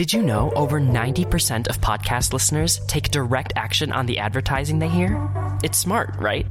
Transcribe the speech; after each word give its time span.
Did 0.00 0.14
you 0.14 0.22
know 0.22 0.50
over 0.56 0.80
90% 0.80 1.68
of 1.68 1.78
podcast 1.82 2.32
listeners 2.32 2.80
take 2.86 3.10
direct 3.10 3.52
action 3.54 3.92
on 3.92 4.06
the 4.06 4.18
advertising 4.18 4.78
they 4.78 4.88
hear? 4.88 5.20
It's 5.62 5.76
smart, 5.76 6.16
right? 6.18 6.46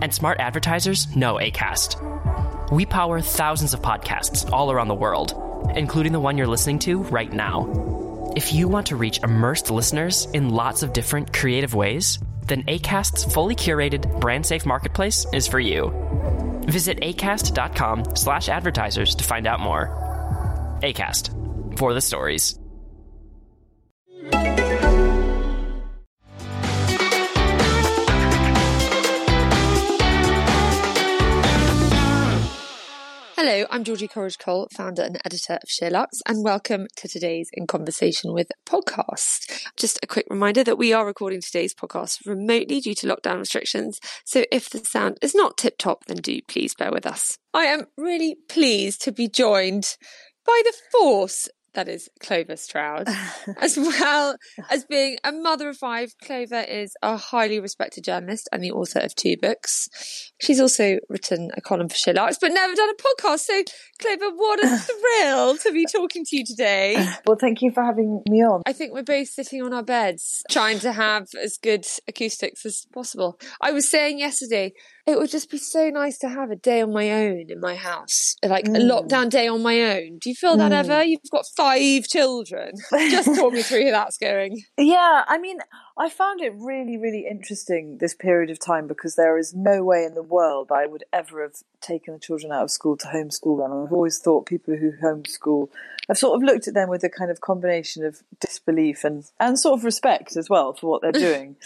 And 0.00 0.12
smart 0.12 0.40
advertisers 0.40 1.14
know 1.14 1.34
ACAST. 1.36 2.72
We 2.72 2.84
power 2.84 3.20
thousands 3.20 3.74
of 3.74 3.80
podcasts 3.80 4.50
all 4.50 4.72
around 4.72 4.88
the 4.88 4.94
world, 4.96 5.40
including 5.76 6.10
the 6.10 6.18
one 6.18 6.36
you're 6.36 6.48
listening 6.48 6.80
to 6.80 7.04
right 7.04 7.32
now. 7.32 8.32
If 8.34 8.52
you 8.52 8.66
want 8.66 8.88
to 8.88 8.96
reach 8.96 9.22
immersed 9.22 9.70
listeners 9.70 10.26
in 10.34 10.50
lots 10.50 10.82
of 10.82 10.92
different 10.92 11.32
creative 11.32 11.74
ways, 11.74 12.18
then 12.48 12.64
ACAST's 12.64 13.32
fully 13.32 13.54
curated 13.54 14.20
brand 14.20 14.46
safe 14.46 14.66
marketplace 14.66 15.26
is 15.32 15.46
for 15.46 15.60
you. 15.60 15.92
Visit 16.66 16.98
acast.com 17.02 18.16
slash 18.16 18.48
advertisers 18.48 19.14
to 19.14 19.22
find 19.22 19.46
out 19.46 19.60
more. 19.60 20.80
ACAST 20.82 21.78
for 21.78 21.94
the 21.94 22.00
stories. 22.00 22.58
Hello, 33.46 33.66
I'm 33.70 33.84
Georgie 33.84 34.08
Coleridge 34.08 34.38
Cole, 34.38 34.68
founder 34.72 35.02
and 35.02 35.20
editor 35.22 35.58
of 35.62 35.68
SheerLuxe, 35.68 36.22
and 36.26 36.42
welcome 36.42 36.86
to 36.96 37.06
today's 37.06 37.50
In 37.52 37.66
Conversation 37.66 38.32
with 38.32 38.50
podcast. 38.64 39.68
Just 39.76 39.98
a 40.02 40.06
quick 40.06 40.24
reminder 40.30 40.64
that 40.64 40.78
we 40.78 40.94
are 40.94 41.04
recording 41.04 41.42
today's 41.42 41.74
podcast 41.74 42.26
remotely 42.26 42.80
due 42.80 42.94
to 42.94 43.06
lockdown 43.06 43.40
restrictions, 43.40 44.00
so 44.24 44.46
if 44.50 44.70
the 44.70 44.78
sound 44.78 45.18
is 45.20 45.34
not 45.34 45.58
tip 45.58 45.76
top, 45.76 46.06
then 46.06 46.16
do 46.16 46.40
please 46.48 46.74
bear 46.74 46.90
with 46.90 47.04
us. 47.04 47.36
I 47.52 47.64
am 47.64 47.82
really 47.98 48.38
pleased 48.48 49.02
to 49.02 49.12
be 49.12 49.28
joined 49.28 49.98
by 50.46 50.62
the 50.64 50.72
force 50.90 51.50
that 51.74 51.88
is 51.88 52.08
Clover 52.20 52.56
Stroud, 52.56 53.08
as 53.60 53.76
well 53.76 54.36
as 54.70 54.84
being 54.84 55.18
a 55.24 55.32
mother 55.32 55.68
of 55.68 55.76
five. 55.76 56.14
Clover 56.22 56.60
is 56.60 56.96
a 57.02 57.16
highly 57.16 57.60
respected 57.60 58.04
journalist 58.04 58.48
and 58.52 58.62
the 58.62 58.70
author 58.70 59.00
of 59.00 59.14
two 59.14 59.36
books. 59.40 60.32
She's 60.40 60.60
also 60.60 60.98
written 61.08 61.50
a 61.56 61.60
column 61.60 61.88
for 61.88 61.96
SheerLuxe, 61.96 62.36
but 62.40 62.52
never 62.52 62.74
done 62.74 62.90
a 62.90 62.94
podcast. 62.94 63.40
So, 63.40 63.62
Clover, 64.00 64.34
what 64.34 64.64
a 64.64 64.78
thrill 64.78 65.56
to 65.58 65.72
be 65.72 65.86
talking 65.86 66.24
to 66.24 66.36
you 66.36 66.44
today. 66.44 66.94
Well, 67.26 67.38
thank 67.40 67.62
you 67.62 67.70
for 67.72 67.84
having 67.84 68.22
me 68.28 68.42
on. 68.42 68.62
I 68.66 68.72
think 68.72 68.92
we're 68.92 69.02
both 69.02 69.28
sitting 69.28 69.62
on 69.62 69.72
our 69.72 69.82
beds 69.82 70.42
trying 70.50 70.78
to 70.80 70.92
have 70.92 71.28
as 71.42 71.58
good 71.62 71.84
acoustics 72.08 72.64
as 72.64 72.86
possible. 72.92 73.38
I 73.60 73.72
was 73.72 73.90
saying 73.90 74.18
yesterday, 74.18 74.72
it 75.06 75.18
would 75.18 75.30
just 75.30 75.50
be 75.50 75.58
so 75.58 75.90
nice 75.90 76.16
to 76.18 76.28
have 76.28 76.50
a 76.50 76.56
day 76.56 76.80
on 76.80 76.92
my 76.92 77.10
own 77.10 77.50
in 77.50 77.60
my 77.60 77.74
house, 77.74 78.36
like 78.42 78.64
mm. 78.64 78.76
a 78.76 78.80
lockdown 78.80 79.28
day 79.28 79.46
on 79.46 79.62
my 79.62 79.80
own. 79.80 80.18
Do 80.18 80.30
you 80.30 80.34
feel 80.34 80.56
that 80.56 80.72
mm. 80.72 80.76
ever? 80.76 81.04
You've 81.04 81.20
got 81.30 81.44
five 81.56 82.04
children. 82.04 82.72
Just 82.90 83.34
talk 83.34 83.52
me 83.52 83.62
through 83.62 83.84
how 83.86 84.04
that's 84.04 84.16
going. 84.16 84.62
Yeah, 84.78 85.24
I 85.26 85.36
mean, 85.36 85.58
I 85.98 86.08
found 86.08 86.40
it 86.40 86.54
really, 86.56 86.96
really 86.96 87.26
interesting 87.30 87.98
this 87.98 88.14
period 88.14 88.48
of 88.48 88.58
time 88.58 88.86
because 88.86 89.14
there 89.14 89.36
is 89.36 89.52
no 89.54 89.84
way 89.84 90.04
in 90.04 90.14
the 90.14 90.22
world 90.22 90.70
I 90.72 90.86
would 90.86 91.04
ever 91.12 91.42
have 91.42 91.56
taken 91.82 92.14
the 92.14 92.20
children 92.20 92.50
out 92.50 92.62
of 92.62 92.70
school 92.70 92.96
to 92.96 93.06
homeschool 93.06 93.58
them. 93.58 93.84
I've 93.84 93.92
always 93.92 94.18
thought 94.18 94.46
people 94.46 94.74
who 94.74 94.92
homeschool, 95.02 95.68
I've 96.08 96.16
sort 96.16 96.36
of 96.36 96.42
looked 96.42 96.66
at 96.66 96.72
them 96.72 96.88
with 96.88 97.04
a 97.04 97.10
kind 97.10 97.30
of 97.30 97.42
combination 97.42 98.06
of 98.06 98.22
disbelief 98.40 99.04
and, 99.04 99.24
and 99.38 99.58
sort 99.58 99.78
of 99.78 99.84
respect 99.84 100.34
as 100.36 100.48
well 100.48 100.72
for 100.72 100.90
what 100.90 101.02
they're 101.02 101.12
doing. 101.12 101.56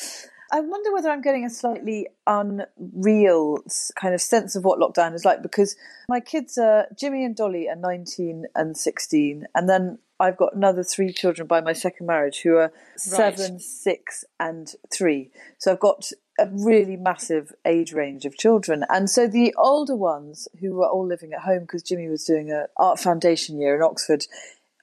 I 0.51 0.61
wonder 0.61 0.93
whether 0.93 1.11
I'm 1.11 1.21
getting 1.21 1.45
a 1.45 1.51
slightly 1.51 2.09
unreal 2.27 3.59
kind 3.97 4.15
of 4.15 4.21
sense 4.21 4.57
of 4.57 4.65
what 4.65 4.79
lockdown 4.79 5.15
is 5.15 5.25
like 5.25 5.43
because 5.43 5.77
my 6.09 6.21
kids 6.21 6.57
are 6.57 6.87
Jimmy 6.99 7.25
and 7.25 7.37
Dolly 7.37 7.69
are 7.69 7.77
19 7.77 8.47
and 8.55 8.77
16, 8.77 9.47
and 9.55 9.69
then 9.69 9.99
I've 10.21 10.37
got 10.37 10.55
another 10.55 10.83
three 10.83 11.13
children 11.13 11.47
by 11.47 11.61
my 11.61 11.73
second 11.73 12.07
marriage 12.07 12.41
who 12.43 12.57
are 12.57 12.73
seven, 12.97 13.61
six, 13.61 14.25
and 14.41 14.73
three. 14.93 15.31
So 15.59 15.71
I've 15.73 15.81
got 15.81 16.11
a 16.41 16.49
really 16.51 16.97
massive 16.97 17.53
age 17.65 17.93
range 17.93 18.25
of 18.25 18.37
children. 18.37 18.84
And 18.89 19.09
so 19.11 19.27
the 19.27 19.55
older 19.56 19.97
ones 19.97 20.49
who 20.61 20.75
were 20.75 20.89
all 20.89 21.06
living 21.06 21.33
at 21.33 21.43
home 21.43 21.61
because 21.61 21.83
Jimmy 21.83 22.09
was 22.09 22.25
doing 22.25 22.51
a 22.51 22.67
art 22.77 22.99
foundation 22.99 23.61
year 23.61 23.77
in 23.77 23.83
Oxford, 23.83 24.25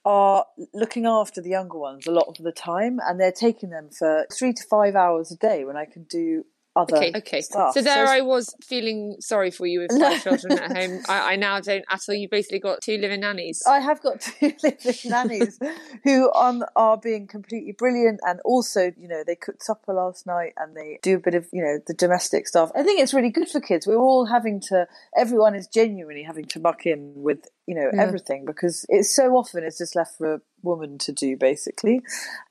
are 0.06 0.46
looking 0.72 1.04
after 1.04 1.42
the 1.42 1.50
younger 1.50 1.76
ones 1.76 2.06
a 2.06 2.12
lot 2.12 2.28
of 2.28 2.36
the 2.44 2.52
time 2.52 3.00
and 3.04 3.18
they're 3.18 3.32
taking 3.32 3.70
them 3.70 3.90
for 3.90 4.24
three 4.32 4.52
to 4.52 4.62
five 4.70 4.94
hours 4.94 5.32
a 5.32 5.36
day 5.36 5.64
when 5.64 5.76
I 5.76 5.84
can 5.84 6.04
do 6.04 6.44
other 6.76 6.96
okay, 6.96 7.12
okay. 7.16 7.40
So 7.40 7.72
there 7.74 8.06
so, 8.06 8.12
I 8.12 8.20
was 8.20 8.54
feeling 8.62 9.16
sorry 9.20 9.50
for 9.50 9.66
you 9.66 9.80
with 9.80 9.98
five 9.98 10.22
children 10.22 10.58
at 10.58 10.76
home. 10.76 11.02
I, 11.08 11.32
I, 11.32 11.36
now 11.36 11.58
don't 11.60 11.84
at 11.90 12.00
all. 12.06 12.14
You 12.14 12.28
basically 12.28 12.58
got 12.58 12.82
two 12.82 12.98
living 12.98 13.20
nannies. 13.20 13.62
I 13.66 13.80
have 13.80 14.02
got 14.02 14.20
two 14.40 14.52
living 14.62 14.96
nannies 15.06 15.58
who 16.04 16.30
um, 16.34 16.62
are 16.76 16.98
being 16.98 17.26
completely 17.26 17.72
brilliant, 17.72 18.20
and 18.26 18.40
also 18.44 18.92
you 18.96 19.08
know 19.08 19.24
they 19.26 19.36
cooked 19.36 19.62
supper 19.62 19.94
last 19.94 20.26
night 20.26 20.52
and 20.58 20.76
they 20.76 20.98
do 21.02 21.16
a 21.16 21.18
bit 21.18 21.34
of 21.34 21.48
you 21.50 21.62
know 21.62 21.78
the 21.86 21.94
domestic 21.94 22.46
stuff. 22.46 22.70
I 22.76 22.82
think 22.82 23.00
it's 23.00 23.14
really 23.14 23.30
good 23.30 23.48
for 23.48 23.60
kids. 23.60 23.86
We're 23.86 23.96
all 23.96 24.26
having 24.26 24.60
to. 24.68 24.86
Everyone 25.16 25.54
is 25.54 25.66
genuinely 25.66 26.24
having 26.24 26.44
to 26.46 26.60
muck 26.60 26.84
in 26.84 27.14
with 27.16 27.46
you 27.66 27.74
know 27.74 27.90
yeah. 27.92 28.02
everything 28.02 28.44
because 28.44 28.84
it's 28.90 29.14
so 29.14 29.34
often 29.36 29.64
it's 29.64 29.78
just 29.78 29.96
left 29.96 30.18
for 30.18 30.34
a 30.34 30.40
woman 30.62 30.98
to 30.98 31.12
do 31.12 31.38
basically. 31.38 32.02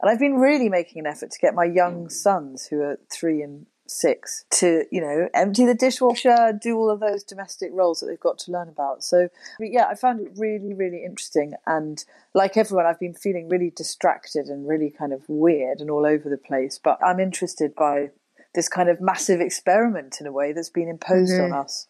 And 0.01 0.09
I've 0.09 0.19
been 0.19 0.35
really 0.35 0.69
making 0.69 0.99
an 0.99 1.05
effort 1.05 1.29
to 1.29 1.39
get 1.39 1.53
my 1.53 1.65
young 1.65 2.09
sons 2.09 2.65
who 2.65 2.81
are 2.81 2.97
three 3.11 3.43
and 3.43 3.67
six 3.87 4.45
to 4.49 4.85
you 4.91 4.99
know 4.99 5.29
empty 5.33 5.65
the 5.65 5.75
dishwasher 5.75 6.57
do 6.59 6.75
all 6.77 6.89
of 6.89 6.99
those 6.99 7.23
domestic 7.23 7.69
roles 7.73 7.99
that 7.99 8.07
they've 8.07 8.19
got 8.19 8.37
to 8.39 8.51
learn 8.51 8.67
about. 8.67 9.03
So 9.03 9.29
yeah 9.59 9.87
i 9.89 9.95
found 9.95 10.21
it 10.21 10.31
really 10.35 10.73
really 10.73 11.03
interesting. 11.03 11.53
And 11.65 12.03
like 12.33 12.57
everyone 12.57 12.85
i've 12.85 12.99
been 12.99 13.13
feeling 13.13 13.49
really 13.49 13.71
distracted 13.75 14.47
and 14.47 14.67
really 14.67 14.89
kind 14.89 15.13
of 15.13 15.23
weird 15.27 15.79
and 15.79 15.89
all 15.89 16.05
over 16.05 16.29
the 16.29 16.37
place. 16.37 16.79
But 16.83 16.99
i'm 17.05 17.19
interested 17.19 17.75
by 17.75 18.11
this 18.53 18.69
kind 18.69 18.89
of 18.89 19.01
massive 19.01 19.41
experiment 19.41 20.17
in 20.21 20.25
a 20.27 20.31
way 20.31 20.53
that's 20.53 20.69
been 20.69 20.87
imposed 20.87 21.33
mm-hmm. 21.33 21.53
on 21.53 21.65
us 21.65 21.87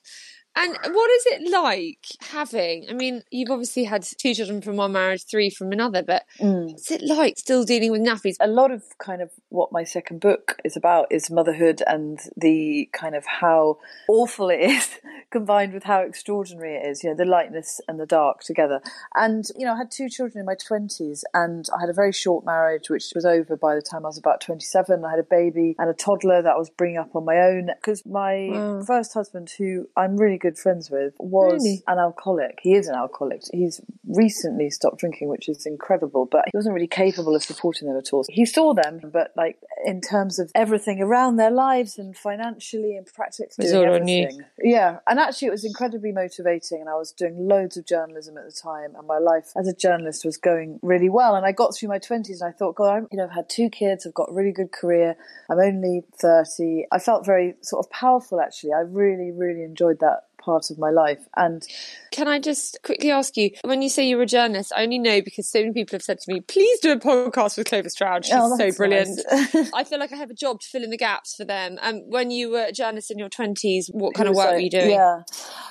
and 0.55 0.77
what 0.93 1.11
is 1.11 1.25
it 1.27 1.51
like 1.51 2.05
having? 2.21 2.85
I 2.89 2.93
mean, 2.93 3.23
you've 3.29 3.51
obviously 3.51 3.83
had 3.83 4.03
two 4.03 4.33
children 4.33 4.61
from 4.61 4.77
one 4.77 4.93
marriage, 4.93 5.25
three 5.25 5.49
from 5.49 5.71
another, 5.71 6.01
but 6.01 6.23
mm. 6.39 6.67
what's 6.67 6.91
it 6.91 7.01
like 7.01 7.37
still 7.37 7.65
dealing 7.65 7.91
with 7.91 8.01
nappies? 8.01 8.35
A 8.39 8.47
lot 8.47 8.71
of 8.71 8.83
kind 8.97 9.21
of 9.21 9.31
what 9.49 9.73
my 9.73 9.83
second 9.83 10.21
book 10.21 10.57
is 10.63 10.77
about 10.77 11.07
is 11.11 11.29
motherhood 11.29 11.81
and 11.85 12.19
the 12.37 12.89
kind 12.93 13.15
of 13.15 13.25
how 13.25 13.79
awful 14.07 14.49
it 14.49 14.61
is 14.61 14.99
combined 15.29 15.73
with 15.73 15.83
how 15.83 16.01
extraordinary 16.01 16.75
it 16.75 16.87
is, 16.87 17.03
you 17.03 17.09
know, 17.09 17.15
the 17.15 17.25
lightness 17.25 17.81
and 17.87 17.99
the 17.99 18.05
dark 18.05 18.41
together. 18.41 18.81
And, 19.13 19.45
you 19.57 19.65
know, 19.65 19.73
I 19.73 19.77
had 19.77 19.91
two 19.91 20.07
children 20.07 20.39
in 20.39 20.45
my 20.45 20.55
20s 20.55 21.23
and 21.33 21.67
I 21.75 21.81
had 21.81 21.89
a 21.89 21.93
very 21.93 22.13
short 22.13 22.45
marriage, 22.45 22.89
which 22.89 23.11
was 23.13 23.25
over 23.25 23.57
by 23.57 23.75
the 23.75 23.81
time 23.81 24.05
I 24.05 24.09
was 24.09 24.17
about 24.17 24.39
27. 24.39 25.03
I 25.03 25.09
had 25.09 25.19
a 25.19 25.23
baby 25.23 25.75
and 25.77 25.89
a 25.89 25.93
toddler 25.93 26.41
that 26.41 26.55
I 26.55 26.57
was 26.57 26.69
bringing 26.69 26.97
up 26.97 27.13
on 27.13 27.25
my 27.25 27.39
own 27.39 27.71
because 27.75 28.05
my 28.05 28.49
wow. 28.51 28.83
first 28.83 29.13
husband, 29.13 29.51
who 29.57 29.89
I'm 29.97 30.15
really 30.15 30.37
good 30.45 30.57
friends 30.59 30.91
with 30.91 31.13
was 31.17 31.53
really? 31.53 31.83
an 31.87 31.97
alcoholic. 31.97 32.59
He 32.61 32.73
is 32.75 32.87
an 32.87 32.95
alcoholic. 32.95 33.41
He's 33.51 33.81
recently 34.07 34.69
stopped 34.69 34.99
drinking, 34.99 35.27
which 35.27 35.49
is 35.49 35.65
incredible, 35.65 36.27
but 36.31 36.45
he 36.45 36.51
wasn't 36.53 36.75
really 36.75 36.87
capable 36.87 37.35
of 37.35 37.43
supporting 37.43 37.87
them 37.87 37.97
at 37.97 38.13
all. 38.13 38.23
He 38.29 38.45
saw 38.45 38.75
them, 38.75 39.01
but 39.11 39.31
like 39.35 39.57
in 39.85 40.01
terms 40.01 40.37
of 40.37 40.51
everything 40.53 41.01
around 41.01 41.37
their 41.37 41.49
lives 41.49 41.97
and 41.97 42.15
financially 42.15 42.95
and 42.95 43.07
practically 43.07 43.65
doing 43.65 43.87
everything. 43.87 44.41
Yeah. 44.61 44.99
And 45.07 45.19
actually 45.19 45.47
it 45.47 45.51
was 45.51 45.65
incredibly 45.65 46.11
motivating 46.11 46.79
and 46.81 46.89
I 46.89 46.95
was 46.95 47.11
doing 47.11 47.47
loads 47.47 47.75
of 47.77 47.85
journalism 47.87 48.37
at 48.37 48.45
the 48.45 48.51
time 48.51 48.95
and 48.95 49.07
my 49.07 49.17
life 49.17 49.51
as 49.55 49.67
a 49.67 49.75
journalist 49.75 50.25
was 50.25 50.37
going 50.37 50.79
really 50.83 51.09
well. 51.09 51.35
And 51.35 51.45
I 51.45 51.51
got 51.51 51.75
through 51.75 51.89
my 51.89 51.99
twenties 51.99 52.41
and 52.41 52.53
I 52.53 52.55
thought, 52.55 52.75
God, 52.75 52.95
I'm, 52.95 53.07
you 53.11 53.17
know, 53.17 53.25
I've 53.25 53.31
had 53.31 53.49
two 53.49 53.69
kids, 53.69 54.05
I've 54.05 54.13
got 54.13 54.29
a 54.29 54.33
really 54.33 54.51
good 54.51 54.71
career. 54.71 55.15
I'm 55.49 55.59
only 55.59 56.03
30. 56.21 56.85
I 56.91 56.99
felt 56.99 57.25
very 57.25 57.55
sort 57.61 57.83
of 57.83 57.91
powerful 57.91 58.39
actually. 58.39 58.73
I 58.73 58.81
really, 58.81 59.31
really 59.31 59.63
enjoyed 59.63 59.99
that 60.01 60.25
part 60.45 60.69
of 60.69 60.77
my 60.77 60.91
life. 60.91 61.27
And 61.35 61.65
can 62.11 62.27
I 62.27 62.39
just 62.39 62.77
quickly 62.83 63.11
ask 63.11 63.35
you, 63.35 63.49
when 63.63 63.81
you 63.81 63.89
say 63.89 64.07
you're 64.07 64.21
a 64.21 64.27
journalist, 64.27 64.71
I 64.75 64.83
only 64.83 64.99
know 64.99 65.21
because 65.21 65.49
so 65.49 65.59
many 65.59 65.73
people 65.73 65.95
have 65.95 66.03
said 66.03 66.19
to 66.19 66.33
me, 66.33 66.41
please 66.41 66.79
do 66.79 66.91
a 66.91 66.99
podcast 66.99 67.57
with 67.57 67.67
Clover 67.67 67.89
Stroud. 67.89 68.25
She's 68.25 68.35
oh, 68.35 68.55
so 68.57 68.71
brilliant. 68.71 69.19
Nice. 69.31 69.71
I 69.73 69.83
feel 69.83 69.99
like 69.99 70.13
I 70.13 70.17
have 70.17 70.29
a 70.29 70.35
job 70.35 70.61
to 70.61 70.67
fill 70.67 70.83
in 70.83 70.91
the 70.91 70.97
gaps 70.97 71.35
for 71.35 71.45
them. 71.45 71.77
And 71.81 72.03
um, 72.03 72.09
when 72.09 72.31
you 72.31 72.51
were 72.51 72.65
a 72.65 72.71
journalist 72.71 73.11
in 73.11 73.17
your 73.17 73.29
20s, 73.29 73.87
what 73.91 74.13
kind 74.13 74.29
of 74.29 74.35
work 74.35 74.51
were 74.51 74.59
you 74.59 74.69
doing? 74.69 74.91
Yeah. 74.91 75.23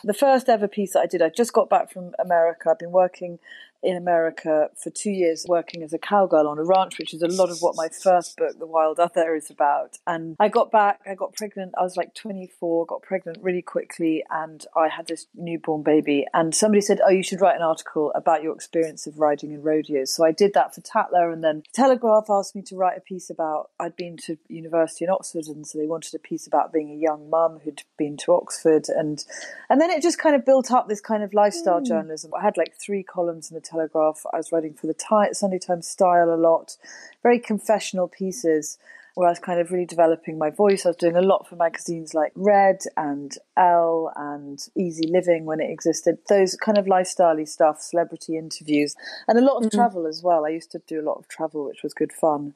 The 0.03 0.15
first 0.15 0.49
ever 0.49 0.69
piece 0.69 0.93
that 0.95 1.01
I 1.01 1.07
did, 1.07 1.23
I 1.23 1.29
just 1.29 1.53
got 1.53 1.71
back 1.71 1.93
from 1.93 2.13
America. 2.19 2.71
I've 2.71 2.79
been 2.79 2.93
working 2.93 3.39
in 3.85 3.97
America 3.97 4.69
for 4.83 4.91
two 4.91 5.11
years 5.11 5.45
working 5.49 5.83
as 5.83 5.93
a 5.93 5.99
cowgirl 5.99 6.49
on 6.49 6.59
a 6.59 6.65
ranch, 6.65 6.99
which 6.99 7.15
is 7.15 7.23
a 7.23 7.29
lot 7.29 7.51
of 7.51 7.59
what 7.61 7.77
my 7.77 7.89
first 7.89 8.37
book, 8.37 8.59
The 8.59 8.67
Wild 8.67 8.99
Other, 8.99 9.35
is 9.35 9.51
about. 9.51 9.99
And 10.07 10.37
I 10.41 10.49
got 10.49 10.71
back, 10.71 11.01
I 11.07 11.15
got 11.15 11.35
pregnant, 11.35 11.75
I 11.79 11.83
was 11.83 11.97
like 11.97 12.15
24, 12.15 12.87
got 12.87 13.03
pregnant 13.03 13.39
really 13.43 13.63
quickly, 13.63 14.25
and 14.31 14.65
I 14.77 14.89
had 14.89 15.07
this 15.07 15.27
newborn 15.35 15.83
baby. 15.83 16.27
And 16.33 16.55
somebody 16.55 16.81
said, 16.81 17.01
Oh, 17.05 17.11
you 17.11 17.23
should 17.23 17.41
write 17.41 17.57
an 17.57 17.63
article 17.63 18.11
about 18.15 18.43
your 18.43 18.55
experience 18.55 19.07
of 19.07 19.19
riding 19.19 19.53
in 19.53 19.63
rodeos. 19.63 20.13
So 20.13 20.25
I 20.25 20.33
did 20.33 20.55
that 20.55 20.75
for 20.75 20.81
Tatler, 20.81 21.31
and 21.31 21.45
then 21.45 21.63
Telegraph 21.73 22.27
asked 22.31 22.57
me 22.57 22.63
to 22.63 22.77
write 22.77 22.97
a 22.97 23.01
piece 23.01 23.31
about, 23.31 23.71
I'd 23.79 23.97
been 23.97 24.17
to 24.25 24.39
university 24.49 25.05
in 25.05 25.11
Oxford, 25.11 25.47
and 25.47 25.67
so 25.67 25.79
they 25.79 25.87
wanted 25.87 26.15
a 26.15 26.19
piece 26.19 26.47
about 26.47 26.73
being 26.73 26.91
a 26.91 26.97
young 26.97 27.29
mum 27.29 27.61
who'd 27.63 27.83
been 27.99 28.17
to 28.19 28.33
Oxford. 28.33 28.87
And, 28.89 29.25
and 29.69 29.81
then 29.81 29.91
it 29.91 30.03
just 30.03 30.19
kind 30.19 30.35
of 30.35 30.45
built 30.45 30.71
up 30.71 30.89
this 30.89 31.01
kind 31.01 31.23
of 31.23 31.35
lifestyle 31.35 31.81
mm. 31.81 31.87
journalism. 31.87 32.33
I 32.35 32.43
had 32.43 32.57
like 32.57 32.75
three 32.81 33.03
columns 33.03 33.51
in 33.51 33.55
the 33.55 33.61
Telegraph. 33.75 34.25
I 34.33 34.37
was 34.37 34.53
writing 34.53 34.75
for 34.75 34.87
the 34.87 34.95
Sunday 35.33 35.59
Times 35.59 35.89
Style 35.89 36.33
a 36.33 36.37
lot, 36.37 36.77
very 37.23 37.39
confessional 37.41 38.09
pieces 38.09 38.79
where 39.15 39.29
I 39.29 39.31
was 39.31 39.39
kind 39.39 39.61
of 39.61 39.71
really 39.71 39.87
developing 39.87 40.39
my 40.39 40.51
voice. 40.51 40.85
I 40.85 40.89
was 40.89 40.97
doing 40.97 41.17
a 41.17 41.23
lot 41.23 41.49
for 41.49 41.55
magazines 41.55 42.15
like 42.15 42.33
Red 42.35 42.81
and 42.97 43.33
Elle 43.57 44.13
and 44.17 44.59
Easy 44.77 45.07
Living 45.07 45.45
when 45.45 45.61
it 45.61 45.71
existed. 45.71 46.19
Those 46.29 46.57
kind 46.57 46.79
of 46.79 46.89
lifestyle 46.89 47.35
stuff, 47.47 47.81
celebrity 47.81 48.37
interviews, 48.37 48.97
and 49.29 49.39
a 49.39 49.41
lot 49.41 49.59
of 49.59 49.65
mm-hmm. 49.65 49.79
travel 49.79 50.07
as 50.09 50.23
well. 50.23 50.45
I 50.45 50.49
used 50.49 50.73
to 50.73 50.81
do 50.89 51.01
a 51.01 51.07
lot 51.09 51.19
of 51.19 51.29
travel, 51.29 51.65
which 51.65 51.85
was 51.85 51.95
good 51.95 52.13
fun. 52.13 52.55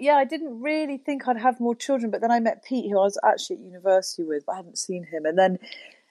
Yeah, 0.00 0.16
I 0.16 0.24
didn't 0.24 0.60
really 0.60 0.98
think 0.98 1.28
I'd 1.28 1.36
have 1.36 1.60
more 1.60 1.76
children, 1.76 2.10
but 2.10 2.20
then 2.20 2.32
I 2.32 2.40
met 2.40 2.64
Pete, 2.64 2.90
who 2.90 2.98
I 2.98 3.04
was 3.04 3.18
actually 3.24 3.56
at 3.56 3.62
university 3.62 4.24
with, 4.24 4.46
but 4.46 4.52
I 4.52 4.56
hadn't 4.56 4.78
seen 4.78 5.04
him. 5.04 5.24
And 5.26 5.38
then 5.38 5.58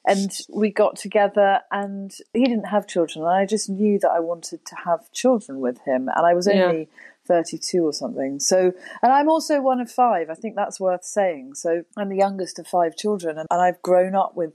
and 0.05 0.31
we 0.49 0.71
got 0.71 0.95
together 0.95 1.59
and 1.71 2.15
he 2.33 2.45
didn't 2.45 2.67
have 2.67 2.87
children 2.87 3.25
and 3.25 3.33
i 3.33 3.45
just 3.45 3.69
knew 3.69 3.99
that 3.99 4.11
i 4.11 4.19
wanted 4.19 4.65
to 4.65 4.75
have 4.85 5.11
children 5.11 5.59
with 5.59 5.79
him 5.81 6.09
and 6.15 6.25
i 6.25 6.33
was 6.33 6.47
only 6.47 6.79
yeah. 6.79 6.85
32 7.27 7.85
or 7.85 7.93
something 7.93 8.39
so 8.39 8.71
and 9.03 9.11
i'm 9.11 9.29
also 9.29 9.61
one 9.61 9.79
of 9.79 9.91
five 9.91 10.29
i 10.29 10.33
think 10.33 10.55
that's 10.55 10.79
worth 10.79 11.03
saying 11.03 11.53
so 11.53 11.83
i'm 11.97 12.09
the 12.09 12.17
youngest 12.17 12.57
of 12.57 12.67
five 12.67 12.95
children 12.95 13.37
and, 13.37 13.47
and 13.51 13.61
i've 13.61 13.81
grown 13.81 14.15
up 14.15 14.35
with 14.35 14.53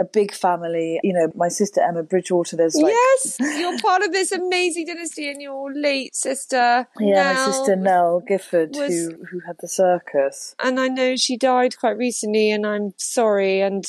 a 0.00 0.04
big 0.04 0.32
family. 0.32 0.98
You 1.04 1.12
know, 1.12 1.30
my 1.34 1.48
sister 1.48 1.80
Emma 1.80 2.02
Bridgewater. 2.02 2.56
There's 2.56 2.74
like 2.74 2.92
yes, 2.92 3.36
you're 3.40 3.78
part 3.78 4.02
of 4.02 4.12
this 4.12 4.32
amazing 4.32 4.86
dynasty, 4.86 5.30
and 5.30 5.40
your 5.40 5.72
late 5.72 6.16
sister. 6.16 6.88
Yeah, 6.98 7.32
Nell, 7.32 7.34
my 7.34 7.52
sister 7.52 7.76
Nell 7.76 8.22
Gifford, 8.26 8.70
was, 8.70 8.92
who 8.92 9.24
who 9.30 9.40
had 9.46 9.56
the 9.60 9.68
circus, 9.68 10.56
and 10.62 10.80
I 10.80 10.88
know 10.88 11.16
she 11.16 11.36
died 11.36 11.78
quite 11.78 11.96
recently, 11.98 12.50
and 12.50 12.66
I'm 12.66 12.94
sorry, 12.96 13.60
and 13.60 13.84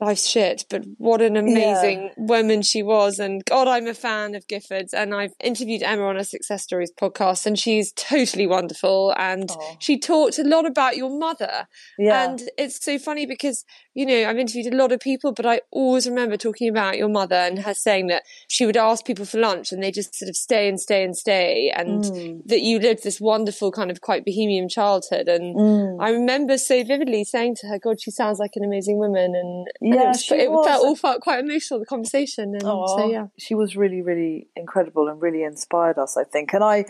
life's 0.00 0.26
shit, 0.26 0.64
but 0.68 0.84
what 0.98 1.22
an 1.22 1.36
amazing 1.36 2.02
yeah. 2.02 2.12
woman 2.16 2.62
she 2.62 2.82
was. 2.82 3.18
And 3.18 3.44
God, 3.44 3.68
I'm 3.68 3.86
a 3.86 3.94
fan 3.94 4.34
of 4.34 4.46
Gifford's. 4.46 4.92
And 4.92 5.14
I've 5.14 5.32
interviewed 5.42 5.82
Emma 5.82 6.04
on 6.04 6.16
a 6.16 6.24
Success 6.24 6.62
Stories 6.62 6.92
podcast, 6.92 7.46
and 7.46 7.58
she's 7.58 7.92
totally 7.92 8.46
wonderful. 8.46 9.14
And 9.16 9.48
Aww. 9.48 9.76
she 9.78 9.98
talked 9.98 10.38
a 10.38 10.44
lot 10.44 10.66
about 10.66 10.96
your 10.96 11.10
mother. 11.10 11.66
Yeah. 11.98 12.30
And 12.30 12.42
it's 12.58 12.84
so 12.84 12.98
funny 12.98 13.26
because, 13.26 13.64
you 13.94 14.06
know, 14.06 14.28
I've 14.28 14.38
interviewed 14.38 14.72
a 14.72 14.76
lot 14.76 14.92
of 14.92 15.00
people, 15.00 15.32
but 15.32 15.46
I 15.46 15.60
always 15.70 16.06
remember 16.06 16.36
talking 16.36 16.68
about 16.68 16.98
your 16.98 17.08
mother 17.08 17.36
and 17.36 17.58
her 17.60 17.74
saying 17.74 18.08
that 18.08 18.24
she 18.48 18.66
would 18.66 18.76
ask 18.76 19.04
people 19.04 19.24
for 19.24 19.38
lunch 19.38 19.72
and 19.72 19.82
they 19.82 19.90
just 19.90 20.14
sort 20.14 20.28
of 20.28 20.36
stay 20.36 20.68
and 20.68 20.80
stay 20.80 21.04
and 21.04 21.16
stay. 21.16 21.72
And 21.74 22.04
mm. 22.04 22.40
that 22.46 22.60
you 22.60 22.78
lived 22.78 23.02
this 23.02 23.20
wonderful 23.20 23.72
kind 23.72 23.90
of 23.90 24.00
quite 24.00 24.24
bohemian 24.24 24.68
childhood. 24.68 25.28
And 25.28 25.56
mm. 25.56 25.96
I 26.00 26.10
remember 26.10 26.58
so 26.58 26.84
vividly 26.84 27.24
saying 27.24 27.56
to 27.60 27.68
her, 27.68 27.78
God, 27.78 28.00
she 28.00 28.10
sounds 28.10 28.38
like 28.38 28.52
an 28.56 28.64
amazing 28.64 28.98
woman. 28.98 29.34
And 29.34 29.66
yeah, 29.94 30.02
it, 30.02 30.08
was, 30.08 30.32
it 30.32 30.50
was. 30.50 30.66
felt 30.66 30.84
all 30.84 30.96
felt 30.96 31.20
quite 31.20 31.40
emotional 31.40 31.80
the 31.80 31.86
conversation. 31.86 32.54
And 32.54 32.62
so 32.62 33.08
yeah, 33.10 33.26
she 33.38 33.54
was 33.54 33.76
really 33.76 34.02
really 34.02 34.48
incredible 34.56 35.08
and 35.08 35.20
really 35.20 35.42
inspired 35.42 35.98
us. 35.98 36.16
I 36.16 36.24
think, 36.24 36.52
and 36.52 36.64
I 36.64 36.86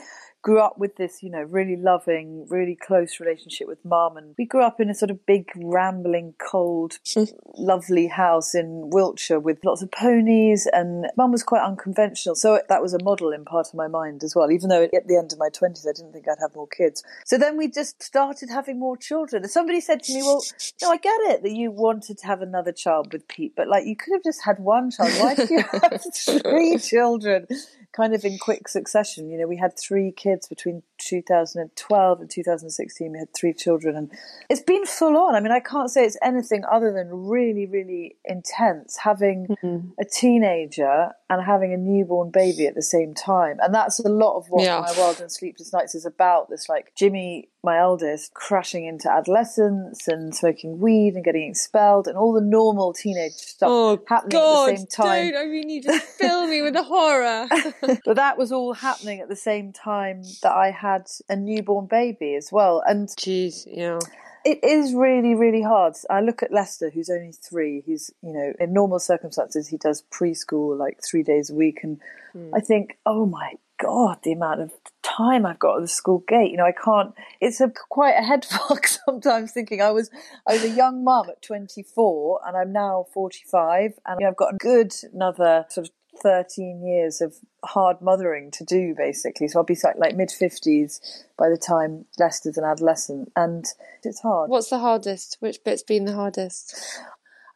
grew 0.46 0.60
up 0.60 0.78
with 0.78 0.94
this, 0.94 1.24
you 1.24 1.28
know, 1.28 1.42
really 1.42 1.74
loving, 1.74 2.46
really 2.48 2.76
close 2.76 3.18
relationship 3.18 3.66
with 3.66 3.84
mum. 3.84 4.16
And 4.16 4.32
we 4.38 4.44
grew 4.44 4.62
up 4.62 4.78
in 4.78 4.88
a 4.88 4.94
sort 4.94 5.10
of 5.10 5.26
big, 5.26 5.50
rambling, 5.56 6.34
cold, 6.38 7.00
lovely 7.58 8.06
house 8.06 8.54
in 8.54 8.90
Wiltshire 8.90 9.40
with 9.40 9.58
lots 9.64 9.82
of 9.82 9.90
ponies. 9.90 10.68
And 10.72 11.08
mum 11.16 11.32
was 11.32 11.42
quite 11.42 11.64
unconventional. 11.64 12.36
So 12.36 12.60
that 12.68 12.80
was 12.80 12.94
a 12.94 13.02
model 13.02 13.32
in 13.32 13.44
part 13.44 13.66
of 13.66 13.74
my 13.74 13.88
mind 13.88 14.22
as 14.22 14.36
well, 14.36 14.52
even 14.52 14.68
though 14.68 14.84
at 14.84 15.08
the 15.08 15.16
end 15.16 15.32
of 15.32 15.40
my 15.40 15.48
20s, 15.48 15.84
I 15.84 15.92
didn't 15.92 16.12
think 16.12 16.28
I'd 16.28 16.38
have 16.40 16.54
more 16.54 16.68
kids. 16.68 17.02
So 17.24 17.36
then 17.38 17.56
we 17.56 17.68
just 17.68 18.00
started 18.00 18.48
having 18.48 18.78
more 18.78 18.96
children. 18.96 19.42
And 19.42 19.50
somebody 19.50 19.80
said 19.80 20.04
to 20.04 20.14
me, 20.14 20.22
well, 20.22 20.44
no, 20.80 20.90
I 20.90 20.96
get 20.98 21.20
it 21.22 21.42
that 21.42 21.56
you 21.56 21.72
wanted 21.72 22.18
to 22.18 22.26
have 22.28 22.40
another 22.40 22.70
child 22.70 23.12
with 23.12 23.26
Pete, 23.26 23.54
but 23.56 23.66
like 23.66 23.84
you 23.84 23.96
could 23.96 24.12
have 24.12 24.22
just 24.22 24.44
had 24.44 24.60
one 24.60 24.92
child. 24.92 25.10
Why 25.18 25.34
did 25.34 25.50
you 25.50 25.64
have 25.72 26.04
three 26.14 26.78
children? 26.78 27.48
kind 27.96 28.14
of 28.14 28.24
in 28.24 28.36
quick 28.38 28.68
succession. 28.68 29.30
You 29.30 29.38
know, 29.38 29.46
we 29.46 29.56
had 29.56 29.78
three 29.78 30.12
kids 30.12 30.35
between 30.44 30.82
2012 30.98 32.20
and 32.20 32.30
2016. 32.30 33.12
We 33.12 33.18
had 33.18 33.32
three 33.32 33.52
children, 33.52 33.96
and 33.96 34.10
it's 34.50 34.60
been 34.60 34.84
full 34.84 35.16
on. 35.16 35.34
I 35.34 35.40
mean, 35.40 35.52
I 35.52 35.60
can't 35.60 35.90
say 35.90 36.04
it's 36.04 36.18
anything 36.22 36.64
other 36.70 36.92
than 36.92 37.28
really, 37.28 37.66
really 37.66 38.16
intense 38.24 38.98
having 38.98 39.46
mm-hmm. 39.46 39.88
a 40.00 40.04
teenager 40.04 41.12
and 41.28 41.44
having 41.44 41.72
a 41.72 41.76
newborn 41.76 42.30
baby 42.30 42.66
at 42.66 42.74
the 42.74 42.82
same 42.82 43.12
time. 43.12 43.56
And 43.60 43.74
that's 43.74 43.98
a 43.98 44.08
lot 44.08 44.36
of 44.36 44.46
what 44.48 44.62
yeah. 44.62 44.80
my 44.80 44.92
Wild 44.96 45.20
and 45.20 45.30
Sleepless 45.30 45.72
Nights 45.72 45.94
is 45.94 46.06
about. 46.06 46.48
This 46.48 46.68
like 46.68 46.92
Jimmy, 46.96 47.48
my 47.64 47.78
eldest, 47.78 48.32
crashing 48.34 48.86
into 48.86 49.10
adolescence 49.10 50.06
and 50.06 50.34
smoking 50.34 50.78
weed 50.78 51.14
and 51.14 51.24
getting 51.24 51.50
expelled 51.50 52.06
and 52.06 52.16
all 52.16 52.32
the 52.32 52.40
normal 52.40 52.92
teenage 52.92 53.32
stuff 53.32 53.68
oh, 53.68 54.02
happening 54.06 54.30
God, 54.30 54.68
at 54.68 54.72
the 54.72 54.76
same 54.78 54.86
time. 54.86 55.32
Don't. 55.32 55.42
I 55.42 55.46
mean, 55.46 55.68
you 55.68 55.82
just 55.82 56.06
fill 56.18 56.46
me 56.46 56.62
with 56.62 56.74
the 56.74 56.84
horror. 56.84 57.48
but 58.04 58.14
that 58.14 58.38
was 58.38 58.52
all 58.52 58.72
happening 58.72 59.20
at 59.20 59.28
the 59.28 59.36
same 59.36 59.72
time 59.72 60.22
that 60.42 60.52
I 60.52 60.70
had 60.70 61.06
a 61.28 61.34
newborn 61.34 61.86
baby 61.86 62.36
as 62.36 62.52
well. 62.52 62.84
And 62.86 63.08
jeez, 63.08 63.66
yeah. 63.66 63.98
It 64.46 64.62
is 64.62 64.94
really, 64.94 65.34
really 65.34 65.62
hard. 65.62 65.94
I 66.08 66.20
look 66.20 66.40
at 66.40 66.52
Lester, 66.52 66.88
who's 66.88 67.10
only 67.10 67.32
three. 67.32 67.82
He's, 67.84 68.12
you 68.22 68.32
know, 68.32 68.52
in 68.60 68.72
normal 68.72 69.00
circumstances, 69.00 69.66
he 69.66 69.76
does 69.76 70.04
preschool 70.08 70.78
like 70.78 71.00
three 71.02 71.24
days 71.24 71.50
a 71.50 71.54
week. 71.54 71.80
And 71.82 72.00
mm. 72.32 72.50
I 72.54 72.60
think, 72.60 72.96
oh 73.04 73.26
my 73.26 73.54
God, 73.78 74.18
the 74.22 74.30
amount 74.30 74.60
of 74.60 74.70
time 75.02 75.44
I've 75.44 75.58
got 75.58 75.78
at 75.78 75.82
the 75.82 75.88
school 75.88 76.22
gate. 76.28 76.52
You 76.52 76.58
know, 76.58 76.64
I 76.64 76.72
can't. 76.72 77.12
It's 77.40 77.60
a 77.60 77.72
quite 77.88 78.14
a 78.16 78.22
head 78.22 78.44
fuck 78.44 78.86
sometimes. 79.06 79.50
Thinking 79.50 79.82
I 79.82 79.90
was 79.90 80.10
I 80.48 80.52
was 80.52 80.62
a 80.64 80.70
young 80.70 81.02
mum 81.02 81.28
at 81.28 81.42
24, 81.42 82.40
and 82.46 82.56
I'm 82.56 82.72
now 82.72 83.06
45, 83.12 83.94
and 84.06 84.20
you 84.20 84.24
know, 84.24 84.30
I've 84.30 84.36
got 84.36 84.54
a 84.54 84.56
good 84.58 84.94
another 85.12 85.66
sort 85.68 85.88
of 85.88 85.92
13 86.22 86.84
years 86.84 87.20
of 87.20 87.36
hard 87.64 88.00
mothering 88.00 88.50
to 88.52 88.64
do 88.64 88.94
basically. 88.96 89.48
So 89.48 89.58
i'll 89.58 89.64
be 89.64 89.76
like, 89.82 89.96
like 89.96 90.16
mid 90.16 90.28
50s 90.28 91.00
by 91.38 91.48
the 91.48 91.58
time 91.58 92.06
lester's 92.18 92.56
an 92.56 92.64
adolescent 92.64 93.32
and 93.36 93.64
it's 94.02 94.20
hard. 94.20 94.50
What's 94.50 94.70
the 94.70 94.78
hardest? 94.78 95.36
Which 95.40 95.62
bit's 95.64 95.82
been 95.82 96.04
the 96.04 96.14
hardest? 96.14 96.76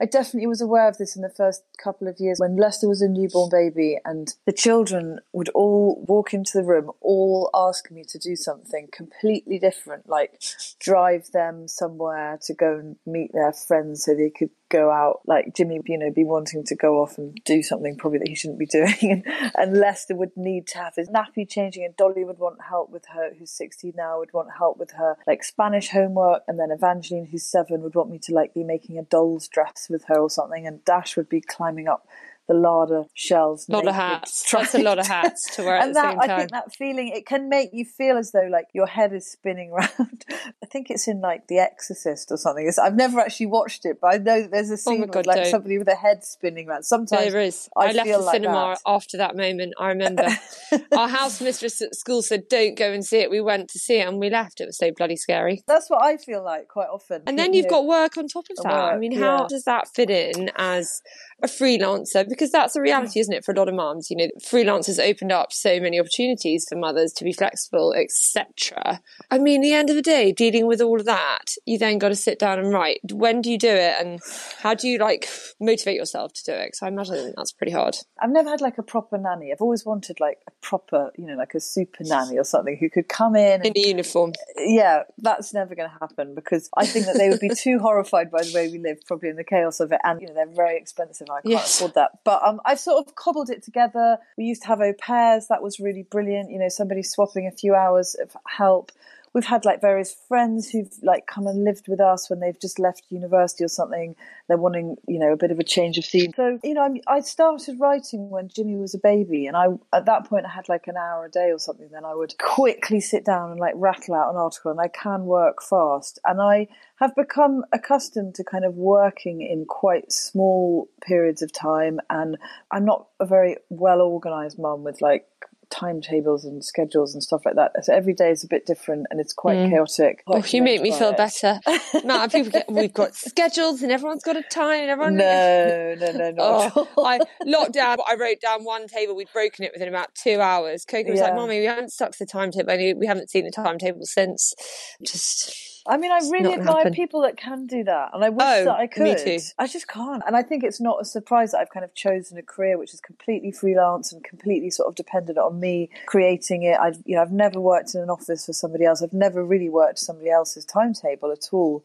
I 0.00 0.06
definitely 0.06 0.46
was 0.46 0.62
aware 0.62 0.88
of 0.88 0.96
this 0.96 1.14
in 1.14 1.20
the 1.20 1.28
first 1.28 1.62
couple 1.82 2.08
of 2.08 2.16
years 2.18 2.38
when 2.38 2.56
Lester 2.56 2.88
was 2.88 3.02
a 3.02 3.08
newborn 3.08 3.50
baby 3.50 3.98
and 4.02 4.34
the 4.46 4.52
children 4.52 5.20
would 5.34 5.50
all 5.50 6.02
walk 6.08 6.32
into 6.32 6.52
the 6.54 6.64
room, 6.64 6.90
all 7.02 7.50
ask 7.52 7.90
me 7.90 8.04
to 8.08 8.18
do 8.18 8.34
something 8.34 8.88
completely 8.90 9.58
different, 9.58 10.08
like 10.08 10.40
drive 10.78 11.30
them 11.32 11.68
somewhere 11.68 12.38
to 12.44 12.54
go 12.54 12.78
and 12.78 12.96
meet 13.04 13.32
their 13.34 13.52
friends 13.52 14.04
so 14.04 14.14
they 14.14 14.30
could 14.30 14.50
go 14.70 14.90
out 14.90 15.20
like 15.26 15.54
Jimmy, 15.54 15.80
you 15.84 15.98
know, 15.98 16.10
be 16.10 16.24
wanting 16.24 16.64
to 16.64 16.74
go 16.74 17.02
off 17.02 17.18
and 17.18 17.38
do 17.44 17.62
something 17.62 17.96
probably 17.96 18.20
that 18.20 18.28
he 18.28 18.34
shouldn't 18.34 18.58
be 18.58 18.66
doing. 18.70 19.24
And, 19.56 19.80
Lester 19.80 20.14
would 20.14 20.36
need 20.36 20.66
to 20.68 20.78
have 20.78 20.94
his 20.96 21.08
nappy 21.08 21.48
changing 21.48 21.84
and 21.84 21.96
Dolly 21.96 22.24
would 22.24 22.38
want 22.38 22.62
help 22.68 22.90
with 22.90 23.06
her, 23.14 23.30
who's 23.38 23.50
16 23.50 23.92
now, 23.96 24.18
would 24.18 24.32
want 24.32 24.48
help 24.58 24.78
with 24.78 24.92
her 24.92 25.16
like 25.26 25.44
Spanish 25.44 25.90
homework. 25.90 26.42
And 26.46 26.58
then 26.58 26.70
Evangeline, 26.70 27.26
who's 27.26 27.44
seven, 27.44 27.82
would 27.82 27.94
want 27.94 28.10
me 28.10 28.18
to 28.18 28.34
like 28.34 28.54
be 28.54 28.64
making 28.64 28.98
a 28.98 29.02
doll's 29.02 29.48
dress 29.48 29.88
with 29.90 30.04
her 30.06 30.18
or 30.18 30.30
something. 30.30 30.66
And 30.66 30.84
Dash 30.84 31.16
would 31.16 31.28
be 31.28 31.40
climbing 31.40 31.88
up 31.88 32.06
the 32.50 32.56
larder 32.56 33.04
shells. 33.14 33.68
A 33.68 33.72
lot 33.72 33.86
of 33.86 33.94
hats. 33.94 34.50
That's 34.50 34.74
a 34.74 34.82
lot 34.82 34.98
of 34.98 35.06
hats 35.16 35.54
to 35.54 35.62
wear 35.62 35.76
and 35.76 35.94
that, 35.94 36.16
I 36.18 36.36
think 36.36 36.50
that 36.50 36.74
feeling, 36.74 37.12
it 37.14 37.24
can 37.24 37.48
make 37.48 37.70
you 37.72 37.84
feel 37.84 38.18
as 38.18 38.32
though 38.32 38.48
like 38.50 38.66
your 38.74 38.88
head 38.88 39.12
is 39.12 39.30
spinning 39.30 39.70
around. 39.72 40.24
I 40.28 40.66
think 40.66 40.90
it's 40.90 41.06
in 41.06 41.20
like 41.20 41.46
The 41.46 41.58
Exorcist 41.58 42.32
or 42.32 42.36
something. 42.36 42.66
It's, 42.66 42.76
I've 42.76 42.96
never 42.96 43.20
actually 43.20 43.46
watched 43.46 43.84
it, 43.84 43.98
but 44.02 44.14
I 44.14 44.18
know 44.18 44.42
that 44.42 44.50
there's 44.50 44.70
a 44.70 44.72
oh 44.72 44.76
scene 44.76 45.04
oh 45.04 45.06
God, 45.06 45.16
with 45.18 45.26
like 45.26 45.36
don't. 45.36 45.50
somebody 45.50 45.78
with 45.78 45.86
a 45.86 45.94
head 45.94 46.24
spinning 46.24 46.68
around. 46.68 46.82
Sometimes 46.82 47.30
there 47.32 47.40
is. 47.40 47.68
I, 47.76 47.90
I 47.90 47.92
left 47.92 48.08
the 48.08 48.18
like 48.18 48.34
cinema 48.34 48.74
that. 48.74 48.80
after 48.84 49.16
that 49.18 49.36
moment. 49.36 49.74
I 49.78 49.88
remember 49.90 50.26
our 50.96 51.08
house 51.08 51.40
mistress 51.40 51.80
at 51.80 51.94
school 51.94 52.20
said, 52.20 52.48
"Don't 52.48 52.76
go 52.76 52.90
and 52.90 53.04
see 53.04 53.18
it." 53.18 53.30
We 53.30 53.40
went 53.40 53.68
to 53.70 53.78
see 53.78 54.00
it 54.00 54.08
and 54.08 54.18
we 54.18 54.28
left. 54.28 54.60
It 54.60 54.66
was 54.66 54.76
so 54.76 54.90
bloody 54.90 55.16
scary. 55.16 55.62
That's 55.68 55.88
what 55.88 56.02
I 56.02 56.16
feel 56.16 56.44
like 56.44 56.66
quite 56.66 56.88
often. 56.88 57.22
And 57.28 57.38
then 57.38 57.54
you've 57.54 57.66
know, 57.66 57.82
got 57.82 57.86
work 57.86 58.16
on 58.16 58.26
top 58.26 58.46
of 58.50 58.56
that. 58.64 58.72
Work, 58.72 58.94
I 58.94 58.96
mean, 58.96 59.16
how 59.16 59.42
yeah. 59.42 59.46
does 59.48 59.62
that 59.64 59.86
fit 59.94 60.10
in 60.10 60.50
as 60.56 61.00
a 61.42 61.46
freelancer 61.46 62.28
because 62.28 62.39
that's 62.48 62.76
a 62.76 62.80
reality, 62.80 63.20
isn't 63.20 63.34
it, 63.34 63.44
for 63.44 63.52
a 63.52 63.56
lot 63.56 63.68
of 63.68 63.74
moms? 63.74 64.10
You 64.10 64.16
know, 64.16 64.28
freelancers 64.40 64.98
opened 65.02 65.32
up 65.32 65.52
so 65.52 65.78
many 65.80 66.00
opportunities 66.00 66.66
for 66.68 66.76
mothers 66.76 67.12
to 67.14 67.24
be 67.24 67.32
flexible, 67.32 67.92
etc. 67.92 69.00
I 69.30 69.38
mean, 69.38 69.60
the 69.60 69.74
end 69.74 69.90
of 69.90 69.96
the 69.96 70.02
day, 70.02 70.32
dealing 70.32 70.66
with 70.66 70.80
all 70.80 70.98
of 70.98 71.06
that, 71.06 71.54
you 71.66 71.78
then 71.78 71.98
got 71.98 72.08
to 72.08 72.16
sit 72.16 72.38
down 72.38 72.58
and 72.58 72.72
write. 72.72 73.00
When 73.12 73.42
do 73.42 73.50
you 73.50 73.58
do 73.58 73.68
it, 73.68 73.96
and 74.00 74.20
how 74.60 74.74
do 74.74 74.88
you 74.88 74.98
like 74.98 75.28
motivate 75.60 75.96
yourself 75.96 76.32
to 76.32 76.44
do 76.44 76.52
it? 76.52 76.68
Because 76.68 76.82
I 76.82 76.88
imagine 76.88 77.34
that's 77.36 77.52
pretty 77.52 77.72
hard. 77.72 77.96
I've 78.20 78.30
never 78.30 78.50
had 78.50 78.60
like 78.60 78.78
a 78.78 78.82
proper 78.82 79.18
nanny. 79.18 79.52
I've 79.52 79.60
always 79.60 79.84
wanted 79.84 80.20
like 80.20 80.38
a 80.48 80.52
proper, 80.62 81.12
you 81.16 81.26
know, 81.26 81.34
like 81.34 81.54
a 81.54 81.60
super 81.60 82.04
nanny 82.04 82.38
or 82.38 82.44
something 82.44 82.76
who 82.78 82.88
could 82.88 83.08
come 83.08 83.36
in 83.36 83.66
in 83.66 83.72
a 83.76 83.88
uniform. 83.88 84.32
Yeah, 84.56 85.02
that's 85.18 85.52
never 85.52 85.74
going 85.74 85.90
to 85.90 85.96
happen 86.00 86.34
because 86.34 86.70
I 86.76 86.86
think 86.86 87.06
that 87.06 87.16
they 87.16 87.28
would 87.28 87.40
be 87.40 87.50
too 87.56 87.78
horrified 87.78 88.30
by 88.30 88.42
the 88.42 88.52
way 88.54 88.68
we 88.70 88.78
live, 88.78 88.98
probably 89.06 89.28
in 89.28 89.36
the 89.36 89.44
chaos 89.44 89.80
of 89.80 89.92
it, 89.92 90.00
and 90.04 90.20
you 90.20 90.28
know 90.28 90.34
they're 90.34 90.46
very 90.46 90.76
expensive 90.76 91.28
I 91.30 91.40
can't 91.42 91.46
yes. 91.46 91.76
afford 91.76 91.94
that. 91.94 92.10
But 92.24 92.29
um, 92.42 92.60
I've 92.64 92.80
sort 92.80 93.06
of 93.06 93.14
cobbled 93.14 93.50
it 93.50 93.62
together. 93.62 94.18
We 94.36 94.44
used 94.44 94.62
to 94.62 94.68
have 94.68 94.80
au 94.80 94.92
pairs. 94.92 95.46
That 95.48 95.62
was 95.62 95.80
really 95.80 96.02
brilliant. 96.02 96.50
You 96.50 96.58
know, 96.58 96.68
somebody 96.68 97.02
swapping 97.02 97.46
a 97.46 97.52
few 97.52 97.74
hours 97.74 98.14
of 98.14 98.36
help. 98.46 98.92
We've 99.32 99.44
had 99.44 99.64
like 99.64 99.80
various 99.80 100.14
friends 100.28 100.70
who've 100.70 100.92
like 101.02 101.26
come 101.26 101.46
and 101.46 101.64
lived 101.64 101.86
with 101.88 102.00
us 102.00 102.28
when 102.28 102.40
they've 102.40 102.60
just 102.60 102.78
left 102.78 103.04
university 103.10 103.64
or 103.64 103.68
something. 103.68 104.16
They're 104.48 104.56
wanting, 104.56 104.96
you 105.06 105.18
know, 105.18 105.32
a 105.32 105.36
bit 105.36 105.50
of 105.50 105.58
a 105.58 105.64
change 105.64 105.98
of 105.98 106.04
scene. 106.04 106.32
So, 106.34 106.58
you 106.64 106.74
know, 106.74 106.82
I, 106.82 107.16
I 107.16 107.20
started 107.20 107.78
writing 107.78 108.30
when 108.30 108.48
Jimmy 108.48 108.76
was 108.76 108.94
a 108.94 108.98
baby, 108.98 109.46
and 109.46 109.56
I 109.56 109.66
at 109.92 110.06
that 110.06 110.26
point 110.26 110.46
I 110.46 110.50
had 110.50 110.68
like 110.68 110.86
an 110.86 110.96
hour 110.96 111.24
a 111.24 111.30
day 111.30 111.50
or 111.52 111.58
something. 111.58 111.88
Then 111.92 112.04
I 112.04 112.14
would 112.14 112.36
quickly 112.38 113.00
sit 113.00 113.24
down 113.24 113.50
and 113.50 113.60
like 113.60 113.74
rattle 113.76 114.14
out 114.14 114.30
an 114.30 114.36
article, 114.36 114.70
and 114.70 114.80
I 114.80 114.88
can 114.88 115.24
work 115.24 115.62
fast. 115.62 116.18
And 116.24 116.40
I 116.40 116.68
have 116.96 117.14
become 117.14 117.64
accustomed 117.72 118.34
to 118.34 118.44
kind 118.44 118.64
of 118.64 118.74
working 118.74 119.42
in 119.42 119.64
quite 119.64 120.12
small 120.12 120.88
periods 121.02 121.42
of 121.42 121.52
time, 121.52 122.00
and 122.10 122.36
I'm 122.70 122.84
not 122.84 123.06
a 123.20 123.26
very 123.26 123.56
well 123.68 124.00
organized 124.00 124.58
mum 124.58 124.82
with 124.82 125.00
like 125.00 125.26
timetables 125.70 126.44
and 126.44 126.64
schedules 126.64 127.14
and 127.14 127.22
stuff 127.22 127.42
like 127.44 127.54
that. 127.54 127.84
So 127.84 127.94
every 127.94 128.12
day 128.12 128.30
is 128.30 128.44
a 128.44 128.48
bit 128.48 128.66
different 128.66 129.06
and 129.10 129.20
it's 129.20 129.32
quite 129.32 129.56
mm. 129.56 129.70
chaotic. 129.70 130.22
Oh, 130.26 130.42
you 130.46 130.62
make 130.62 130.82
me 130.82 130.90
feel 130.90 131.10
it. 131.10 131.16
better. 131.16 131.60
no, 132.04 132.28
people 132.28 132.50
get, 132.50 132.70
we've 132.70 132.92
got 132.92 133.14
schedules 133.14 133.82
and 133.82 133.92
everyone's 133.92 134.22
got 134.22 134.36
a 134.36 134.42
time 134.42 134.82
and 134.82 134.90
everyone. 134.90 135.16
No, 135.16 135.94
no, 136.00 136.12
no, 136.12 136.30
no. 136.30 136.70
oh, 136.76 136.88
I 137.04 137.20
locked 137.44 137.72
down. 137.72 137.98
I 138.06 138.16
wrote 138.16 138.40
down 138.40 138.64
one 138.64 138.86
table. 138.86 139.14
We'd 139.14 139.32
broken 139.32 139.64
it 139.64 139.72
within 139.72 139.88
about 139.88 140.14
two 140.14 140.40
hours. 140.40 140.84
Coco 140.84 141.10
was 141.10 141.20
yeah. 141.20 141.26
like, 141.26 141.34
"Mommy, 141.34 141.60
we 141.60 141.66
haven't 141.66 141.92
stuck 141.92 142.12
to 142.12 142.18
the 142.20 142.26
timetable. 142.26 142.98
We 142.98 143.06
haven't 143.06 143.30
seen 143.30 143.44
the 143.44 143.50
timetable 143.50 144.04
since." 144.04 144.54
Just 145.02 145.79
I 145.86 145.96
mean, 145.96 146.12
I 146.12 146.18
really 146.30 146.52
admire 146.52 146.78
happen. 146.78 146.94
people 146.94 147.22
that 147.22 147.36
can 147.36 147.66
do 147.66 147.84
that, 147.84 148.10
and 148.12 148.24
I 148.24 148.28
wish 148.28 148.44
oh, 148.46 148.64
that 148.64 148.74
I 148.74 148.86
could. 148.86 149.02
Me 149.02 149.14
too. 149.16 149.38
I 149.58 149.66
just 149.66 149.88
can't, 149.88 150.22
and 150.26 150.36
I 150.36 150.42
think 150.42 150.62
it's 150.62 150.80
not 150.80 151.00
a 151.00 151.04
surprise 151.04 151.52
that 151.52 151.58
I've 151.58 151.70
kind 151.70 151.84
of 151.84 151.94
chosen 151.94 152.36
a 152.38 152.42
career 152.42 152.78
which 152.78 152.92
is 152.92 153.00
completely 153.00 153.50
freelance 153.50 154.12
and 154.12 154.22
completely 154.22 154.70
sort 154.70 154.88
of 154.88 154.94
dependent 154.94 155.38
on 155.38 155.58
me 155.58 155.88
creating 156.06 156.62
it. 156.62 156.78
I've, 156.78 156.98
you 157.06 157.16
know, 157.16 157.22
I've 157.22 157.32
never 157.32 157.60
worked 157.60 157.94
in 157.94 158.02
an 158.02 158.10
office 158.10 158.46
for 158.46 158.52
somebody 158.52 158.84
else. 158.84 159.02
I've 159.02 159.12
never 159.12 159.44
really 159.44 159.70
worked 159.70 159.98
somebody 159.98 160.30
else's 160.30 160.64
timetable 160.64 161.32
at 161.32 161.48
all. 161.52 161.82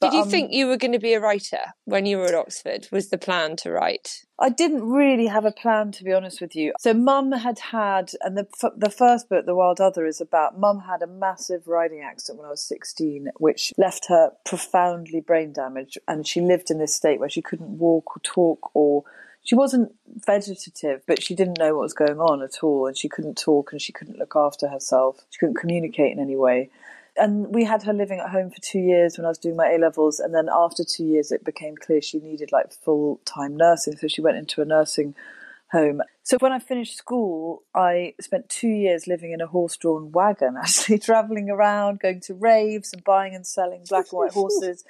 But, 0.00 0.12
Did 0.12 0.16
you 0.16 0.22
um, 0.22 0.30
think 0.30 0.52
you 0.52 0.68
were 0.68 0.76
going 0.76 0.92
to 0.92 1.00
be 1.00 1.14
a 1.14 1.20
writer 1.20 1.58
when 1.84 2.06
you 2.06 2.18
were 2.18 2.26
at 2.26 2.34
Oxford? 2.34 2.88
Was 2.92 3.08
the 3.08 3.18
plan 3.18 3.56
to 3.56 3.72
write? 3.72 4.24
I 4.38 4.48
didn't 4.48 4.88
really 4.88 5.26
have 5.26 5.44
a 5.44 5.50
plan, 5.50 5.90
to 5.92 6.04
be 6.04 6.12
honest 6.12 6.40
with 6.40 6.54
you. 6.54 6.72
So, 6.78 6.94
Mum 6.94 7.32
had 7.32 7.58
had, 7.58 8.12
and 8.20 8.36
the 8.36 8.46
the 8.76 8.90
first 8.90 9.28
book, 9.28 9.46
The 9.46 9.56
Wild 9.56 9.80
Other, 9.80 10.06
is 10.06 10.20
about 10.20 10.58
Mum 10.58 10.80
had 10.80 11.02
a 11.02 11.08
massive 11.08 11.66
riding 11.66 12.00
accident 12.00 12.38
when 12.38 12.46
I 12.46 12.50
was 12.50 12.62
sixteen, 12.62 13.28
which 13.38 13.72
left 13.76 14.06
her 14.08 14.30
profoundly 14.44 15.20
brain 15.20 15.52
damaged, 15.52 15.98
and 16.06 16.26
she 16.26 16.40
lived 16.40 16.70
in 16.70 16.78
this 16.78 16.94
state 16.94 17.18
where 17.18 17.28
she 17.28 17.42
couldn't 17.42 17.78
walk 17.78 18.16
or 18.16 18.20
talk 18.22 18.70
or 18.74 19.02
she 19.42 19.56
wasn't 19.56 19.92
vegetative, 20.26 21.02
but 21.06 21.22
she 21.22 21.34
didn't 21.34 21.58
know 21.58 21.74
what 21.74 21.82
was 21.82 21.94
going 21.94 22.20
on 22.20 22.42
at 22.42 22.62
all, 22.62 22.86
and 22.86 22.96
she 22.96 23.08
couldn't 23.08 23.36
talk 23.36 23.72
and 23.72 23.82
she 23.82 23.92
couldn't 23.92 24.18
look 24.18 24.34
after 24.36 24.68
herself. 24.68 25.26
She 25.30 25.38
couldn't 25.38 25.58
communicate 25.58 26.12
in 26.12 26.20
any 26.20 26.36
way 26.36 26.70
and 27.18 27.54
we 27.54 27.64
had 27.64 27.82
her 27.82 27.92
living 27.92 28.20
at 28.20 28.30
home 28.30 28.50
for 28.50 28.60
two 28.60 28.78
years 28.78 29.18
when 29.18 29.24
I 29.24 29.28
was 29.28 29.38
doing 29.38 29.56
my 29.56 29.70
A 29.70 29.78
levels, 29.78 30.20
and 30.20 30.34
then 30.34 30.48
after 30.50 30.84
two 30.84 31.04
years, 31.04 31.32
it 31.32 31.44
became 31.44 31.76
clear 31.76 32.00
she 32.00 32.18
needed 32.18 32.52
like 32.52 32.72
full 32.72 33.20
time 33.24 33.56
nursing, 33.56 33.96
so 33.96 34.08
she 34.08 34.20
went 34.20 34.36
into 34.36 34.62
a 34.62 34.64
nursing 34.64 35.14
home. 35.72 36.00
So 36.22 36.36
when 36.38 36.52
I 36.52 36.58
finished 36.58 36.96
school, 36.96 37.62
I 37.74 38.14
spent 38.20 38.48
two 38.48 38.68
years 38.68 39.06
living 39.06 39.32
in 39.32 39.40
a 39.40 39.46
horse 39.46 39.76
drawn 39.76 40.12
wagon, 40.12 40.56
actually 40.62 40.98
traveling 40.98 41.50
around, 41.50 42.00
going 42.00 42.20
to 42.22 42.34
raves 42.34 42.92
and 42.92 43.04
buying 43.04 43.34
and 43.34 43.46
selling 43.46 43.84
black 43.88 44.06
and 44.10 44.18
white 44.18 44.32
horses. 44.34 44.84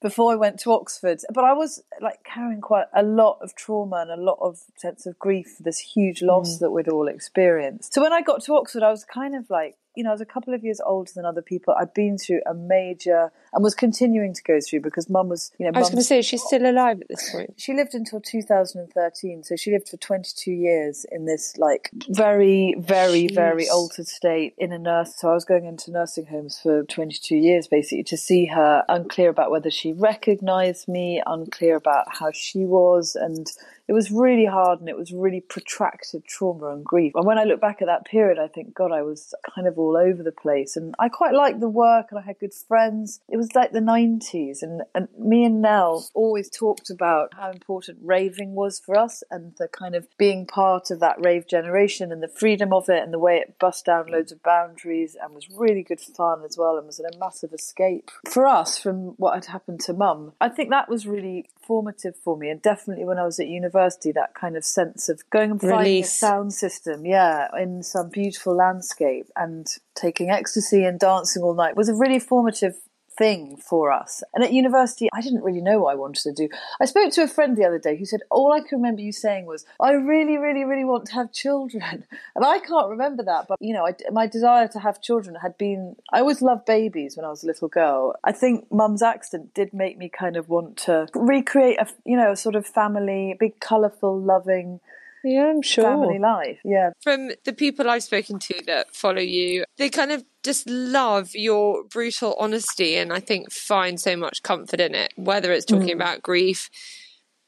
Before 0.00 0.32
I 0.32 0.34
went 0.34 0.58
to 0.60 0.72
Oxford, 0.72 1.20
but 1.32 1.44
I 1.44 1.52
was 1.52 1.80
like 2.00 2.24
carrying 2.24 2.60
quite 2.60 2.86
a 2.92 3.04
lot 3.04 3.38
of 3.40 3.54
trauma 3.54 3.98
and 3.98 4.10
a 4.10 4.20
lot 4.20 4.38
of 4.40 4.58
sense 4.76 5.06
of 5.06 5.16
grief 5.16 5.54
for 5.56 5.62
this 5.62 5.78
huge 5.78 6.22
loss 6.22 6.56
mm. 6.56 6.58
that 6.58 6.72
we'd 6.72 6.88
all 6.88 7.06
experienced. 7.06 7.94
So 7.94 8.02
when 8.02 8.12
I 8.12 8.20
got 8.20 8.42
to 8.42 8.56
Oxford, 8.56 8.82
I 8.82 8.90
was 8.90 9.04
kind 9.04 9.36
of 9.36 9.48
like 9.48 9.76
you 9.94 10.02
know, 10.02 10.10
I 10.10 10.12
was 10.12 10.20
a 10.20 10.26
couple 10.26 10.54
of 10.54 10.64
years 10.64 10.80
older 10.84 11.10
than 11.14 11.24
other 11.24 11.42
people. 11.42 11.74
I'd 11.78 11.92
been 11.92 12.16
through 12.16 12.40
a 12.46 12.54
major 12.54 13.30
and 13.52 13.62
was 13.62 13.74
continuing 13.74 14.32
to 14.32 14.42
go 14.42 14.58
through 14.60 14.80
because 14.80 15.10
mum 15.10 15.28
was, 15.28 15.52
you 15.58 15.66
know, 15.66 15.72
I 15.74 15.80
was 15.80 15.90
going 15.90 15.98
to 15.98 16.04
say, 16.04 16.22
she's 16.22 16.42
still 16.42 16.68
alive 16.68 17.00
at 17.02 17.08
this 17.08 17.30
point. 17.30 17.54
She 17.56 17.74
lived 17.74 17.94
until 17.94 18.20
2013. 18.20 19.42
So 19.42 19.56
she 19.56 19.70
lived 19.70 19.88
for 19.88 19.98
22 19.98 20.50
years 20.50 21.04
in 21.12 21.26
this 21.26 21.56
like 21.58 21.90
very, 22.08 22.74
very, 22.78 23.24
Jeez. 23.24 23.34
very 23.34 23.68
altered 23.68 24.08
state 24.08 24.54
in 24.56 24.72
a 24.72 24.78
nurse. 24.78 25.14
So 25.16 25.30
I 25.30 25.34
was 25.34 25.44
going 25.44 25.66
into 25.66 25.90
nursing 25.90 26.26
homes 26.26 26.58
for 26.62 26.84
22 26.84 27.36
years 27.36 27.68
basically 27.68 28.04
to 28.04 28.16
see 28.16 28.46
her 28.46 28.84
unclear 28.88 29.28
about 29.28 29.50
whether 29.50 29.70
she 29.70 29.92
recognized 29.92 30.88
me, 30.88 31.22
unclear 31.26 31.76
about 31.76 32.06
how 32.08 32.30
she 32.32 32.64
was. 32.64 33.14
And 33.14 33.46
it 33.88 33.92
was 33.92 34.10
really 34.10 34.46
hard 34.46 34.80
and 34.80 34.88
it 34.88 34.96
was 34.96 35.12
really 35.12 35.40
protracted 35.40 36.24
trauma 36.24 36.68
and 36.68 36.84
grief. 36.84 37.12
And 37.14 37.26
when 37.26 37.38
I 37.38 37.44
look 37.44 37.60
back 37.60 37.82
at 37.82 37.86
that 37.86 38.04
period, 38.04 38.38
I 38.38 38.46
think, 38.46 38.74
God, 38.74 38.92
I 38.92 39.02
was 39.02 39.34
kind 39.54 39.66
of 39.66 39.78
all 39.78 39.96
over 39.96 40.22
the 40.22 40.32
place. 40.32 40.76
And 40.76 40.94
I 40.98 41.08
quite 41.08 41.34
liked 41.34 41.60
the 41.60 41.68
work 41.68 42.06
and 42.10 42.18
I 42.18 42.22
had 42.22 42.38
good 42.38 42.54
friends. 42.54 43.20
It 43.28 43.36
was 43.36 43.54
like 43.54 43.72
the 43.72 43.80
90s. 43.80 44.62
And, 44.62 44.82
and 44.94 45.08
me 45.18 45.44
and 45.44 45.60
Nell 45.60 46.06
always 46.14 46.48
talked 46.48 46.90
about 46.90 47.34
how 47.34 47.50
important 47.50 47.98
raving 48.02 48.54
was 48.54 48.78
for 48.78 48.96
us 48.96 49.22
and 49.30 49.54
the 49.58 49.68
kind 49.68 49.94
of 49.94 50.06
being 50.16 50.46
part 50.46 50.90
of 50.90 51.00
that 51.00 51.16
rave 51.18 51.48
generation 51.48 52.12
and 52.12 52.22
the 52.22 52.28
freedom 52.28 52.72
of 52.72 52.88
it 52.88 53.02
and 53.02 53.12
the 53.12 53.18
way 53.18 53.38
it 53.38 53.58
bust 53.58 53.86
down 53.86 54.06
loads 54.06 54.30
of 54.30 54.42
boundaries 54.42 55.16
and 55.20 55.34
was 55.34 55.48
really 55.50 55.82
good 55.82 56.00
fun 56.00 56.42
as 56.44 56.56
well 56.56 56.76
and 56.76 56.86
was 56.86 57.00
a 57.00 57.18
massive 57.18 57.52
escape 57.52 58.10
for 58.28 58.46
us 58.46 58.78
from 58.78 59.14
what 59.18 59.34
had 59.34 59.46
happened 59.46 59.80
to 59.80 59.92
mum. 59.92 60.32
I 60.40 60.48
think 60.48 60.70
that 60.70 60.88
was 60.88 61.06
really 61.06 61.48
formative 61.66 62.14
for 62.16 62.36
me 62.36 62.48
and 62.48 62.62
definitely 62.62 63.04
when 63.04 63.18
I 63.18 63.24
was 63.24 63.40
at 63.40 63.48
university 63.48 63.71
that 64.12 64.34
kind 64.34 64.56
of 64.56 64.64
sense 64.64 65.08
of 65.08 65.22
going 65.30 65.52
and 65.52 65.60
finding 65.60 66.02
a 66.02 66.06
sound 66.06 66.52
system 66.52 67.04
yeah 67.04 67.48
in 67.58 67.82
some 67.82 68.08
beautiful 68.08 68.54
landscape 68.54 69.26
and 69.36 69.66
taking 69.94 70.30
ecstasy 70.30 70.84
and 70.84 71.00
dancing 71.00 71.42
all 71.42 71.54
night 71.54 71.76
was 71.76 71.88
a 71.88 71.94
really 71.94 72.18
formative 72.18 72.76
thing 73.18 73.56
for 73.56 73.92
us. 73.92 74.22
And 74.34 74.44
at 74.44 74.52
university, 74.52 75.08
I 75.12 75.20
didn't 75.20 75.42
really 75.42 75.60
know 75.60 75.80
what 75.80 75.92
I 75.92 75.94
wanted 75.96 76.22
to 76.22 76.32
do. 76.32 76.48
I 76.80 76.84
spoke 76.86 77.12
to 77.12 77.22
a 77.22 77.28
friend 77.28 77.56
the 77.56 77.64
other 77.64 77.78
day 77.78 77.96
who 77.96 78.04
said, 78.04 78.20
All 78.30 78.52
I 78.52 78.60
can 78.60 78.78
remember 78.78 79.02
you 79.02 79.12
saying 79.12 79.46
was, 79.46 79.64
I 79.80 79.92
really, 79.92 80.38
really, 80.38 80.64
really 80.64 80.84
want 80.84 81.06
to 81.06 81.14
have 81.14 81.32
children. 81.32 82.04
And 82.34 82.44
I 82.46 82.60
can't 82.60 82.88
remember 82.88 83.22
that. 83.24 83.46
But, 83.46 83.58
you 83.60 83.74
know, 83.74 83.86
I, 83.86 83.94
my 84.10 84.26
desire 84.26 84.66
to 84.68 84.78
have 84.78 85.02
children 85.02 85.36
had 85.36 85.58
been, 85.58 85.96
I 86.10 86.20
always 86.20 86.40
loved 86.40 86.64
babies 86.64 87.16
when 87.16 87.26
I 87.26 87.28
was 87.28 87.44
a 87.44 87.46
little 87.46 87.68
girl. 87.68 88.14
I 88.24 88.32
think 88.32 88.72
mum's 88.72 89.02
accident 89.02 89.52
did 89.52 89.74
make 89.74 89.98
me 89.98 90.08
kind 90.08 90.36
of 90.36 90.48
want 90.48 90.78
to 90.78 91.08
recreate 91.14 91.78
a, 91.78 91.86
you 92.04 92.16
know, 92.16 92.32
a 92.32 92.36
sort 92.36 92.54
of 92.54 92.66
family, 92.66 93.36
big, 93.38 93.60
colourful, 93.60 94.18
loving, 94.18 94.80
yeah, 95.24 95.46
I'm 95.46 95.62
sure. 95.62 95.84
Family 95.84 96.18
life. 96.18 96.58
Yeah. 96.64 96.90
From 97.02 97.30
the 97.44 97.52
people 97.52 97.88
I've 97.88 98.02
spoken 98.02 98.38
to 98.38 98.62
that 98.66 98.94
follow 98.94 99.20
you, 99.20 99.64
they 99.76 99.88
kind 99.88 100.12
of 100.12 100.24
just 100.42 100.68
love 100.68 101.30
your 101.34 101.84
brutal 101.84 102.34
honesty 102.38 102.96
and 102.96 103.12
I 103.12 103.20
think 103.20 103.52
find 103.52 104.00
so 104.00 104.16
much 104.16 104.42
comfort 104.42 104.80
in 104.80 104.94
it, 104.94 105.12
whether 105.16 105.52
it's 105.52 105.64
talking 105.64 105.88
mm. 105.88 105.94
about 105.94 106.22
grief, 106.22 106.68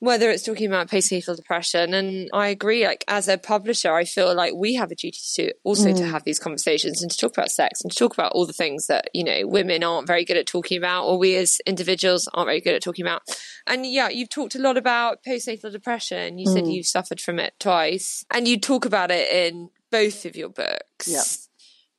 whether 0.00 0.30
it's 0.30 0.42
talking 0.42 0.66
about 0.66 0.88
postnatal 0.88 1.36
depression. 1.36 1.94
And 1.94 2.28
I 2.32 2.48
agree, 2.48 2.86
like 2.86 3.04
as 3.08 3.28
a 3.28 3.38
publisher, 3.38 3.94
I 3.94 4.04
feel 4.04 4.34
like 4.34 4.52
we 4.54 4.74
have 4.74 4.90
a 4.90 4.94
duty 4.94 5.18
to 5.34 5.54
also 5.64 5.90
mm. 5.90 5.96
to 5.96 6.06
have 6.06 6.24
these 6.24 6.38
conversations 6.38 7.02
and 7.02 7.10
to 7.10 7.16
talk 7.16 7.32
about 7.32 7.50
sex 7.50 7.80
and 7.80 7.90
to 7.90 7.98
talk 7.98 8.12
about 8.12 8.32
all 8.32 8.46
the 8.46 8.52
things 8.52 8.86
that, 8.88 9.08
you 9.14 9.24
know, 9.24 9.46
women 9.46 9.82
aren't 9.82 10.06
very 10.06 10.24
good 10.24 10.36
at 10.36 10.46
talking 10.46 10.76
about 10.76 11.06
or 11.06 11.18
we 11.18 11.36
as 11.36 11.60
individuals 11.66 12.28
aren't 12.34 12.48
very 12.48 12.60
good 12.60 12.74
at 12.74 12.82
talking 12.82 13.04
about. 13.04 13.22
And 13.66 13.86
yeah, 13.86 14.08
you've 14.08 14.30
talked 14.30 14.54
a 14.54 14.60
lot 14.60 14.76
about 14.76 15.24
postnatal 15.26 15.72
depression. 15.72 16.38
You 16.38 16.48
mm. 16.48 16.52
said 16.52 16.66
you've 16.66 16.86
suffered 16.86 17.20
from 17.20 17.38
it 17.38 17.54
twice 17.58 18.24
and 18.30 18.46
you 18.46 18.60
talk 18.60 18.84
about 18.84 19.10
it 19.10 19.30
in 19.30 19.70
both 19.90 20.24
of 20.26 20.36
your 20.36 20.48
books. 20.48 21.06
Yeah 21.06 21.22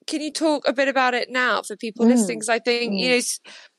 can 0.08 0.22
you 0.22 0.32
talk 0.32 0.68
a 0.68 0.74
bit 0.74 0.88
about 0.88 1.16
it 1.16 1.30
now 1.32 1.62
for 1.62 1.76
people 1.76 2.06
mm. 2.06 2.10
listening? 2.10 2.38
Because 2.38 2.50
I 2.50 2.60
think, 2.60 2.94
mm. 2.94 3.00
you 3.00 3.10
know, 3.10 3.22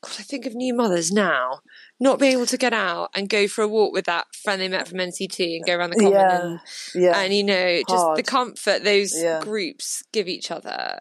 God, 0.02 0.12
I 0.18 0.22
think 0.22 0.46
of 0.46 0.54
new 0.54 0.74
mothers 0.74 1.12
now 1.12 1.60
not 1.98 2.18
being 2.18 2.32
able 2.32 2.46
to 2.46 2.58
get 2.58 2.72
out 2.72 3.10
and 3.14 3.28
go 3.28 3.48
for 3.48 3.62
a 3.62 3.68
walk 3.68 3.92
with 3.92 4.04
that 4.04 4.26
friend 4.34 4.60
they 4.60 4.68
met 4.68 4.88
from 4.88 4.98
NCT 4.98 5.56
and 5.56 5.64
go 5.64 5.76
around 5.76 5.90
the 5.90 5.96
common 5.96 6.12
yeah, 6.12 6.42
and, 6.42 6.60
yeah. 6.94 7.20
and 7.20 7.34
you 7.34 7.44
know 7.44 7.82
just 7.88 8.04
Hard. 8.04 8.18
the 8.18 8.22
comfort 8.22 8.84
those 8.84 9.12
yeah. 9.16 9.40
groups 9.40 10.02
give 10.12 10.28
each 10.28 10.50
other. 10.50 10.98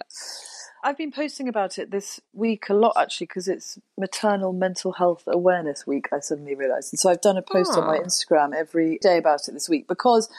I've 0.83 0.97
been 0.97 1.11
posting 1.11 1.47
about 1.47 1.79
it 1.79 1.89
this 1.89 2.19
week 2.31 2.69
a 2.69 2.75
lot 2.75 2.93
actually 2.95 3.25
because 3.25 3.47
it's 3.47 3.79
Maternal 3.97 4.53
Mental 4.53 4.91
Health 4.91 5.23
Awareness 5.25 5.87
Week. 5.87 6.05
I 6.13 6.19
suddenly 6.19 6.53
realised, 6.53 6.93
and 6.93 6.99
so 6.99 7.09
I've 7.09 7.21
done 7.21 7.37
a 7.37 7.41
post 7.41 7.71
on 7.75 7.87
my 7.87 7.97
ah. 7.97 8.03
Instagram 8.03 8.53
every 8.53 8.99
day 8.99 9.17
about 9.17 9.47
it 9.47 9.53
this 9.53 9.67
week 9.67 9.87
because 9.87 10.29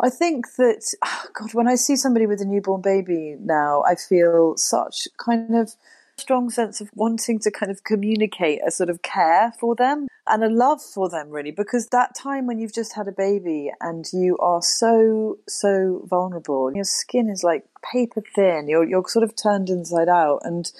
I 0.00 0.08
think 0.08 0.46
that 0.56 0.94
oh 1.04 1.24
God, 1.34 1.52
when 1.54 1.68
I 1.68 1.74
see 1.74 1.96
somebody 1.96 2.26
with 2.26 2.40
a 2.40 2.44
newborn 2.44 2.80
baby 2.80 3.36
now, 3.40 3.82
I 3.82 3.96
feel 3.96 4.56
such 4.56 5.08
kind 5.18 5.56
of 5.56 5.74
strong 6.22 6.48
sense 6.50 6.80
of 6.80 6.88
wanting 6.94 7.38
to 7.40 7.50
kind 7.50 7.70
of 7.70 7.82
communicate 7.82 8.60
a 8.66 8.70
sort 8.70 8.88
of 8.88 9.02
care 9.02 9.52
for 9.58 9.74
them 9.74 10.06
and 10.28 10.44
a 10.44 10.48
love 10.48 10.80
for 10.80 11.08
them 11.08 11.28
really 11.30 11.50
because 11.50 11.88
that 11.88 12.14
time 12.14 12.46
when 12.46 12.58
you've 12.58 12.72
just 12.72 12.94
had 12.94 13.08
a 13.08 13.12
baby 13.12 13.72
and 13.80 14.06
you 14.12 14.38
are 14.38 14.62
so 14.62 15.36
so 15.48 16.06
vulnerable 16.08 16.72
your 16.74 16.84
skin 16.84 17.28
is 17.28 17.42
like 17.42 17.64
paper 17.92 18.22
thin 18.34 18.68
you're 18.68 18.88
you're 18.88 19.06
sort 19.08 19.24
of 19.24 19.34
turned 19.34 19.68
inside 19.68 20.08
out 20.08 20.38
and 20.44 20.72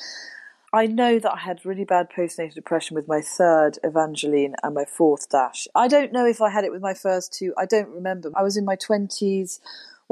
I 0.74 0.86
know 0.86 1.18
that 1.18 1.34
I 1.34 1.38
had 1.38 1.66
really 1.66 1.84
bad 1.84 2.08
postnatal 2.10 2.54
depression 2.54 2.94
with 2.94 3.06
my 3.06 3.20
third 3.20 3.78
Evangeline 3.84 4.54
and 4.62 4.74
my 4.74 4.86
fourth 4.86 5.28
Dash. 5.28 5.68
I 5.74 5.86
don't 5.86 6.14
know 6.14 6.24
if 6.24 6.40
I 6.40 6.48
had 6.48 6.64
it 6.64 6.72
with 6.72 6.80
my 6.80 6.94
first 6.94 7.34
two. 7.34 7.52
I 7.58 7.66
don't 7.66 7.90
remember. 7.90 8.30
I 8.34 8.42
was 8.42 8.56
in 8.56 8.64
my 8.64 8.76
20s 8.76 9.58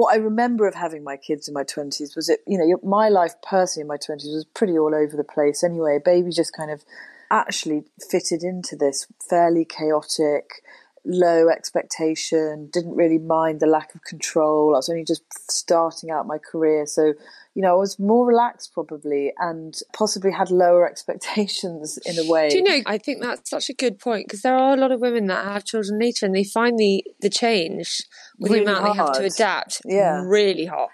what 0.00 0.14
I 0.14 0.16
remember 0.16 0.66
of 0.66 0.74
having 0.74 1.04
my 1.04 1.18
kids 1.18 1.46
in 1.46 1.52
my 1.52 1.62
20s 1.62 2.16
was 2.16 2.30
it, 2.30 2.40
you 2.46 2.56
know, 2.56 2.80
my 2.82 3.10
life 3.10 3.34
personally 3.42 3.82
in 3.82 3.86
my 3.86 3.98
20s 3.98 4.32
was 4.32 4.46
pretty 4.54 4.78
all 4.78 4.94
over 4.94 5.14
the 5.14 5.24
place 5.24 5.62
anyway. 5.62 5.98
Baby 6.02 6.30
just 6.30 6.56
kind 6.56 6.70
of 6.70 6.82
actually 7.30 7.84
fitted 8.10 8.42
into 8.42 8.76
this 8.76 9.06
fairly 9.28 9.66
chaotic, 9.66 10.62
low 11.04 11.50
expectation, 11.50 12.70
didn't 12.72 12.96
really 12.96 13.18
mind 13.18 13.60
the 13.60 13.66
lack 13.66 13.94
of 13.94 14.02
control. 14.02 14.74
I 14.74 14.78
was 14.78 14.88
only 14.88 15.04
just 15.04 15.22
starting 15.50 16.10
out 16.10 16.26
my 16.26 16.38
career. 16.38 16.86
So 16.86 17.12
you 17.54 17.62
know, 17.62 17.70
I 17.70 17.78
was 17.78 17.98
more 17.98 18.26
relaxed 18.26 18.72
probably 18.72 19.32
and 19.38 19.78
possibly 19.92 20.30
had 20.30 20.50
lower 20.50 20.88
expectations 20.90 21.98
in 22.06 22.18
a 22.18 22.30
way. 22.30 22.48
Do 22.48 22.56
you 22.56 22.62
know, 22.62 22.80
I 22.86 22.98
think 22.98 23.20
that's 23.20 23.50
such 23.50 23.68
a 23.68 23.74
good 23.74 23.98
point 23.98 24.26
because 24.26 24.42
there 24.42 24.56
are 24.56 24.72
a 24.72 24.76
lot 24.76 24.92
of 24.92 25.00
women 25.00 25.26
that 25.26 25.44
have 25.44 25.64
children 25.64 25.98
later 25.98 26.26
and 26.26 26.34
they 26.34 26.44
find 26.44 26.78
the, 26.78 27.04
the 27.20 27.30
change 27.30 28.02
really 28.40 28.64
the 28.64 28.70
amount 28.70 28.84
hard. 28.84 28.94
they 28.96 28.98
have 28.98 29.12
to 29.12 29.24
adapt 29.34 29.82
yeah. 29.84 30.22
really 30.24 30.64
hard. 30.64 30.90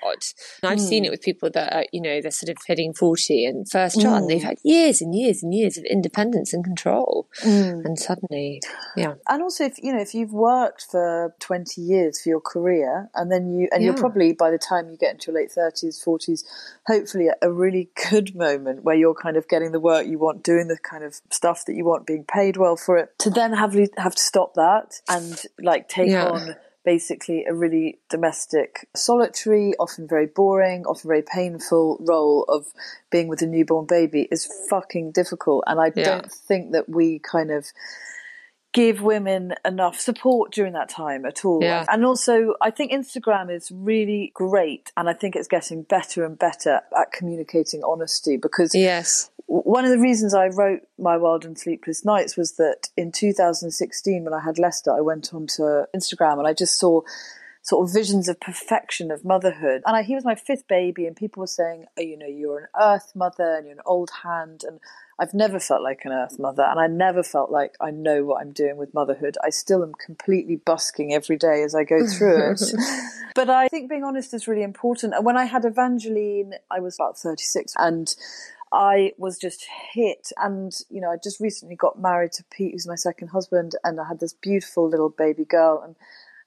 And 0.62 0.70
I've 0.70 0.78
mm. 0.78 0.88
seen 0.88 1.04
it 1.04 1.10
with 1.10 1.22
people 1.22 1.50
that 1.50 1.72
are, 1.72 1.86
you 1.92 2.00
know, 2.00 2.20
they're 2.20 2.30
sort 2.30 2.50
of 2.50 2.56
hitting 2.66 2.92
40 2.92 3.44
and 3.44 3.70
first 3.70 4.00
child 4.00 4.14
mm. 4.14 4.18
and 4.18 4.30
they've 4.30 4.42
had 4.42 4.58
years 4.64 5.00
and 5.00 5.14
years 5.14 5.42
and 5.42 5.54
years 5.54 5.78
of 5.78 5.84
independence 5.84 6.52
and 6.52 6.64
control. 6.64 7.28
Mm. 7.42 7.84
And 7.84 7.98
suddenly, 7.98 8.60
yeah. 8.96 9.14
And 9.28 9.42
also, 9.42 9.64
if, 9.64 9.74
you 9.82 9.92
know, 9.92 10.00
if 10.00 10.14
you've 10.14 10.32
worked 10.32 10.86
for 10.90 11.34
20 11.40 11.80
years 11.80 12.20
for 12.22 12.28
your 12.28 12.40
career 12.40 13.08
and 13.14 13.30
then 13.30 13.52
you, 13.52 13.68
and 13.72 13.82
yeah. 13.82 13.90
you're 13.90 13.98
probably 13.98 14.32
by 14.32 14.50
the 14.50 14.58
time 14.58 14.90
you 14.90 14.96
get 14.96 15.12
into 15.12 15.30
your 15.30 15.40
late 15.40 15.52
30s, 15.56 16.04
40s, 16.04 16.44
hopefully 16.86 17.28
a 17.40 17.52
really 17.52 17.90
good 18.10 18.34
moment 18.34 18.84
where 18.84 18.96
you're 18.96 19.14
kind 19.14 19.36
of 19.36 19.48
getting 19.48 19.72
the 19.72 19.80
work 19.80 20.06
you 20.06 20.18
want, 20.18 20.42
doing 20.42 20.68
the 20.68 20.78
kind 20.78 21.04
of 21.04 21.20
stuff 21.30 21.64
that 21.66 21.74
you 21.74 21.84
want, 21.84 22.06
being 22.06 22.24
paid 22.24 22.56
well 22.56 22.76
for 22.76 22.96
it, 22.96 23.16
to 23.18 23.30
then 23.30 23.52
have 23.52 23.74
have 23.96 24.14
to 24.14 24.22
stop 24.22 24.54
that 24.54 25.00
and 25.08 25.42
like 25.60 25.88
take 25.88 26.10
yeah. 26.10 26.28
on 26.28 26.56
basically 26.86 27.44
a 27.44 27.52
really 27.52 27.98
domestic, 28.08 28.88
solitary, 28.94 29.74
often 29.78 30.06
very 30.08 30.26
boring, 30.26 30.86
often 30.86 31.08
very 31.08 31.22
painful 31.22 31.98
role 32.00 32.44
of 32.48 32.64
being 33.10 33.26
with 33.26 33.42
a 33.42 33.46
newborn 33.46 33.86
baby 33.86 34.28
is 34.30 34.48
fucking 34.70 35.10
difficult. 35.10 35.64
And 35.66 35.80
I 35.80 35.92
yeah. 35.94 36.04
don't 36.04 36.32
think 36.32 36.72
that 36.72 36.88
we 36.88 37.18
kind 37.18 37.50
of 37.50 37.66
give 38.72 39.00
women 39.00 39.54
enough 39.64 39.98
support 39.98 40.52
during 40.52 40.74
that 40.74 40.88
time 40.88 41.26
at 41.26 41.44
all. 41.44 41.60
Yeah. 41.62 41.84
And 41.88 42.04
also, 42.04 42.54
I 42.60 42.70
think 42.70 42.92
Instagram 42.92 43.50
is 43.50 43.72
really 43.72 44.30
great, 44.34 44.92
and 44.96 45.08
I 45.08 45.14
think 45.14 45.34
it's 45.34 45.48
getting 45.48 45.82
better 45.82 46.24
and 46.24 46.38
better 46.38 46.82
at 46.96 47.10
communicating 47.10 47.82
honesty 47.82 48.36
because 48.36 48.74
yes. 48.74 49.30
One 49.46 49.84
of 49.84 49.90
the 49.90 49.98
reasons 49.98 50.34
I 50.34 50.48
wrote 50.48 50.80
My 50.98 51.16
Wild 51.16 51.44
and 51.44 51.58
Sleepless 51.58 52.04
Nights 52.04 52.36
was 52.36 52.52
that 52.56 52.88
in 52.96 53.12
2016, 53.12 54.24
when 54.24 54.34
I 54.34 54.40
had 54.40 54.58
Lester, 54.58 54.92
I 54.92 55.00
went 55.00 55.32
onto 55.32 55.62
Instagram 55.94 56.38
and 56.38 56.48
I 56.48 56.52
just 56.52 56.78
saw 56.78 57.02
sort 57.66 57.88
of 57.88 57.92
visions 57.92 58.28
of 58.28 58.38
perfection 58.38 59.10
of 59.10 59.24
motherhood. 59.24 59.82
And 59.84 59.96
I, 59.96 60.02
he 60.02 60.14
was 60.14 60.24
my 60.24 60.36
fifth 60.36 60.68
baby, 60.68 61.04
and 61.04 61.16
people 61.16 61.40
were 61.40 61.48
saying, 61.48 61.86
oh, 61.98 62.02
you 62.02 62.16
know, 62.16 62.26
you're 62.26 62.58
an 62.58 62.66
earth 62.80 63.10
mother 63.16 63.56
and 63.56 63.66
you're 63.66 63.74
an 63.74 63.82
old 63.84 64.10
hand. 64.22 64.62
And 64.66 64.78
I've 65.18 65.34
never 65.34 65.58
felt 65.58 65.82
like 65.82 66.02
an 66.04 66.12
earth 66.12 66.38
mother, 66.38 66.62
and 66.62 66.78
I 66.78 66.86
never 66.86 67.24
felt 67.24 67.50
like 67.50 67.74
I 67.80 67.90
know 67.90 68.24
what 68.24 68.40
I'm 68.40 68.52
doing 68.52 68.76
with 68.76 68.94
motherhood. 68.94 69.36
I 69.42 69.50
still 69.50 69.82
am 69.82 69.94
completely 69.94 70.56
busking 70.56 71.12
every 71.12 71.36
day 71.36 71.64
as 71.64 71.74
I 71.74 71.82
go 71.82 72.06
through 72.06 72.52
it. 72.52 72.60
but 73.34 73.50
I 73.50 73.66
think 73.66 73.90
being 73.90 74.04
honest 74.04 74.32
is 74.32 74.46
really 74.46 74.62
important. 74.62 75.14
And 75.14 75.24
when 75.24 75.36
I 75.36 75.46
had 75.46 75.64
Evangeline, 75.64 76.54
I 76.70 76.78
was 76.78 76.94
about 76.94 77.18
36, 77.18 77.74
and 77.78 78.14
I 78.72 79.12
was 79.18 79.38
just 79.38 79.66
hit. 79.92 80.32
And, 80.36 80.72
you 80.90 81.00
know, 81.00 81.10
I 81.10 81.16
just 81.22 81.40
recently 81.40 81.76
got 81.76 82.00
married 82.00 82.32
to 82.32 82.44
Pete, 82.50 82.72
who's 82.72 82.86
my 82.86 82.94
second 82.94 83.28
husband, 83.28 83.76
and 83.84 84.00
I 84.00 84.08
had 84.08 84.20
this 84.20 84.32
beautiful 84.32 84.88
little 84.88 85.10
baby 85.10 85.44
girl. 85.44 85.82
And, 85.84 85.96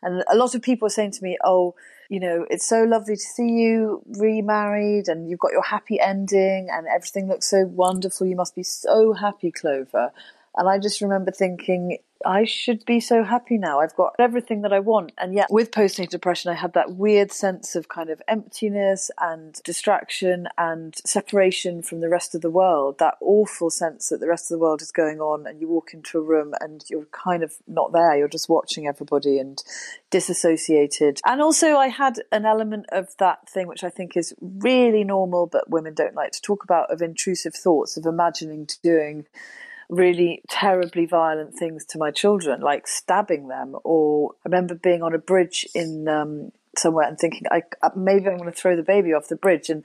and 0.01 0.23
a 0.31 0.35
lot 0.35 0.55
of 0.55 0.61
people 0.61 0.85
were 0.85 0.91
saying 0.91 1.11
to 1.11 1.23
me, 1.23 1.37
oh, 1.43 1.75
you 2.09 2.19
know, 2.19 2.45
it's 2.49 2.67
so 2.67 2.83
lovely 2.83 3.15
to 3.15 3.21
see 3.21 3.49
you 3.49 4.01
remarried 4.17 5.07
and 5.07 5.29
you've 5.29 5.39
got 5.39 5.51
your 5.51 5.63
happy 5.63 5.99
ending 5.99 6.67
and 6.71 6.87
everything 6.87 7.27
looks 7.27 7.47
so 7.47 7.65
wonderful. 7.65 8.25
You 8.25 8.35
must 8.35 8.55
be 8.55 8.63
so 8.63 9.13
happy, 9.13 9.51
Clover. 9.51 10.11
And 10.59 10.67
I 10.67 10.77
just 10.77 10.99
remember 10.99 11.31
thinking, 11.31 11.99
I 12.25 12.43
should 12.43 12.83
be 12.83 12.99
so 12.99 13.23
happy 13.23 13.57
now. 13.57 13.79
I've 13.79 13.95
got 13.95 14.13
everything 14.19 14.63
that 14.63 14.73
I 14.73 14.81
want. 14.81 15.13
And 15.17 15.33
yet, 15.33 15.47
with 15.49 15.71
postnatal 15.71 16.09
depression, 16.09 16.51
I 16.51 16.55
had 16.55 16.73
that 16.73 16.95
weird 16.95 17.31
sense 17.31 17.77
of 17.77 17.87
kind 17.87 18.09
of 18.09 18.21
emptiness 18.27 19.09
and 19.21 19.57
distraction 19.63 20.49
and 20.57 20.97
separation 21.05 21.81
from 21.81 22.01
the 22.01 22.09
rest 22.09 22.35
of 22.35 22.41
the 22.41 22.49
world. 22.49 22.99
That 22.99 23.15
awful 23.21 23.69
sense 23.69 24.09
that 24.09 24.19
the 24.19 24.27
rest 24.27 24.51
of 24.51 24.57
the 24.57 24.61
world 24.61 24.81
is 24.81 24.91
going 24.91 25.21
on, 25.21 25.47
and 25.47 25.61
you 25.61 25.69
walk 25.69 25.93
into 25.93 26.17
a 26.17 26.23
room 26.23 26.53
and 26.59 26.83
you're 26.89 27.07
kind 27.13 27.41
of 27.41 27.53
not 27.65 27.93
there. 27.93 28.17
You're 28.17 28.27
just 28.27 28.49
watching 28.49 28.85
everybody 28.85 29.39
and 29.39 29.63
disassociated. 30.09 31.21
And 31.25 31.41
also, 31.41 31.77
I 31.77 31.87
had 31.87 32.21
an 32.33 32.45
element 32.45 32.87
of 32.91 33.15
that 33.19 33.47
thing, 33.47 33.67
which 33.67 33.85
I 33.85 33.89
think 33.89 34.17
is 34.17 34.33
really 34.41 35.05
normal, 35.05 35.45
but 35.45 35.69
women 35.69 35.93
don't 35.93 36.15
like 36.15 36.33
to 36.33 36.41
talk 36.41 36.65
about, 36.65 36.91
of 36.91 37.01
intrusive 37.01 37.55
thoughts, 37.55 37.95
of 37.95 38.05
imagining 38.05 38.67
doing 38.83 39.25
really 39.89 40.41
terribly 40.47 41.05
violent 41.05 41.55
things 41.55 41.83
to 41.83 41.97
my 41.97 42.11
children, 42.11 42.61
like 42.61 42.87
stabbing 42.87 43.47
them. 43.47 43.75
Or 43.83 44.31
I 44.45 44.49
remember 44.49 44.75
being 44.75 45.01
on 45.01 45.13
a 45.13 45.17
bridge 45.17 45.67
in 45.73 46.07
um, 46.07 46.51
somewhere 46.77 47.07
and 47.07 47.17
thinking, 47.17 47.43
I, 47.51 47.63
maybe 47.95 48.27
I'm 48.27 48.37
going 48.37 48.51
to 48.51 48.57
throw 48.57 48.75
the 48.75 48.83
baby 48.83 49.13
off 49.13 49.27
the 49.27 49.35
bridge, 49.35 49.69
and 49.69 49.83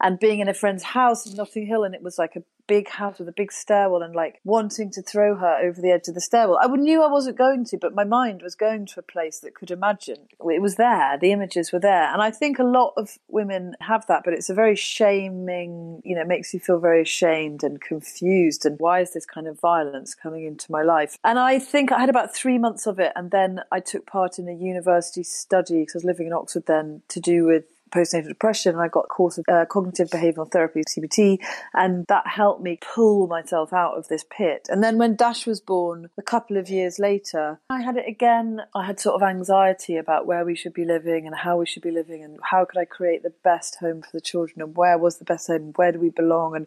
and 0.00 0.18
being 0.18 0.40
in 0.40 0.48
a 0.48 0.54
friend's 0.54 0.82
house 0.82 1.26
in 1.26 1.36
Notting 1.36 1.66
Hill, 1.66 1.84
and 1.84 1.94
it 1.94 2.02
was 2.02 2.18
like 2.18 2.36
a 2.36 2.42
big 2.66 2.88
house 2.88 3.18
with 3.18 3.28
a 3.28 3.32
big 3.32 3.52
stairwell 3.52 4.02
and 4.02 4.14
like 4.14 4.40
wanting 4.44 4.90
to 4.90 5.02
throw 5.02 5.36
her 5.36 5.58
over 5.62 5.80
the 5.80 5.90
edge 5.90 6.08
of 6.08 6.14
the 6.14 6.20
stairwell. 6.20 6.58
I 6.60 6.66
knew 6.68 7.02
I 7.02 7.10
wasn't 7.10 7.38
going 7.38 7.64
to, 7.66 7.78
but 7.78 7.94
my 7.94 8.04
mind 8.04 8.42
was 8.42 8.54
going 8.54 8.86
to 8.86 9.00
a 9.00 9.02
place 9.02 9.40
that 9.40 9.54
could 9.54 9.70
imagine. 9.70 10.28
It 10.40 10.62
was 10.62 10.76
there, 10.76 11.18
the 11.18 11.32
images 11.32 11.72
were 11.72 11.80
there. 11.80 12.12
And 12.12 12.22
I 12.22 12.30
think 12.30 12.58
a 12.58 12.64
lot 12.64 12.94
of 12.96 13.18
women 13.28 13.74
have 13.80 14.06
that, 14.06 14.22
but 14.24 14.34
it's 14.34 14.50
a 14.50 14.54
very 14.54 14.76
shaming, 14.76 16.00
you 16.04 16.16
know, 16.16 16.24
makes 16.24 16.54
you 16.54 16.60
feel 16.60 16.78
very 16.78 17.02
ashamed 17.02 17.62
and 17.62 17.80
confused. 17.80 18.64
And 18.64 18.78
why 18.78 19.00
is 19.00 19.12
this 19.12 19.26
kind 19.26 19.46
of 19.46 19.60
violence 19.60 20.14
coming 20.14 20.44
into 20.44 20.70
my 20.70 20.82
life? 20.82 21.18
And 21.24 21.38
I 21.38 21.58
think 21.58 21.92
I 21.92 22.00
had 22.00 22.10
about 22.10 22.34
three 22.34 22.58
months 22.58 22.86
of 22.86 22.98
it. 22.98 23.12
And 23.16 23.30
then 23.30 23.60
I 23.70 23.80
took 23.80 24.06
part 24.06 24.38
in 24.38 24.48
a 24.48 24.54
university 24.54 25.22
study 25.22 25.80
because 25.80 25.96
I 25.96 25.98
was 25.98 26.04
living 26.04 26.26
in 26.26 26.32
Oxford 26.32 26.66
then 26.66 27.02
to 27.08 27.20
do 27.20 27.44
with 27.44 27.64
postnatal 27.94 28.28
depression 28.28 28.74
and 28.74 28.82
I 28.82 28.88
got 28.88 29.06
a 29.06 29.08
course 29.08 29.38
of 29.38 29.44
uh, 29.48 29.64
cognitive 29.66 30.08
behavioral 30.08 30.50
therapy, 30.50 30.82
CBT, 30.88 31.38
and 31.72 32.06
that 32.08 32.26
helped 32.26 32.62
me 32.62 32.78
pull 32.94 33.26
myself 33.26 33.72
out 33.72 33.96
of 33.96 34.08
this 34.08 34.24
pit. 34.28 34.66
And 34.68 34.82
then 34.82 34.98
when 34.98 35.16
Dash 35.16 35.46
was 35.46 35.60
born, 35.60 36.10
a 36.18 36.22
couple 36.22 36.56
of 36.56 36.68
years 36.68 36.98
later, 36.98 37.60
I 37.70 37.82
had 37.82 37.96
it 37.96 38.08
again. 38.08 38.62
I 38.74 38.86
had 38.86 39.00
sort 39.00 39.14
of 39.14 39.22
anxiety 39.22 39.96
about 39.96 40.26
where 40.26 40.44
we 40.44 40.54
should 40.54 40.74
be 40.74 40.84
living 40.84 41.26
and 41.26 41.36
how 41.36 41.58
we 41.58 41.66
should 41.66 41.82
be 41.82 41.90
living 41.90 42.22
and 42.24 42.38
how 42.42 42.64
could 42.64 42.78
I 42.78 42.84
create 42.84 43.22
the 43.22 43.34
best 43.42 43.76
home 43.76 44.02
for 44.02 44.10
the 44.12 44.20
children 44.20 44.60
and 44.60 44.76
where 44.76 44.98
was 44.98 45.18
the 45.18 45.24
best 45.24 45.46
home, 45.46 45.72
where 45.76 45.92
do 45.92 45.98
we 45.98 46.10
belong 46.10 46.56
and 46.56 46.66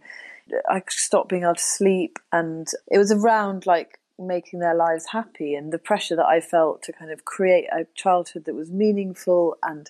I 0.70 0.82
stopped 0.90 1.30
being 1.30 1.44
able 1.44 1.56
to 1.56 1.62
sleep 1.62 2.20
and 2.32 2.68
it 2.90 2.98
was 2.98 3.12
around 3.12 3.66
like 3.66 4.00
making 4.20 4.60
their 4.60 4.74
lives 4.74 5.08
happy 5.12 5.54
and 5.54 5.72
the 5.72 5.78
pressure 5.78 6.16
that 6.16 6.26
I 6.26 6.40
felt 6.40 6.82
to 6.84 6.94
kind 6.94 7.12
of 7.12 7.26
create 7.26 7.68
a 7.72 7.86
childhood 7.96 8.46
that 8.46 8.56
was 8.56 8.72
meaningful 8.72 9.58
and 9.62 9.90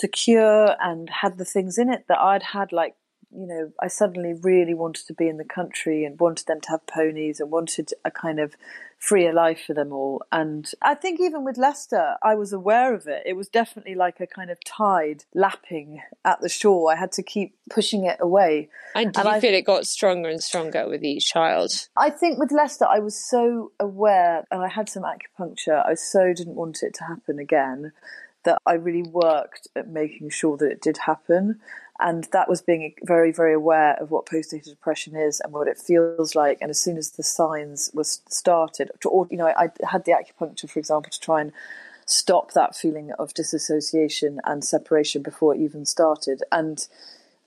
secure 0.00 0.76
and 0.80 1.08
had 1.10 1.38
the 1.38 1.44
things 1.44 1.78
in 1.78 1.92
it 1.92 2.06
that 2.08 2.18
I'd 2.18 2.42
had 2.42 2.72
like 2.72 2.94
you 3.32 3.46
know, 3.46 3.72
I 3.80 3.86
suddenly 3.86 4.34
really 4.34 4.74
wanted 4.74 5.06
to 5.06 5.14
be 5.14 5.28
in 5.28 5.36
the 5.36 5.44
country 5.44 6.04
and 6.04 6.18
wanted 6.18 6.46
them 6.46 6.60
to 6.62 6.70
have 6.70 6.86
ponies 6.86 7.38
and 7.38 7.50
wanted 7.50 7.92
a 8.04 8.10
kind 8.10 8.40
of 8.40 8.56
freer 8.98 9.32
life 9.32 9.62
for 9.66 9.72
them 9.72 9.92
all. 9.92 10.22
And 10.32 10.70
I 10.82 10.94
think 10.94 11.20
even 11.20 11.44
with 11.44 11.56
Lester, 11.56 12.16
I 12.22 12.34
was 12.34 12.52
aware 12.52 12.92
of 12.92 13.06
it. 13.06 13.22
It 13.24 13.34
was 13.34 13.48
definitely 13.48 13.94
like 13.94 14.20
a 14.20 14.26
kind 14.26 14.50
of 14.50 14.58
tide 14.64 15.24
lapping 15.32 16.02
at 16.24 16.40
the 16.40 16.48
shore. 16.48 16.92
I 16.92 16.96
had 16.96 17.12
to 17.12 17.22
keep 17.22 17.54
pushing 17.70 18.04
it 18.04 18.18
away. 18.20 18.68
And 18.96 19.12
did 19.12 19.20
and 19.20 19.28
you 19.28 19.34
I, 19.36 19.40
feel 19.40 19.54
it 19.54 19.64
got 19.64 19.86
stronger 19.86 20.28
and 20.28 20.42
stronger 20.42 20.88
with 20.88 21.04
each 21.04 21.26
child? 21.26 21.88
I 21.96 22.10
think 22.10 22.38
with 22.38 22.50
Lester, 22.50 22.86
I 22.86 22.98
was 22.98 23.14
so 23.14 23.70
aware, 23.78 24.44
and 24.50 24.60
I 24.60 24.68
had 24.68 24.88
some 24.88 25.04
acupuncture. 25.04 25.86
I 25.86 25.94
so 25.94 26.34
didn't 26.34 26.56
want 26.56 26.82
it 26.82 26.94
to 26.94 27.04
happen 27.04 27.38
again 27.38 27.92
that 28.44 28.60
I 28.66 28.74
really 28.74 29.02
worked 29.02 29.68
at 29.76 29.88
making 29.88 30.30
sure 30.30 30.56
that 30.56 30.70
it 30.70 30.80
did 30.80 30.98
happen. 30.98 31.60
And 31.98 32.26
that 32.32 32.48
was 32.48 32.62
being 32.62 32.94
very, 33.02 33.30
very 33.30 33.52
aware 33.52 33.94
of 34.00 34.10
what 34.10 34.24
postnatal 34.24 34.70
depression 34.70 35.14
is 35.14 35.38
and 35.40 35.52
what 35.52 35.68
it 35.68 35.76
feels 35.76 36.34
like. 36.34 36.58
And 36.62 36.70
as 36.70 36.80
soon 36.80 36.96
as 36.96 37.10
the 37.10 37.22
signs 37.22 37.90
were 37.92 38.04
started, 38.04 38.90
or, 39.04 39.26
you 39.30 39.36
know, 39.36 39.48
I 39.48 39.70
had 39.86 40.06
the 40.06 40.12
acupuncture, 40.12 40.70
for 40.70 40.78
example, 40.78 41.10
to 41.10 41.20
try 41.20 41.42
and 41.42 41.52
stop 42.06 42.52
that 42.52 42.74
feeling 42.74 43.12
of 43.18 43.34
disassociation 43.34 44.40
and 44.44 44.64
separation 44.64 45.22
before 45.22 45.54
it 45.54 45.60
even 45.60 45.84
started. 45.84 46.42
And 46.50 46.86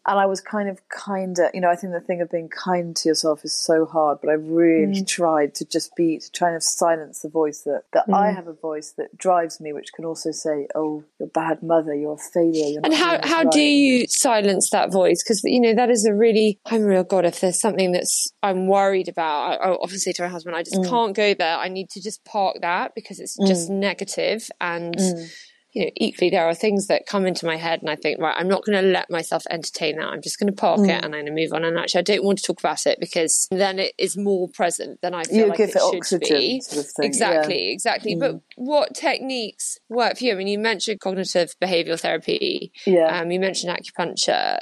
and 0.05 0.19
I 0.19 0.25
was 0.25 0.41
kind 0.41 0.67
of 0.67 0.81
kinder, 0.89 1.49
you 1.53 1.61
know, 1.61 1.69
I 1.69 1.77
think 1.77 1.93
the 1.93 2.01
thing 2.01 2.19
of 2.19 2.29
being 2.29 2.49
kind 2.49 2.93
to 2.97 3.09
yourself 3.09 3.45
is 3.45 3.53
so 3.53 3.85
hard, 3.85 4.19
but 4.21 4.29
I 4.29 4.33
really 4.33 5.01
mm. 5.01 5.07
tried 5.07 5.55
to 5.55 5.65
just 5.65 5.95
be, 5.95 6.19
to 6.19 6.31
try 6.31 6.51
and 6.51 6.61
silence 6.61 7.21
the 7.21 7.29
voice 7.29 7.61
that, 7.61 7.83
that 7.93 8.07
mm. 8.07 8.13
I 8.13 8.31
have 8.31 8.47
a 8.47 8.53
voice 8.53 8.93
that 8.97 9.17
drives 9.17 9.61
me, 9.61 9.71
which 9.71 9.93
can 9.93 10.03
also 10.03 10.31
say, 10.31 10.67
oh, 10.75 11.05
you're 11.19 11.27
a 11.27 11.31
bad 11.31 11.63
mother, 11.63 11.95
you're 11.95 12.15
a 12.15 12.17
failure. 12.17 12.67
You're 12.67 12.81
and 12.83 12.93
how, 12.93 13.17
how 13.23 13.43
right. 13.43 13.51
do 13.51 13.61
you 13.61 14.05
silence 14.09 14.69
that 14.71 14.91
voice? 14.91 15.23
Because, 15.23 15.41
you 15.45 15.61
know, 15.61 15.73
that 15.73 15.89
is 15.89 16.05
a 16.05 16.13
really, 16.13 16.59
I'm 16.65 16.83
real 16.83 17.05
God, 17.05 17.23
if 17.23 17.39
there's 17.39 17.61
something 17.61 17.93
that's, 17.93 18.27
I'm 18.43 18.67
worried 18.67 19.07
about, 19.07 19.61
I, 19.61 19.67
I 19.67 19.69
often 19.71 19.99
say 19.99 20.11
to 20.13 20.23
my 20.23 20.27
husband, 20.27 20.57
I 20.57 20.63
just 20.63 20.81
mm. 20.81 20.89
can't 20.89 21.15
go 21.15 21.33
there. 21.33 21.57
I 21.57 21.69
need 21.69 21.89
to 21.91 22.01
just 22.01 22.25
park 22.25 22.57
that 22.61 22.93
because 22.93 23.21
it's 23.21 23.37
just 23.47 23.69
mm. 23.69 23.75
negative 23.75 24.49
and, 24.59 24.97
mm 24.97 25.33
you 25.73 25.85
know, 25.85 25.91
equally 25.95 26.29
there 26.29 26.47
are 26.47 26.53
things 26.53 26.87
that 26.87 27.07
come 27.07 27.25
into 27.25 27.47
my 27.47 27.57
head 27.57 27.81
and 27.81 27.89
I 27.89 27.95
think, 27.95 28.19
right, 28.19 28.35
I'm 28.37 28.47
not 28.47 28.63
going 28.63 28.79
to 28.81 28.87
let 28.87 29.09
myself 29.09 29.43
entertain 29.49 29.97
that. 29.97 30.05
I'm 30.05 30.21
just 30.21 30.39
going 30.39 30.53
to 30.53 30.55
park 30.55 30.79
mm. 30.79 30.89
it 30.89 31.03
and 31.03 31.05
I'm 31.05 31.11
going 31.11 31.25
to 31.25 31.31
move 31.31 31.51
on. 31.51 31.63
And 31.63 31.79
actually, 31.79 31.99
I 31.99 32.03
don't 32.03 32.23
want 32.23 32.37
to 32.37 32.43
talk 32.43 32.59
about 32.59 32.85
it 32.85 32.99
because 32.99 33.47
then 33.49 33.79
it 33.79 33.93
is 33.97 34.15
more 34.15 34.47
present 34.47 35.01
than 35.01 35.15
I 35.15 35.23
feel 35.23 35.37
you 35.37 35.47
like 35.47 35.57
give 35.57 35.69
it, 35.69 35.75
it 35.75 36.05
should 36.05 36.21
be. 36.21 36.61
Sort 36.61 36.85
of 36.85 36.91
exactly, 36.99 37.67
yeah. 37.67 37.73
exactly. 37.73 38.15
Mm. 38.15 38.19
But 38.19 38.41
what 38.55 38.93
techniques 38.93 39.79
work 39.89 40.19
for 40.19 40.25
you? 40.25 40.33
I 40.33 40.35
mean, 40.35 40.47
you 40.47 40.59
mentioned 40.59 40.99
cognitive 40.99 41.55
behavioral 41.59 41.99
therapy. 41.99 42.71
Yeah. 42.85 43.19
Um, 43.19 43.31
you 43.31 43.39
mentioned 43.39 43.75
acupuncture. 43.75 44.59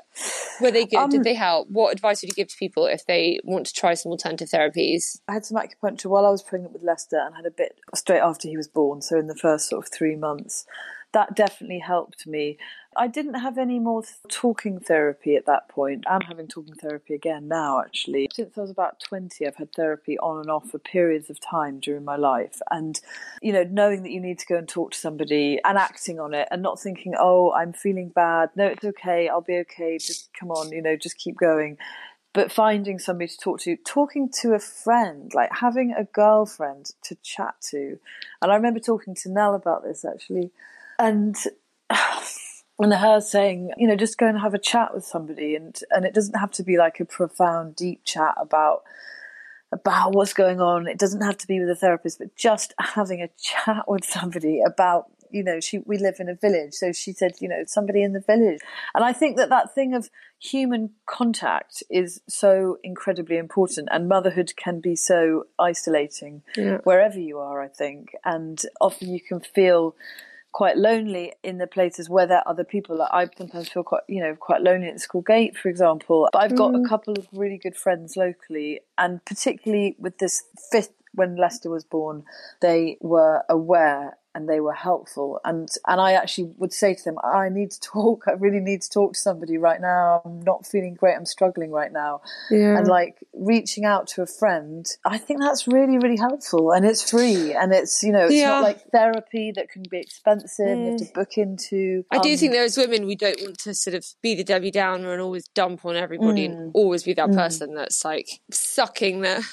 Were 0.62 0.72
they 0.72 0.86
good? 0.86 0.98
Um, 0.98 1.10
Did 1.10 1.26
they 1.26 1.34
help? 1.34 1.68
What 1.70 1.92
advice 1.92 2.22
would 2.22 2.30
you 2.30 2.36
give 2.36 2.48
to 2.48 2.58
people 2.58 2.86
if 2.86 3.06
they 3.06 3.40
want 3.44 3.66
to 3.66 3.74
try 3.74 3.96
some 3.96 4.14
alternative 4.14 4.48
therapies? 4.48 5.20
I 5.28 5.34
had 5.34 5.46
some 5.46 5.58
acupuncture 5.58 6.06
while 6.06 6.26
I 6.26 6.30
was 6.30 6.42
pregnant 6.42 6.72
with 6.72 6.84
Lester 6.84 7.20
and 7.20 7.36
had 7.36 7.46
a 7.46 7.52
bit 7.52 7.80
straight 7.94 8.20
after 8.20 8.48
he 8.48 8.56
was 8.56 8.70
born. 8.70 9.02
So 9.02 9.20
in 9.20 9.28
the 9.28 9.36
first 9.36 9.68
sort 9.68 9.86
of 9.86 9.92
three 9.92 10.16
months 10.16 10.66
that 11.14 11.36
definitely 11.36 11.80
helped 11.80 12.26
me. 12.26 12.58
I 12.96 13.08
didn't 13.08 13.36
have 13.36 13.58
any 13.58 13.80
more 13.80 14.04
talking 14.30 14.80
therapy 14.80 15.36
at 15.36 15.46
that 15.46 15.70
point. 15.70 16.04
I'm 16.10 16.22
having 16.22 16.48
talking 16.48 16.76
therapy 16.76 17.14
again 17.14 17.48
now, 17.48 17.80
actually. 17.80 18.30
Since 18.34 18.58
I 18.58 18.62
was 18.62 18.70
about 18.70 19.00
20, 19.00 19.48
I've 19.48 19.56
had 19.56 19.74
therapy 19.74 20.18
on 20.20 20.40
and 20.40 20.50
off 20.50 20.70
for 20.70 20.80
periods 20.80 21.30
of 21.30 21.40
time 21.40 21.80
during 21.80 22.04
my 22.04 22.18
life. 22.18 22.60
And, 22.70 23.00
you 23.42 23.54
know, 23.54 23.64
knowing 23.64 24.04
that 24.04 24.12
you 24.12 24.20
need 24.20 24.40
to 24.40 24.46
go 24.46 24.58
and 24.58 24.68
talk 24.68 24.92
to 24.92 24.98
somebody 24.98 25.60
and 25.64 25.78
acting 25.78 26.20
on 26.20 26.34
it 26.34 26.50
and 26.52 26.62
not 26.62 26.82
thinking, 26.82 27.14
oh, 27.18 27.54
I'm 27.54 27.72
feeling 27.72 28.10
bad. 28.10 28.50
No, 28.56 28.68
it's 28.68 28.84
okay. 28.84 29.30
I'll 29.30 29.42
be 29.42 29.58
okay. 29.60 29.98
Just 29.98 30.30
come 30.38 30.52
on, 30.52 30.72
you 30.72 30.82
know, 30.82 30.96
just 30.96 31.18
keep 31.18 31.38
going 31.38 31.78
but 32.34 32.50
finding 32.50 32.98
somebody 32.98 33.28
to 33.28 33.38
talk 33.38 33.60
to, 33.60 33.76
talking 33.86 34.30
to 34.42 34.54
a 34.54 34.60
friend, 34.60 35.34
like 35.34 35.50
having 35.52 35.92
a 35.92 36.06
girlfriend 36.06 36.92
to 37.04 37.16
chat 37.16 37.56
to. 37.60 38.00
And 38.42 38.52
I 38.52 38.56
remember 38.56 38.80
talking 38.80 39.16
to 39.16 39.30
Nell 39.30 39.54
about 39.54 39.84
this 39.84 40.06
actually 40.06 40.52
and 41.02 41.36
and 42.80 42.94
her 42.94 43.20
saying, 43.20 43.72
you 43.78 43.88
know, 43.88 43.96
just 43.96 44.18
go 44.18 44.28
and 44.28 44.40
have 44.40 44.54
a 44.54 44.60
chat 44.60 44.94
with 44.94 45.04
somebody, 45.04 45.56
and 45.56 45.78
and 45.92 46.06
it 46.06 46.14
doesn't 46.14 46.40
have 46.40 46.52
to 46.52 46.64
be 46.64 46.78
like 46.78 47.00
a 47.00 47.06
profound, 47.06 47.76
deep 47.76 48.04
chat 48.06 48.36
about 48.38 48.84
about 49.72 50.14
what's 50.14 50.34
going 50.34 50.60
on. 50.60 50.88
It 50.88 51.00
doesn't 51.00 51.22
have 51.22 51.38
to 51.40 51.48
be 51.48 51.60
with 51.60 51.70
a 51.70 51.76
therapist, 51.76 52.20
but 52.20 52.36
just 52.36 52.74
having 52.80 53.22
a 53.22 53.30
chat 53.40 53.86
with 53.88 54.04
somebody 54.04 54.62
about, 54.66 55.06
you 55.30 55.44
know, 55.44 55.62
she 55.62 55.80
we 55.80 55.98
live 55.98 56.16
in 56.20 56.30
a 56.30 56.36
village, 56.36 56.74
so 56.74 56.92
she 56.92 57.14
said, 57.14 57.34
you 57.40 57.48
know, 57.48 57.64
somebody 57.66 58.04
in 58.04 58.14
the 58.14 58.20
village, 58.20 58.60
and 58.94 59.04
I 59.04 59.14
think 59.14 59.38
that 59.38 59.50
that 59.50 59.74
thing 59.74 59.94
of 59.94 60.10
human 60.40 60.92
contact 61.06 61.84
is 61.90 62.22
so 62.28 62.78
incredibly 62.84 63.38
important, 63.38 63.90
and 63.92 64.10
motherhood 64.10 64.54
can 64.56 64.82
be 64.82 64.96
so 64.96 65.46
isolating 65.60 66.42
yeah. 66.56 66.78
wherever 66.84 67.20
you 67.20 67.40
are. 67.40 67.62
I 67.62 67.68
think, 67.68 68.16
and 68.26 68.62
often 68.82 69.10
you 69.10 69.22
can 69.22 69.40
feel 69.40 69.96
quite 70.52 70.78
lonely 70.78 71.34
in 71.44 71.58
the 71.58 71.68
places 71.68 72.10
where 72.10 72.28
there 72.28 72.38
are 72.40 72.48
other 72.48 72.64
people. 72.64 72.98
Like 72.98 73.10
I 73.12 73.28
sometimes 73.38 73.70
feel 73.70 73.84
quite, 73.84 74.04
you 74.08 74.22
know, 74.22 74.36
quite 74.36 74.62
lonely 74.62 74.88
at 74.88 74.94
the 74.94 75.00
school 75.00 75.22
gate, 75.22 75.58
for 75.58 75.70
example. 75.70 76.28
But 76.32 76.44
I've 76.44 76.56
got 76.56 76.72
mm. 76.72 76.86
a 76.86 76.90
couple 76.90 77.18
of 77.18 77.28
really 77.32 77.58
good 77.58 77.76
friends 77.76 78.18
locally, 78.18 78.82
and 78.98 79.24
particularly 79.26 79.96
with 79.98 80.18
this 80.18 80.44
fifth 80.72 80.94
when 81.14 81.36
Lester 81.36 81.70
was 81.70 81.84
born, 81.84 82.24
they 82.62 82.98
were 83.02 83.44
aware 83.50 84.18
and 84.34 84.48
they 84.48 84.60
were 84.60 84.74
helpful. 84.74 85.40
And 85.44 85.70
and 85.88 86.00
I 86.00 86.14
actually 86.14 86.54
would 86.58 86.74
say 86.74 86.94
to 86.94 87.04
them, 87.04 87.18
I 87.24 87.50
need 87.50 87.72
to 87.72 87.80
talk. 87.82 88.26
I 88.28 88.34
really 88.34 88.60
need 88.60 88.82
to 88.82 88.90
talk 88.90 89.14
to 89.14 89.20
somebody 89.20 89.58
right 89.58 89.82
now. 89.82 90.22
I'm 90.24 90.42
not 90.42 90.66
feeling 90.66 90.94
great. 90.94 91.16
I'm 91.16 91.26
struggling 91.26 91.72
right 91.72 91.92
now. 91.92 92.22
Yeah. 92.50 92.78
And 92.78 92.88
like 92.88 93.18
reaching 93.34 93.86
out 93.86 94.08
to 94.08 94.22
a 94.22 94.26
friend, 94.26 94.86
I 95.06 95.18
think 95.18 95.42
that's 95.42 95.68
really 95.68 95.98
really 95.98 96.18
helpful. 96.18 96.72
And 96.72 96.86
it's 96.86 97.10
free. 97.10 97.54
And 97.54 97.74
it's 97.74 98.04
you 98.04 98.12
know 98.12 98.26
it's 98.26 98.36
yeah. 98.36 98.50
not 98.50 98.64
like 98.64 98.90
therapy 98.92 99.52
that 99.56 99.70
can 99.70 99.84
be 99.90 100.00
expensive. 100.00 100.66
Mm. 100.66 100.86
You 100.86 100.92
have 100.92 101.00
to 101.00 101.14
book 101.14 101.38
into. 101.38 102.06
I 102.12 102.20
do 102.20 102.36
think 102.38 102.52
um, 102.52 102.56
there 102.56 102.66
is 102.66 102.78
women 102.78 103.06
we 103.06 103.16
don't 103.16 103.40
want 103.42 103.60
to 103.60 103.74
sort 103.74 103.96
of 103.96 104.06
be 104.22 104.36
the 104.36 104.44
Debbie 104.44 104.72
Downer 104.72 105.12
and 105.12 105.22
always 105.22 105.48
dump 105.50 105.86
on 105.86 105.96
everybody 105.96 106.48
mm. 106.48 106.52
and 106.52 106.72
always 106.74 107.04
be 107.04 107.14
that 107.14 107.30
mm. 107.30 107.36
person 107.36 107.76
that's 107.76 108.06
like 108.06 108.42
sucking 108.52 109.22
the 109.22 109.46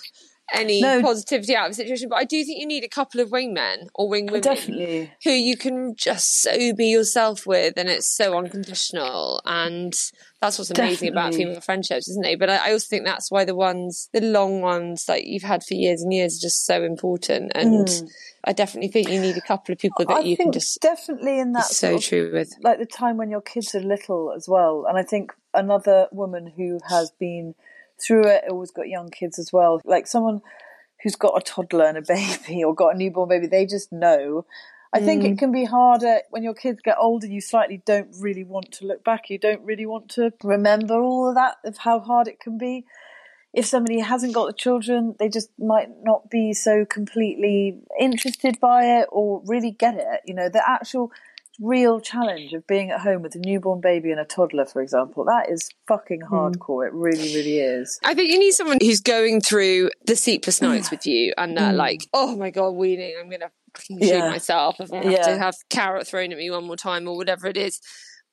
any 0.52 0.80
no. 0.80 1.02
positivity 1.02 1.54
out 1.54 1.66
of 1.66 1.72
the 1.72 1.82
situation. 1.82 2.08
But 2.08 2.16
I 2.16 2.24
do 2.24 2.42
think 2.44 2.60
you 2.60 2.66
need 2.66 2.84
a 2.84 2.88
couple 2.88 3.20
of 3.20 3.30
wingmen 3.30 3.88
or 3.94 4.08
wing 4.08 4.26
women 4.26 4.40
Definitely. 4.40 5.12
who 5.24 5.30
you 5.30 5.56
can 5.56 5.94
just 5.96 6.40
so 6.42 6.72
be 6.74 6.86
yourself 6.86 7.46
with, 7.46 7.74
and 7.76 7.88
it's 7.88 8.14
so 8.14 8.36
unconditional. 8.36 9.40
And 9.44 9.94
that's 10.40 10.58
what's 10.58 10.70
amazing 10.70 11.08
Definitely. 11.08 11.08
about 11.08 11.34
female 11.34 11.60
friendships, 11.60 12.08
isn't 12.08 12.24
it? 12.24 12.38
But 12.38 12.50
I, 12.50 12.68
I, 12.68 12.72
also 12.72 12.86
think 12.88 13.04
that's 13.04 13.30
why 13.30 13.44
the 13.44 13.54
ones, 13.54 14.08
the 14.12 14.20
long 14.20 14.60
ones, 14.60 15.04
that 15.06 15.24
you've 15.24 15.42
had 15.42 15.64
for 15.64 15.74
years 15.74 16.02
and 16.02 16.12
years, 16.12 16.38
are 16.38 16.46
just 16.46 16.64
so 16.64 16.82
important. 16.82 17.52
And 17.54 17.86
mm. 17.86 18.10
I 18.44 18.52
definitely 18.52 18.88
think 18.88 19.08
you 19.08 19.20
need 19.20 19.36
a 19.36 19.42
couple 19.42 19.72
of 19.72 19.78
people 19.78 20.04
that 20.06 20.18
I 20.18 20.20
you 20.20 20.36
can 20.36 20.52
just 20.52 20.80
definitely 20.80 21.40
in 21.40 21.52
that 21.52 21.64
so 21.64 21.98
true 21.98 22.30
with, 22.32 22.54
like 22.62 22.78
the 22.78 22.86
time 22.86 23.16
when 23.16 23.30
your 23.30 23.40
kids 23.40 23.74
are 23.74 23.80
little 23.80 24.32
as 24.34 24.48
well. 24.48 24.86
And 24.88 24.96
I 24.96 25.02
think 25.02 25.32
another 25.54 26.08
woman 26.12 26.52
who 26.56 26.78
has 26.88 27.10
been 27.10 27.54
through 28.00 28.26
it, 28.26 28.44
always 28.48 28.70
got 28.70 28.88
young 28.88 29.10
kids 29.10 29.38
as 29.38 29.52
well. 29.52 29.80
Like 29.84 30.06
someone 30.06 30.40
who's 31.02 31.16
got 31.16 31.36
a 31.36 31.40
toddler 31.40 31.86
and 31.86 31.98
a 31.98 32.02
baby 32.08 32.64
or 32.64 32.74
got 32.74 32.94
a 32.94 32.98
newborn 32.98 33.28
baby, 33.28 33.46
they 33.46 33.66
just 33.66 33.92
know. 33.92 34.44
I 34.92 35.00
think 35.00 35.22
mm. 35.22 35.32
it 35.32 35.38
can 35.38 35.52
be 35.52 35.64
harder 35.64 36.20
when 36.30 36.42
your 36.42 36.54
kids 36.54 36.80
get 36.82 36.96
older. 36.98 37.26
You 37.26 37.42
slightly 37.42 37.82
don't 37.84 38.08
really 38.18 38.44
want 38.44 38.72
to 38.72 38.86
look 38.86 39.04
back. 39.04 39.28
You 39.28 39.38
don't 39.38 39.62
really 39.62 39.84
want 39.84 40.08
to 40.12 40.32
remember 40.42 40.94
all 40.94 41.28
of 41.28 41.34
that 41.34 41.56
of 41.64 41.76
how 41.78 42.00
hard 42.00 42.26
it 42.26 42.40
can 42.40 42.56
be. 42.56 42.86
If 43.52 43.66
somebody 43.66 44.00
hasn't 44.00 44.34
got 44.34 44.46
the 44.46 44.52
children, 44.54 45.14
they 45.18 45.28
just 45.28 45.50
might 45.58 45.88
not 46.02 46.30
be 46.30 46.54
so 46.54 46.86
completely 46.86 47.80
interested 48.00 48.58
by 48.60 49.00
it 49.00 49.08
or 49.10 49.42
really 49.44 49.70
get 49.70 49.96
it. 49.96 50.20
You 50.26 50.34
know, 50.34 50.48
the 50.48 50.66
actual 50.66 51.12
real 51.60 52.00
challenge 52.00 52.52
of 52.52 52.66
being 52.66 52.90
at 52.90 53.00
home 53.00 53.22
with 53.22 53.34
a 53.34 53.38
newborn 53.38 53.80
baby 53.80 54.10
and 54.10 54.20
a 54.20 54.24
toddler, 54.24 54.64
for 54.64 54.80
example, 54.80 55.24
that 55.24 55.50
is 55.50 55.70
fucking 55.86 56.20
hmm. 56.20 56.34
hardcore. 56.34 56.84
Mm. 56.84 56.88
It 56.88 56.92
really, 56.94 57.34
really 57.34 57.58
is. 57.58 57.98
I 58.04 58.14
think 58.14 58.30
you 58.30 58.38
need 58.38 58.52
someone 58.52 58.78
who's 58.80 59.00
going 59.00 59.40
through 59.40 59.90
the 60.04 60.16
sleepless 60.16 60.62
nights 60.62 60.90
with 60.90 61.06
you 61.06 61.32
and 61.36 61.56
they're 61.56 61.72
mm. 61.72 61.76
like, 61.76 62.06
oh 62.12 62.36
my 62.36 62.50
God, 62.50 62.70
weaning, 62.70 63.14
I'm 63.20 63.28
going 63.28 63.40
to 63.40 63.50
shoot 63.80 63.98
yeah. 64.00 64.30
myself 64.30 64.80
if 64.80 64.92
I 64.92 64.96
have 64.96 65.12
yeah. 65.12 65.26
to 65.26 65.38
have 65.38 65.54
carrot 65.68 66.06
thrown 66.06 66.32
at 66.32 66.38
me 66.38 66.50
one 66.50 66.64
more 66.64 66.76
time 66.76 67.08
or 67.08 67.16
whatever 67.16 67.46
it 67.46 67.56
is. 67.56 67.80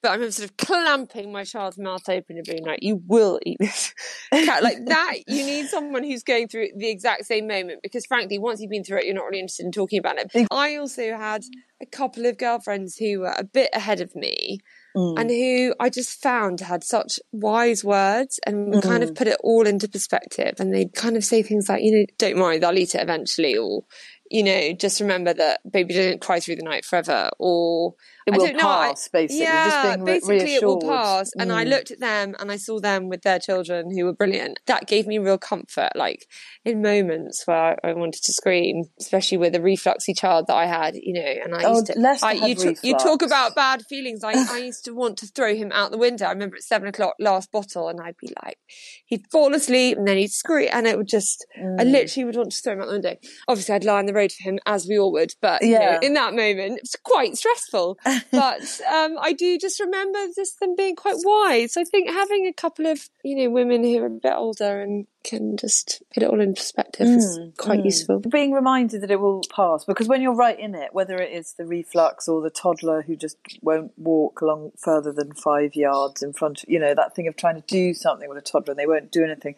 But 0.06 0.12
I 0.12 0.14
remember 0.18 0.34
sort 0.34 0.52
of 0.52 0.58
clamping 0.58 1.32
my 1.32 1.44
child's 1.44 1.80
mouth 1.80 2.08
open 2.08 2.38
and 2.38 2.46
being 2.46 2.64
like, 2.64 2.84
"You 2.84 3.02
will 3.08 3.40
eat 3.44 3.58
this." 3.60 3.92
like 4.32 4.86
that, 4.86 5.16
you 5.26 5.44
need 5.44 5.66
someone 5.66 6.04
who's 6.04 6.22
going 6.22 6.48
through 6.48 6.68
the 6.78 6.92
exact 6.92 7.26
same 7.26 7.48
moment 7.48 7.80
because, 7.82 8.06
frankly, 8.06 8.38
once 8.38 8.62
you've 8.62 8.70
been 8.70 8.84
through 8.84 9.00
it, 9.00 9.06
you're 9.06 9.16
not 9.16 9.24
really 9.24 9.40
interested 9.40 9.66
in 9.66 9.72
talking 9.72 9.98
about 9.98 10.20
it. 10.20 10.48
I 10.52 10.76
also 10.76 11.18
had 11.18 11.42
a 11.82 11.88
couple 11.88 12.28
of 12.28 12.38
girlfriends 12.38 12.98
who 12.98 13.22
were 13.22 13.34
a 13.36 13.44
bit 13.44 13.72
ahead 13.74 14.00
of 14.00 14.16
me. 14.16 14.60
Mm. 14.96 15.20
And 15.20 15.30
who 15.32 15.74
I 15.80 15.90
just 15.90 16.22
found 16.22 16.60
had 16.60 16.84
such 16.84 17.20
wise 17.32 17.84
words 17.84 18.40
and 18.46 18.76
mm. 18.76 18.84
kind 18.84 19.04
of 19.04 19.10
mm. 19.10 19.16
put 19.16 19.28
it 19.28 19.38
all 19.44 19.66
into 19.66 19.90
perspective. 19.90 20.54
And 20.60 20.72
they'd 20.72 20.94
kind 20.94 21.18
of 21.18 21.26
say 21.26 21.42
things 21.42 21.68
like, 21.68 21.82
you 21.82 21.92
know, 21.92 22.06
don't 22.20 22.38
worry, 22.38 22.60
they'll 22.60 22.78
eat 22.78 22.94
it 22.94 23.02
eventually, 23.02 23.58
or, 23.58 23.84
you 24.30 24.44
know, 24.44 24.72
just 24.74 25.02
remember 25.02 25.34
that 25.34 25.62
baby 25.70 25.96
didn't 25.96 26.22
cry 26.22 26.40
through 26.40 26.58
the 26.58 26.64
night 26.64 26.86
forever, 26.86 27.32
or 27.40 27.96
it 28.26 28.34
will 28.34 28.54
pass, 28.60 29.10
know, 29.14 29.20
basically. 29.20 29.44
Yeah, 29.44 29.98
basically 29.98 30.56
it 30.56 30.64
will 30.64 30.82
pass. 30.82 31.32
And 31.38 31.52
mm. 31.52 31.56
I 31.56 31.64
looked 31.64 31.92
at 31.92 32.00
them 32.00 32.36
and 32.40 32.52
I 32.52 32.58
saw 32.58 32.80
them 32.80 33.08
with 33.08 33.22
their 33.22 33.38
children 33.38 33.96
who 33.96 34.06
were 34.06 34.14
brilliant. 34.14 34.60
That 34.66 34.88
gave 34.88 35.06
me 35.06 35.20
real 35.20 35.38
comfort, 35.38 35.92
like 35.96 36.26
in 36.64 36.82
moments 36.82 37.44
where 37.46 37.78
I, 37.84 37.94
wanted 37.94 38.24
to 38.24 38.34
scream, 38.34 38.86
especially 39.00 39.38
with 39.38 39.56
a 39.56 39.60
refluxy 39.60 40.18
child 40.18 40.48
that 40.48 40.56
I 40.56 40.66
had, 40.66 40.96
you 40.96 41.14
know. 41.14 41.34
And 41.44 41.56
I 41.56 41.64
oh, 41.66 41.74
used 41.76 41.88
to, 41.88 42.18
I, 42.24 42.32
you, 42.34 42.56
t- 42.56 42.78
you 42.82 42.98
talk 42.98 43.22
about 43.22 43.56
bad 43.56 43.84
feelings. 43.88 44.24
I, 44.24 44.34
I 44.34 44.58
used 44.66 44.86
to 44.86 44.92
want 44.92 45.18
to 45.20 45.28
throw 45.28 45.54
him 45.56 45.72
out 45.72 45.92
the 45.92 45.98
window. 45.98 46.26
I 46.26 46.32
remember 46.32 46.56
at 46.56 46.64
seven 46.64 46.88
o'clock 46.88 47.14
last 47.20 47.52
bottle, 47.52 47.90
and 47.90 48.02
I'd 48.02 48.18
be 48.18 48.34
like, 48.44 48.58
he'd 49.06 49.28
fall 49.32 49.54
asleep 49.54 49.98
and 49.98 50.08
then 50.08 50.18
he'd 50.18 50.32
scream, 50.32 50.70
and 50.74 50.88
it 50.88 50.98
would 50.98 51.08
just, 51.08 51.46
mm. 51.60 51.80
I 51.80 51.84
literally 51.84 52.26
would 52.26 52.36
want 52.36 52.52
to 52.54 52.62
throw 52.62 52.74
him 52.74 52.82
out 52.82 52.88
the 52.88 52.94
window. 52.94 53.16
Obviously, 53.48 53.76
I'd 53.76 53.86
lie 53.86 54.00
on 54.00 54.08
the 54.08 54.14
road 54.14 54.32
for 54.32 54.50
him 54.50 54.60
as 54.66 54.88
we 54.88 54.98
all 54.98 55.12
would, 55.12 55.34
but 55.42 55.62
yeah. 55.62 55.76
You 55.76 55.80
know, 55.80 56.00
in 56.02 56.14
that 56.16 56.34
moment, 56.34 56.78
it 56.78 56.82
was 56.84 56.96
quite 57.04 57.38
stressful. 57.38 58.00
but 58.32 58.82
um, 58.92 59.18
I 59.20 59.34
do 59.34 59.58
just 59.58 59.80
remember 59.80 60.20
just 60.36 60.60
them 60.60 60.76
being 60.76 60.96
quite 60.96 61.18
wise. 61.24 61.78
I 61.78 61.84
think 61.84 62.10
having 62.10 62.48
a 62.48 62.54
couple 62.54 62.88
of 62.88 63.10
you 63.24 63.36
know 63.36 63.50
women 63.50 63.84
who 63.84 64.02
are 64.02 64.08
a 64.08 64.10
bit 64.10 64.34
older 64.36 64.82
and 64.82 65.08
can 65.24 65.58
just 65.58 66.04
put 66.14 66.22
it 66.22 66.30
all 66.30 66.40
in 66.40 66.54
perspective 66.54 67.08
mm, 67.08 67.18
is 67.18 67.40
quite 67.58 67.80
mm. 67.80 67.86
useful. 67.86 68.20
Being 68.20 68.52
reminded 68.52 69.02
that 69.02 69.12
it 69.12 69.20
will 69.20 69.42
pass 69.50 69.84
because 69.86 70.08
when 70.08 70.22
you're 70.22 70.36
right 70.36 70.60
in 70.60 70.76
it, 70.76 70.94
whether 70.94 71.16
it 71.16 71.32
is 71.32 71.54
the 71.58 71.66
reflux 71.66 72.28
or 72.28 72.42
the 72.42 72.50
toddler 72.50 73.02
who 73.02 73.16
just 73.16 73.38
won't 73.62 73.92
walk 73.98 74.42
along 74.42 74.72
further 74.78 75.12
than 75.12 75.34
five 75.34 75.76
yards 75.76 76.22
in 76.22 76.34
front, 76.34 76.64
of, 76.64 76.70
you 76.70 76.80
know 76.80 76.94
that 76.94 77.16
thing 77.16 77.28
of 77.28 77.36
trying 77.36 77.56
to 77.56 77.68
do 77.68 77.94
something 77.94 78.30
with 78.30 78.38
a 78.38 78.42
toddler 78.42 78.72
and 78.72 78.80
they 78.80 78.88
won't 78.88 79.12
do 79.12 79.24
anything 79.24 79.56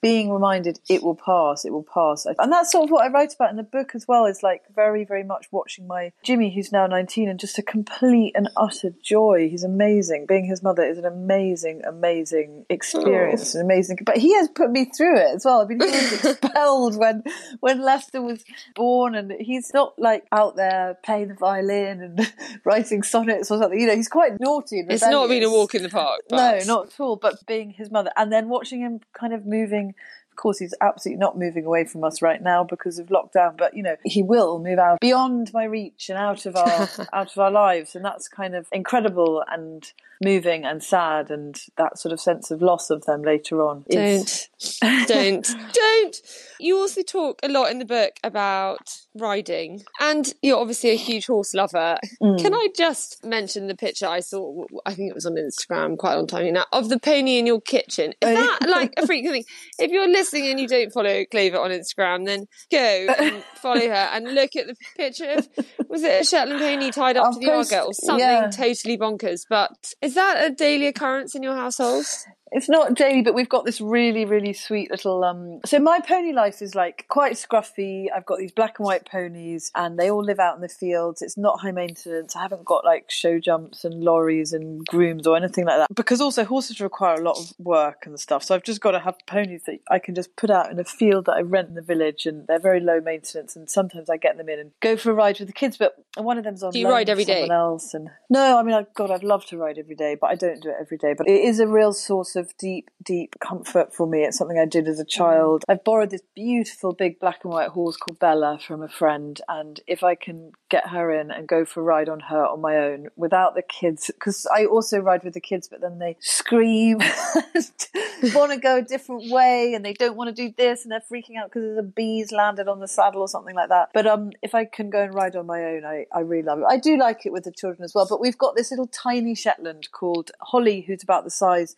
being 0.00 0.32
reminded 0.32 0.80
it 0.88 1.02
will 1.02 1.14
pass, 1.14 1.64
it 1.64 1.72
will 1.72 1.82
pass. 1.82 2.26
And 2.26 2.52
that's 2.52 2.72
sort 2.72 2.84
of 2.84 2.90
what 2.90 3.04
I 3.04 3.08
write 3.08 3.34
about 3.34 3.50
in 3.50 3.56
the 3.56 3.62
book 3.62 3.94
as 3.94 4.08
well, 4.08 4.24
is 4.24 4.42
like 4.42 4.62
very, 4.74 5.04
very 5.04 5.24
much 5.24 5.46
watching 5.50 5.86
my 5.86 6.12
Jimmy, 6.22 6.54
who's 6.54 6.72
now 6.72 6.86
19, 6.86 7.28
and 7.28 7.38
just 7.38 7.58
a 7.58 7.62
complete 7.62 8.32
and 8.34 8.48
utter 8.56 8.92
joy. 9.02 9.48
He's 9.50 9.64
amazing. 9.64 10.26
Being 10.26 10.46
his 10.46 10.62
mother 10.62 10.82
is 10.82 10.98
an 10.98 11.04
amazing, 11.04 11.82
amazing 11.86 12.64
experience. 12.68 13.54
Oh. 13.54 13.60
Amazing. 13.60 13.98
But 14.04 14.16
he 14.16 14.34
has 14.34 14.48
put 14.48 14.70
me 14.70 14.86
through 14.86 15.18
it 15.18 15.34
as 15.34 15.44
well. 15.44 15.60
I 15.60 15.66
mean, 15.66 15.80
he 15.80 15.86
was 15.86 16.24
expelled 16.24 16.96
when, 16.96 17.22
when 17.60 17.82
Lester 17.82 18.22
was 18.22 18.42
born, 18.74 19.14
and 19.14 19.32
he's 19.38 19.72
not 19.74 19.98
like 19.98 20.24
out 20.32 20.56
there 20.56 20.98
playing 21.04 21.28
the 21.28 21.34
violin 21.34 22.00
and 22.02 22.32
writing 22.64 23.02
sonnets 23.02 23.50
or 23.50 23.58
something. 23.60 23.78
You 23.78 23.88
know, 23.88 23.96
he's 23.96 24.08
quite 24.08 24.40
naughty. 24.40 24.82
it's 24.88 25.02
not 25.02 25.28
been 25.28 25.42
a 25.42 25.50
walk 25.50 25.74
in 25.74 25.82
the 25.82 25.88
park. 25.88 26.22
But... 26.28 26.60
No, 26.60 26.74
not 26.74 26.86
at 26.86 27.00
all. 27.00 27.16
But 27.16 27.46
being 27.46 27.70
his 27.70 27.90
mother, 27.90 28.10
and 28.16 28.32
then 28.32 28.48
watching 28.48 28.80
him 28.80 29.00
kind 29.12 29.34
of 29.34 29.44
moving 29.44 29.89
of 30.30 30.36
course, 30.36 30.58
he's 30.58 30.74
absolutely 30.80 31.20
not 31.20 31.38
moving 31.38 31.64
away 31.64 31.84
from 31.84 32.04
us 32.04 32.22
right 32.22 32.42
now 32.42 32.64
because 32.64 32.98
of 32.98 33.08
lockdown. 33.08 33.56
But 33.56 33.76
you 33.76 33.82
know, 33.82 33.96
he 34.04 34.22
will 34.22 34.58
move 34.58 34.78
out 34.78 35.00
beyond 35.00 35.50
my 35.52 35.64
reach 35.64 36.08
and 36.08 36.18
out 36.18 36.46
of 36.46 36.56
our 36.56 36.88
out 37.12 37.32
of 37.32 37.38
our 37.38 37.50
lives, 37.50 37.94
and 37.94 38.04
that's 38.04 38.28
kind 38.28 38.54
of 38.54 38.66
incredible 38.72 39.42
and 39.50 39.92
moving 40.20 40.64
and 40.64 40.82
sad, 40.82 41.30
and 41.30 41.56
that 41.76 41.98
sort 41.98 42.12
of 42.12 42.20
sense 42.20 42.50
of 42.50 42.62
loss 42.62 42.90
of 42.90 43.04
them 43.04 43.22
later 43.22 43.62
on. 43.62 43.84
Don't, 43.90 44.48
don't, 45.06 45.48
don't. 45.72 46.22
You 46.58 46.78
also 46.78 47.02
talk 47.02 47.40
a 47.42 47.48
lot 47.48 47.70
in 47.70 47.78
the 47.78 47.84
book 47.84 48.12
about 48.22 49.00
riding, 49.14 49.82
and 50.00 50.32
you're 50.42 50.58
obviously 50.58 50.90
a 50.90 50.96
huge 50.96 51.26
horse 51.26 51.54
lover. 51.54 51.98
Mm. 52.22 52.40
Can 52.40 52.54
I 52.54 52.68
just 52.76 53.24
mention 53.24 53.66
the 53.66 53.74
picture 53.74 54.06
I 54.06 54.20
saw? 54.20 54.64
I 54.86 54.94
think 54.94 55.10
it 55.10 55.14
was 55.14 55.26
on 55.26 55.34
Instagram 55.34 55.96
quite 55.96 56.14
a 56.14 56.16
long 56.16 56.26
time 56.26 56.42
ago 56.42 56.52
now 56.52 56.66
of 56.72 56.88
the 56.88 56.98
pony 56.98 57.38
in 57.38 57.46
your 57.46 57.60
kitchen. 57.60 58.12
Is 58.20 58.34
that 58.36 58.58
like 58.68 58.92
a 58.96 59.02
freaking 59.02 59.30
thing? 59.30 59.44
If 59.78 59.90
you're 59.90 60.08
listening 60.08 60.50
and 60.50 60.60
you 60.60 60.68
don't 60.68 60.92
follow 60.92 61.24
Clover 61.30 61.58
on 61.58 61.70
Instagram, 61.70 62.26
then 62.26 62.46
go 62.70 63.14
and 63.18 63.42
follow 63.56 63.88
her 63.88 64.08
and 64.12 64.34
look 64.34 64.54
at 64.56 64.66
the 64.66 64.76
picture 64.96 65.30
of 65.30 65.48
was 65.88 66.02
it 66.02 66.20
a 66.20 66.24
Shetland 66.24 66.60
pony 66.60 66.90
tied 66.90 67.16
up 67.16 67.26
I'll 67.26 67.32
to 67.32 67.40
the 67.40 67.46
post, 67.46 67.72
or 67.72 67.94
something 67.94 68.20
yeah. 68.20 68.50
totally 68.50 68.98
bonkers? 68.98 69.46
But 69.48 69.94
is 70.10 70.16
that 70.16 70.44
a 70.44 70.50
daily 70.52 70.88
occurrence 70.88 71.36
in 71.36 71.42
your 71.44 71.54
household? 71.54 72.04
It's 72.52 72.68
not 72.68 72.94
daily, 72.94 73.22
but 73.22 73.34
we've 73.34 73.48
got 73.48 73.64
this 73.64 73.80
really, 73.80 74.24
really 74.24 74.52
sweet 74.52 74.90
little. 74.90 75.24
Um... 75.24 75.60
So 75.64 75.78
my 75.78 76.00
pony 76.00 76.32
life 76.32 76.62
is 76.62 76.74
like 76.74 77.06
quite 77.08 77.34
scruffy. 77.34 78.06
I've 78.14 78.26
got 78.26 78.38
these 78.38 78.52
black 78.52 78.78
and 78.78 78.86
white 78.86 79.04
ponies, 79.04 79.70
and 79.74 79.98
they 79.98 80.10
all 80.10 80.24
live 80.24 80.38
out 80.38 80.56
in 80.56 80.60
the 80.60 80.68
fields. 80.68 81.22
It's 81.22 81.36
not 81.36 81.60
high 81.60 81.72
maintenance. 81.72 82.34
I 82.34 82.42
haven't 82.42 82.64
got 82.64 82.84
like 82.84 83.10
show 83.10 83.38
jumps 83.38 83.84
and 83.84 84.02
lorries 84.02 84.52
and 84.52 84.84
grooms 84.86 85.26
or 85.26 85.36
anything 85.36 85.66
like 85.66 85.78
that. 85.78 85.94
Because 85.94 86.20
also 86.20 86.44
horses 86.44 86.80
require 86.80 87.16
a 87.16 87.22
lot 87.22 87.38
of 87.38 87.52
work 87.58 88.04
and 88.06 88.18
stuff. 88.18 88.42
So 88.42 88.54
I've 88.54 88.64
just 88.64 88.80
got 88.80 88.92
to 88.92 89.00
have 89.00 89.16
ponies 89.26 89.62
that 89.66 89.78
I 89.90 89.98
can 89.98 90.14
just 90.14 90.34
put 90.36 90.50
out 90.50 90.70
in 90.70 90.78
a 90.78 90.84
field 90.84 91.26
that 91.26 91.34
I 91.34 91.40
rent 91.42 91.68
in 91.68 91.74
the 91.74 91.82
village, 91.82 92.26
and 92.26 92.46
they're 92.46 92.58
very 92.58 92.80
low 92.80 93.00
maintenance. 93.00 93.54
And 93.56 93.68
sometimes 93.70 94.08
I 94.08 94.16
get 94.16 94.36
them 94.36 94.48
in 94.48 94.58
and 94.58 94.72
go 94.80 94.96
for 94.96 95.10
a 95.10 95.14
ride 95.14 95.38
with 95.38 95.48
the 95.48 95.54
kids. 95.54 95.76
But 95.76 95.94
one 96.16 96.38
of 96.38 96.44
them's 96.44 96.62
on. 96.62 96.72
Do 96.72 96.78
you 96.78 96.88
ride 96.88 97.08
every 97.08 97.24
day? 97.24 97.48
Else, 97.50 97.94
and 97.94 98.08
no, 98.28 98.58
I 98.58 98.62
mean, 98.62 98.86
God, 98.94 99.10
I'd 99.10 99.24
love 99.24 99.44
to 99.46 99.56
ride 99.56 99.76
every 99.76 99.96
day, 99.96 100.16
but 100.20 100.28
I 100.28 100.34
don't 100.34 100.62
do 100.62 100.68
it 100.68 100.76
every 100.80 100.98
day. 100.98 101.14
But 101.16 101.28
it 101.28 101.40
is 101.44 101.58
a 101.58 101.66
real 101.66 101.92
source 101.92 102.36
of 102.36 102.39
of 102.40 102.56
deep, 102.56 102.90
deep 103.02 103.36
comfort 103.40 103.94
for 103.94 104.06
me. 104.06 104.24
It's 104.24 104.36
something 104.36 104.58
I 104.58 104.66
did 104.66 104.88
as 104.88 104.98
a 104.98 105.04
child. 105.04 105.64
I've 105.68 105.84
borrowed 105.84 106.10
this 106.10 106.22
beautiful 106.34 106.92
big 106.92 107.20
black 107.20 107.40
and 107.44 107.52
white 107.52 107.68
horse 107.68 107.96
called 107.96 108.18
Bella 108.18 108.58
from 108.58 108.82
a 108.82 108.88
friend, 108.88 109.40
and 109.48 109.80
if 109.86 110.02
I 110.02 110.16
can 110.16 110.52
get 110.68 110.88
her 110.88 111.12
in 111.12 111.30
and 111.30 111.46
go 111.46 111.64
for 111.64 111.80
a 111.80 111.84
ride 111.84 112.08
on 112.08 112.20
her 112.20 112.44
on 112.44 112.60
my 112.60 112.76
own 112.76 113.08
without 113.16 113.54
the 113.54 113.62
kids, 113.62 114.10
because 114.12 114.46
I 114.52 114.64
also 114.64 114.98
ride 114.98 115.22
with 115.22 115.34
the 115.34 115.40
kids, 115.40 115.68
but 115.68 115.80
then 115.80 115.98
they 115.98 116.16
scream, 116.20 116.98
want 118.34 118.52
to 118.52 118.58
go 118.60 118.78
a 118.78 118.82
different 118.82 119.30
way, 119.30 119.74
and 119.74 119.84
they 119.84 119.92
don't 119.92 120.16
want 120.16 120.34
to 120.34 120.42
do 120.48 120.52
this, 120.56 120.82
and 120.82 120.90
they're 120.90 121.02
freaking 121.10 121.36
out 121.38 121.50
because 121.50 121.62
there's 121.62 121.78
a 121.78 121.82
bee's 121.82 122.32
landed 122.32 122.66
on 122.66 122.80
the 122.80 122.88
saddle 122.88 123.20
or 123.20 123.28
something 123.28 123.54
like 123.54 123.68
that. 123.68 123.90
But 123.94 124.06
um, 124.06 124.30
if 124.42 124.54
I 124.54 124.64
can 124.64 124.90
go 124.90 125.02
and 125.02 125.14
ride 125.14 125.36
on 125.36 125.46
my 125.46 125.64
own, 125.64 125.84
I, 125.84 126.06
I 126.12 126.20
really 126.20 126.42
love 126.42 126.60
it. 126.60 126.64
I 126.68 126.78
do 126.78 126.96
like 126.98 127.26
it 127.26 127.32
with 127.32 127.44
the 127.44 127.52
children 127.52 127.84
as 127.84 127.94
well. 127.94 128.06
But 128.08 128.20
we've 128.20 128.38
got 128.38 128.56
this 128.56 128.70
little 128.70 128.86
tiny 128.86 129.34
Shetland 129.34 129.90
called 129.92 130.30
Holly, 130.40 130.82
who's 130.82 131.02
about 131.02 131.24
the 131.24 131.30
size 131.30 131.76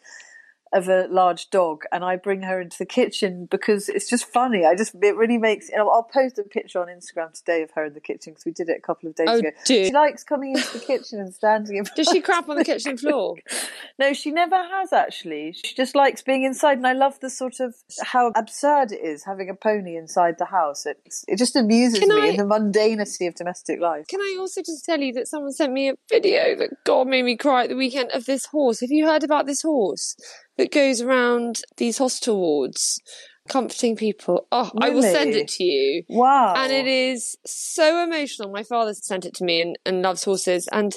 of 0.73 0.89
a 0.89 1.07
large 1.11 1.51
dog 1.51 1.85
and 1.93 2.03
I 2.05 2.17
bring 2.17 2.43
her 2.43 2.61
into 2.61 2.79
the 2.79 2.87
kitchen 2.87 3.47
because 3.51 3.89
it's 3.89 4.09
just 4.09 4.25
funny. 4.25 4.65
I 4.65 4.75
just, 4.75 4.95
it 5.03 5.17
really 5.17 5.37
makes, 5.37 5.69
you 5.69 5.77
know, 5.77 5.89
I'll 5.89 6.03
post 6.03 6.39
a 6.39 6.43
picture 6.43 6.81
on 6.81 6.89
Instagram 6.89 7.33
today 7.33 7.63
of 7.63 7.71
her 7.73 7.85
in 7.85 7.95
the 7.95 8.01
kitchen 8.01 8.33
because 8.33 8.47
we 8.47 8.53
did 8.53 8.69
it 8.69 8.79
a 8.79 8.81
couple 8.81 9.09
of 9.09 9.15
days 9.15 9.27
oh, 9.29 9.39
ago. 9.39 9.51
Dude. 9.67 9.87
She 9.87 9.93
likes 9.93 10.25
coming 10.25 10.57
into 10.57 10.73
the 10.79 10.85
kitchen 10.85 11.21
and 11.21 11.35
standing 11.35 11.77
in 11.77 11.85
Does 11.97 12.09
she 12.09 12.21
crap 12.21 12.49
on 12.49 12.57
the 12.57 12.65
kitchen 12.65 12.97
floor? 12.97 13.37
no, 13.99 14.15
she 14.15 14.31
never 14.31 14.57
has 14.57 14.93
actually. 14.93 15.53
She 15.53 15.75
just 15.75 15.95
likes 15.95 16.23
being 16.23 16.43
inside 16.45 16.79
and 16.79 16.87
I 16.87 16.95
love 16.95 17.21
the 17.21 17.31
sort 17.31 17.61
of 17.61 17.75
how 18.03 18.33
absurd 18.35 18.93
it 18.93 19.05
is 19.05 19.25
having 19.25 19.51
a 19.51 19.55
pony 19.55 19.97
inside 19.97 20.37
the 20.39 20.47
house. 20.47 20.87
It, 20.87 20.97
it 21.29 21.37
just 21.37 21.55
amuses 21.55 21.99
Can 21.99 22.09
me 22.09 22.23
I... 22.23 22.27
in 22.29 22.37
the 22.37 22.45
mundanity 22.45 23.29
of 23.29 23.35
domestic 23.35 23.79
life. 23.79 24.07
Can 24.07 24.21
I 24.21 24.39
also 24.41 24.63
just 24.63 24.85
tell 24.85 25.01
you 25.01 25.13
that 25.15 25.29
someone 25.29 25.53
sent 25.53 25.73
me 25.73 25.91
a 25.91 25.95
video 26.09 26.57
that 26.57 26.71
God 26.85 27.09
made 27.09 27.25
me 27.25 27.37
cry 27.37 27.65
at 27.65 27.69
the 27.69 27.77
weekend 27.77 28.11
of 28.13 28.25
this 28.25 28.47
horse. 28.47 28.81
Have 28.81 28.91
you 28.91 29.07
heard 29.07 29.23
about 29.23 29.47
this 29.47 29.63
horse? 29.63 30.17
That 30.57 30.73
goes 30.73 31.01
around 31.01 31.63
these 31.77 31.99
hospital 31.99 32.39
wards 32.39 33.01
comforting 33.49 33.97
people. 33.97 34.47
Oh, 34.53 34.71
really? 34.75 34.93
I 34.93 34.95
will 34.95 35.03
send 35.03 35.35
it 35.35 35.49
to 35.49 35.65
you. 35.65 36.05
Wow. 36.09 36.55
And 36.57 36.73
it 36.73 36.87
is 36.87 37.37
so 37.45 38.03
emotional. 38.03 38.51
My 38.51 38.63
father 38.63 38.95
sent 38.95 39.25
it 39.25 39.35
to 39.35 39.45
me 39.45 39.63
and, 39.63 39.79
and 39.85 40.03
loves 40.03 40.25
horses. 40.25 40.69
And 40.73 40.95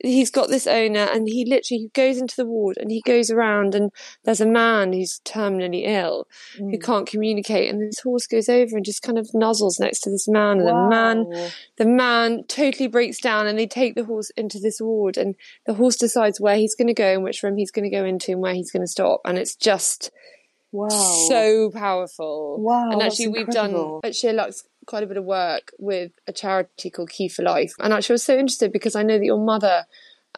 he's 0.00 0.30
got 0.30 0.48
this 0.48 0.66
owner 0.66 1.08
and 1.12 1.28
he 1.28 1.44
literally 1.44 1.82
he 1.82 1.90
goes 1.94 2.18
into 2.18 2.34
the 2.36 2.46
ward 2.46 2.76
and 2.78 2.90
he 2.90 3.02
goes 3.02 3.30
around 3.30 3.74
and 3.74 3.90
there's 4.24 4.40
a 4.40 4.46
man 4.46 4.92
who's 4.92 5.20
terminally 5.24 5.82
ill 5.86 6.26
mm. 6.58 6.70
who 6.70 6.78
can't 6.78 7.06
communicate 7.06 7.70
and 7.70 7.80
this 7.80 8.00
horse 8.00 8.26
goes 8.26 8.48
over 8.48 8.76
and 8.76 8.84
just 8.84 9.02
kind 9.02 9.18
of 9.18 9.28
nuzzles 9.34 9.78
next 9.78 10.00
to 10.00 10.10
this 10.10 10.26
man 10.28 10.58
and 10.58 10.64
wow. 10.64 10.84
the 10.84 10.88
man 10.88 11.50
the 11.76 11.84
man 11.84 12.44
totally 12.48 12.86
breaks 12.88 13.20
down 13.20 13.46
and 13.46 13.58
they 13.58 13.66
take 13.66 13.94
the 13.94 14.04
horse 14.04 14.30
into 14.30 14.58
this 14.58 14.80
ward 14.80 15.16
and 15.16 15.34
the 15.66 15.74
horse 15.74 15.96
decides 15.96 16.40
where 16.40 16.56
he's 16.56 16.74
going 16.74 16.88
to 16.88 16.94
go 16.94 17.12
and 17.12 17.22
which 17.22 17.42
room 17.42 17.56
he's 17.56 17.70
going 17.70 17.88
to 17.88 17.96
go 17.96 18.04
into 18.04 18.32
and 18.32 18.40
where 18.40 18.54
he's 18.54 18.72
going 18.72 18.82
to 18.82 18.88
stop 18.88 19.20
and 19.24 19.38
it's 19.38 19.54
just 19.54 20.10
Wow. 20.74 20.88
So 21.28 21.70
powerful. 21.70 22.56
Wow. 22.58 22.92
And 22.92 23.02
actually, 23.02 23.28
we've 23.28 23.46
done 23.46 23.74
at 24.02 24.12
SheerLuxe 24.12 24.62
quite 24.86 25.02
a 25.02 25.06
bit 25.06 25.16
of 25.16 25.24
work 25.24 25.72
with 25.78 26.12
a 26.26 26.32
charity 26.32 26.90
called 26.90 27.10
Key4Life. 27.10 27.72
And 27.78 27.92
actually, 27.92 28.14
I 28.14 28.16
was 28.16 28.24
so 28.24 28.34
interested 28.36 28.72
because 28.72 28.96
I 28.96 29.02
know 29.02 29.18
that 29.18 29.24
your 29.24 29.42
mother 29.42 29.84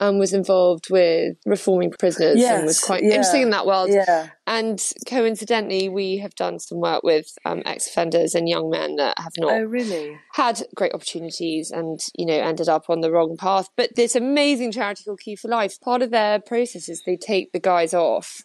um, 0.01 0.19
was 0.19 0.33
involved 0.33 0.91
with 0.91 1.37
reforming 1.47 1.93
prisoners 1.99 2.37
yes, 2.39 2.57
and 2.57 2.67
was 2.67 2.81
quite 2.81 3.03
yeah, 3.03 3.11
interesting 3.11 3.43
in 3.43 3.51
that 3.51 3.67
world. 3.67 3.91
Yeah. 3.91 4.31
And 4.47 4.83
coincidentally, 5.07 5.89
we 5.89 6.19
have 6.19 6.35
done 6.35 6.59
some 6.59 6.81
work 6.81 7.03
with 7.03 7.27
um, 7.45 7.63
ex 7.65 7.87
offenders 7.87 8.35
and 8.35 8.49
young 8.49 8.71
men 8.71 8.97
that 8.97 9.19
have 9.19 9.33
not 9.39 9.53
oh, 9.53 9.63
really? 9.63 10.19
had 10.33 10.63
great 10.75 10.93
opportunities 10.93 11.71
and, 11.71 12.01
you 12.17 12.27
know, 12.27 12.35
ended 12.35 12.69
up 12.69 12.91
on 12.91 13.01
the 13.01 13.11
wrong 13.11 13.37
path. 13.39 13.69
But 13.77 13.95
this 13.95 14.17
amazing 14.17 14.73
charity 14.73 15.05
called 15.05 15.21
Key4Life, 15.27 15.81
part 15.81 16.03
of 16.03 16.11
their 16.11 16.41
process 16.41 16.89
is 16.89 17.03
they 17.07 17.17
take 17.17 17.53
the 17.53 17.61
guys 17.61 17.95
off 17.95 18.43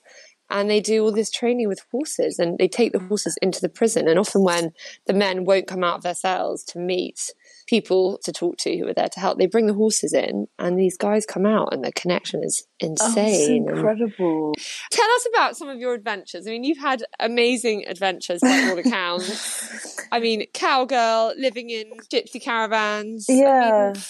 and 0.50 0.70
they 0.70 0.82
do 0.82 1.04
all 1.04 1.12
this 1.12 1.30
training 1.30 1.68
with 1.68 1.86
horses 1.92 2.40
and 2.40 2.58
they 2.58 2.68
take 2.68 2.92
the 2.92 3.00
horses 3.00 3.38
into 3.42 3.62
the 3.62 3.70
prison. 3.70 4.08
And 4.08 4.18
often 4.18 4.44
when 4.44 4.72
the 5.06 5.14
men 5.14 5.46
won't 5.46 5.68
come 5.68 5.84
out 5.84 5.98
of 5.98 6.04
their 6.04 6.16
cells 6.16 6.64
to 6.66 6.80
meet 6.80 7.32
people 7.68 8.20
to 8.24 8.32
talk 8.32 8.58
to 8.58 8.76
who 8.76 8.88
are 8.88 8.94
there 8.94 9.10
to 9.10 9.20
help, 9.20 9.38
they 9.38 9.46
bring 9.46 9.68
the 9.68 9.74
horses 9.74 10.14
in 10.14 10.48
and 10.58 10.78
these 10.78 10.98
guys 10.98 11.26
come 11.26 11.46
out 11.46 11.74
and 11.74 11.84
the 11.84 11.92
connection 11.92 12.44
is 12.44 12.66
oh, 12.82 12.88
insane. 12.88 13.68
Oh, 13.70 13.74
incredible. 13.74 14.54
And 14.56 14.92
tell 14.92 15.12
us 15.12 15.28
about 15.34 15.58
some 15.58 15.70
of 15.70 15.78
your 15.78 15.94
adventures. 15.94 16.48
I 16.48 16.52
mean, 16.52 16.64
you've 16.64 16.80
had 16.80 17.04
amazing 17.20 17.86
adventures 17.88 18.42
by 18.42 18.70
all 18.70 18.78
accounts. 18.78 20.00
I 20.12 20.20
mean, 20.20 20.46
cowgirl, 20.54 21.34
living 21.38 21.70
in 21.70 21.92
gypsy 22.12 22.42
caravans. 22.42 23.28
Yeah. 23.30 23.94
I 23.94 23.94
mean, 23.94 24.04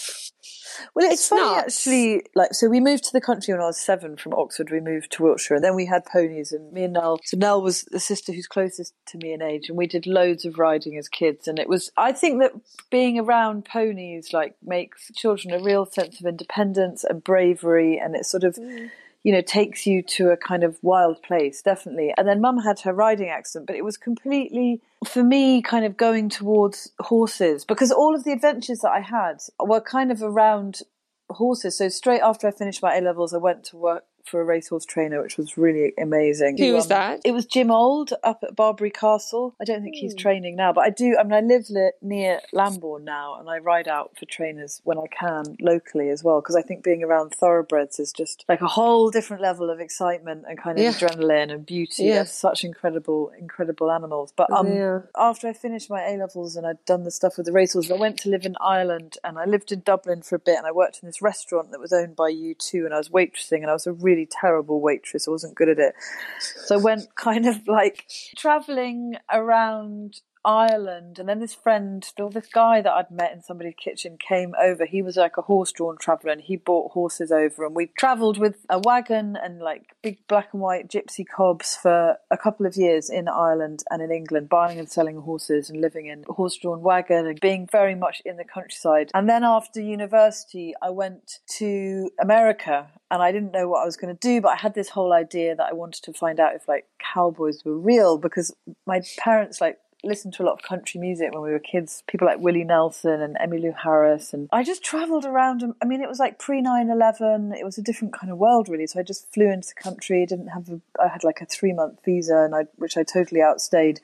well, 0.94 1.06
it's, 1.06 1.16
it's 1.16 1.28
funny 1.28 1.60
actually. 1.60 2.24
Like, 2.36 2.54
so 2.54 2.68
we 2.68 2.80
moved 2.80 3.04
to 3.06 3.14
the 3.14 3.22
country 3.22 3.54
when 3.54 3.62
I 3.62 3.68
was 3.68 3.80
seven 3.80 4.18
from 4.18 4.34
Oxford. 4.34 4.72
We 4.72 4.80
moved 4.80 5.12
to 5.14 5.24
Wiltshire, 5.24 5.56
and 5.56 5.64
then 5.64 5.76
we 5.76 5.86
had 5.86 6.06
ponies. 6.06 6.52
And 6.52 6.72
me 6.72 6.84
and 6.84 6.94
Nell. 6.94 7.20
So 7.24 7.38
Nell 7.38 7.62
was 7.62 7.84
the 7.84 8.00
sister 8.00 8.32
who's 8.32 8.48
closest 8.48 8.94
to 9.08 9.18
me 9.18 9.34
in 9.34 9.42
age, 9.42 9.70
and 9.70 9.78
we 9.78 9.88
did 9.88 10.08
loads 10.08 10.46
of 10.46 10.58
riding 10.58 10.98
as 10.98 11.08
kids. 11.08 11.48
And 11.48 11.60
it 11.60 11.70
was, 11.70 11.92
I 11.98 12.12
think 12.12 12.40
that 12.42 12.54
being 12.90 13.20
around 13.20 13.66
ponies 13.66 14.34
like 14.34 14.56
makes 14.64 15.12
children 15.16 15.54
a 15.54 15.64
real 15.64 15.86
sense 15.86 16.20
of 16.20 16.26
independence 16.26 17.04
and 17.04 17.24
bravery, 17.24 17.98
and 17.98 18.16
it 18.16 18.26
sort 18.26 18.44
of. 18.44 18.56
Mm 18.56 18.90
you 19.24 19.34
know, 19.34 19.42
takes 19.42 19.86
you 19.86 20.02
to 20.02 20.30
a 20.30 20.38
kind 20.38 20.64
of 20.64 20.80
wild 20.82 21.22
place, 21.22 21.62
definitely. 21.62 22.14
And 22.18 22.28
then 22.28 22.42
mum 22.42 22.60
had 22.60 22.80
her 22.82 22.94
riding 22.94 23.30
accident, 23.30 23.68
but 23.68 23.76
it 23.76 23.84
was 23.84 23.98
completely, 23.98 24.82
for 25.06 25.24
me, 25.24 25.62
kind 25.62 25.86
of 25.86 25.98
going 25.98 26.30
towards 26.30 26.92
horses 27.00 27.66
because 27.66 27.92
all 27.92 28.16
of 28.16 28.24
the 28.24 28.32
adventures 28.32 28.80
that 28.80 28.92
I 28.92 29.02
had 29.02 29.40
were 29.60 29.82
kind 29.82 30.12
of 30.12 30.24
around 30.24 30.82
horses. 31.30 31.78
So 31.78 31.90
straight 31.90 32.22
after 32.22 32.48
I 32.48 32.52
finished 32.52 32.82
my 32.82 32.96
A 32.96 33.02
levels, 33.02 33.34
I 33.34 33.38
went 33.38 33.64
to 33.66 33.78
work 33.78 34.06
for 34.26 34.42
a 34.42 34.44
racehorse 34.44 34.86
trainer, 34.86 35.22
which 35.22 35.38
was 35.38 35.58
really 35.58 35.94
amazing. 36.00 36.58
Who 36.58 36.74
was 36.74 36.86
um, 36.86 36.90
that? 36.90 37.22
It 37.26 37.32
was 37.32 37.46
Jim 37.46 37.72
Old 37.72 38.14
up 38.24 38.44
at 38.44 38.56
Barbury 38.56 38.92
Castle. 38.92 39.56
I 39.62 39.66
don't 39.66 39.84
think 39.84 39.96
he's 39.96 40.14
hmm. 40.14 40.20
training 40.20 40.56
now, 40.56 40.74
but 40.74 40.82
I 40.82 40.90
do. 40.90 41.18
I 41.20 41.24
mean, 41.24 41.34
I 41.34 41.42
live 41.42 41.70
li- 41.70 41.92
near 42.02 42.40
Lambourn 42.54 43.04
now, 43.04 43.40
and 43.40 43.50
I 43.50 43.60
ride 43.60 43.88
out 43.88 44.12
for 44.18 44.26
trainers 44.26 44.82
when 44.84 44.98
I 44.98 45.08
can 45.08 45.58
locally 45.60 46.10
as 46.10 46.24
well, 46.24 46.42
because 46.42 46.56
I 46.56 46.62
think 46.62 46.84
being 46.84 47.04
around 47.04 47.32
thoroughbreds 47.32 48.00
is 48.00 48.12
just 48.12 48.46
like 48.48 48.62
a 48.62 48.68
whole 48.68 49.10
different 49.10 49.42
level 49.42 49.70
of 49.70 49.80
excitement 49.80 50.46
and 50.48 50.58
kind 50.58 50.78
of 50.78 50.84
yeah. 50.84 50.92
adrenaline 50.92 51.52
and 51.52 51.66
beauty. 51.66 52.06
Yeah. 52.06 52.16
They're 52.16 52.26
such 52.26 52.64
incredible, 52.64 53.32
incredible 53.38 53.92
animals. 53.92 54.34
But 54.36 54.52
um, 54.52 54.68
yeah. 54.68 55.00
after 55.16 55.48
I 55.48 55.54
finished 55.54 55.90
my 55.90 56.04
A 56.04 56.18
levels 56.18 56.56
and 56.56 56.66
I'd 56.66 56.84
done 56.86 57.04
the 57.04 57.12
stuff 57.12 57.38
with 57.38 57.46
the 57.46 57.52
racehorses, 57.52 57.92
I 57.92 57.96
went 57.96 58.18
to 58.20 58.30
live 58.30 58.46
in 58.46 58.56
Ireland 58.62 59.18
and 59.24 59.38
I 59.38 59.46
lived 59.46 59.72
in 59.72 59.82
Dublin 59.82 60.22
for 60.22 60.36
a 60.36 60.40
bit, 60.40 60.58
and 60.58 60.68
I 60.68 60.72
worked 60.72 61.00
in 61.02 61.08
this 61.08 61.22
restaurant 61.22 61.72
that 61.72 61.80
was 61.80 61.94
owned 61.94 62.16
by 62.16 62.32
U2, 62.32 62.86
and 62.86 62.94
I 62.94 62.98
was 62.98 63.10
waitressing, 63.10 63.62
and 63.62 63.70
I 63.70 63.74
was 63.74 63.88
a 63.88 63.94
really 63.94 64.19
terrible 64.26 64.82
waitress. 64.82 65.28
I 65.28 65.32
wasn't 65.32 65.56
good 65.56 65.70
at 65.70 65.80
it. 65.80 65.94
So 66.40 66.76
I 66.76 66.82
went 66.82 67.08
kind 67.16 67.46
of 67.46 67.68
like 67.68 68.06
traveling 68.36 69.16
around 69.32 70.22
Ireland, 70.46 71.20
and 71.20 71.28
then 71.28 71.40
this 71.40 71.54
friend, 71.54 72.06
or 72.18 72.30
this 72.30 72.48
guy 72.48 72.82
that 72.82 72.92
I'd 72.92 73.12
met 73.12 73.34
in 73.34 73.42
somebody's 73.42 73.76
kitchen, 73.76 74.18
came 74.18 74.54
over. 74.62 74.86
He 74.86 75.02
was 75.02 75.18
like 75.18 75.38
a 75.38 75.42
horse-drawn 75.42 75.98
traveller, 76.00 76.32
and 76.32 76.42
he 76.42 76.56
brought 76.56 76.94
horses 76.94 77.32
over, 77.32 77.66
and 77.66 77.76
we 77.76 77.88
travelled 77.88 78.38
with 78.38 78.66
a 78.70 78.80
wagon 78.80 79.38
and 79.42 79.60
like 79.60 79.96
big 80.02 80.26
black 80.28 80.50
and 80.54 80.62
white 80.62 80.88
gypsy 80.88 81.26
cobs 81.28 81.76
for 81.76 82.18
a 82.32 82.38
couple 82.38 82.66
of 82.66 82.78
years 82.78 83.10
in 83.10 83.28
Ireland 83.28 83.84
and 83.90 84.02
in 84.02 84.12
England, 84.12 84.50
buying 84.50 84.80
and 84.80 84.90
selling 84.90 85.18
horses 85.22 85.70
and 85.70 85.82
living 85.82 86.06
in 86.06 86.24
a 86.30 86.34
horse-drawn 86.34 86.82
wagon 86.82 87.28
and 87.28 87.40
being 87.40 87.68
very 87.70 87.96
much 87.96 88.22
in 88.26 88.38
the 88.38 88.46
countryside. 88.46 89.12
And 89.14 89.30
then 89.30 89.44
after 89.44 89.82
university, 89.82 90.74
I 90.82 90.90
went 90.90 91.40
to 91.58 92.10
America, 92.22 92.88
and 93.12 93.22
I 93.22 93.32
didn't 93.32 93.52
know 93.52 93.68
what 93.68 93.82
I 93.82 93.86
was 93.86 93.98
going 93.98 94.16
to 94.16 94.20
do, 94.20 94.40
but 94.40 94.50
I 94.50 94.56
had 94.56 94.74
this 94.74 94.90
whole 94.90 95.12
idea 95.12 95.56
that 95.56 95.68
I 95.70 95.74
wanted 95.74 96.04
to 96.04 96.14
find 96.14 96.40
out 96.40 96.56
if 96.56 96.68
like 96.68 96.86
cowboys 97.14 97.64
were 97.66 97.78
real 97.78 98.18
because 98.18 98.56
my 98.86 99.02
parents 99.18 99.60
like 99.60 99.78
listened 100.04 100.34
to 100.36 100.44
a 100.44 100.46
lot 100.46 100.54
of 100.54 100.62
country 100.62 101.00
music 101.00 101.34
when 101.34 101.44
we 101.44 101.52
were 101.52 101.60
kids. 101.60 102.04
People 102.08 102.28
like 102.28 102.40
Willie 102.40 102.64
Nelson 102.64 103.22
and 103.22 103.38
Emmylou 103.38 103.74
Harris, 103.84 104.34
and 104.34 104.50
I 104.52 104.64
just 104.64 104.84
travelled 104.84 105.26
around. 105.26 105.64
I 105.82 105.86
mean, 105.86 106.02
it 106.02 106.10
was 106.10 106.20
like 106.20 106.40
pre 106.40 106.62
9-11. 106.62 107.58
It 107.58 107.64
was 107.64 107.78
a 107.78 107.82
different 107.82 108.14
kind 108.14 108.32
of 108.32 108.38
world, 108.38 108.70
really. 108.70 108.88
So 108.88 109.00
I 109.00 109.04
just 109.04 109.32
flew 109.34 109.52
into 109.52 109.70
the 109.70 109.82
country. 109.82 110.26
Didn't 110.26 110.48
have 110.48 110.70
a, 110.70 110.82
I 111.02 111.08
had 111.08 111.24
like 111.24 111.42
a 111.42 111.46
three 111.46 111.74
month 111.74 112.00
visa, 112.04 112.38
and 112.38 112.56
I 112.56 112.66
which 112.78 112.98
I 112.98 113.04
totally 113.04 113.42
outstayed. 113.42 114.00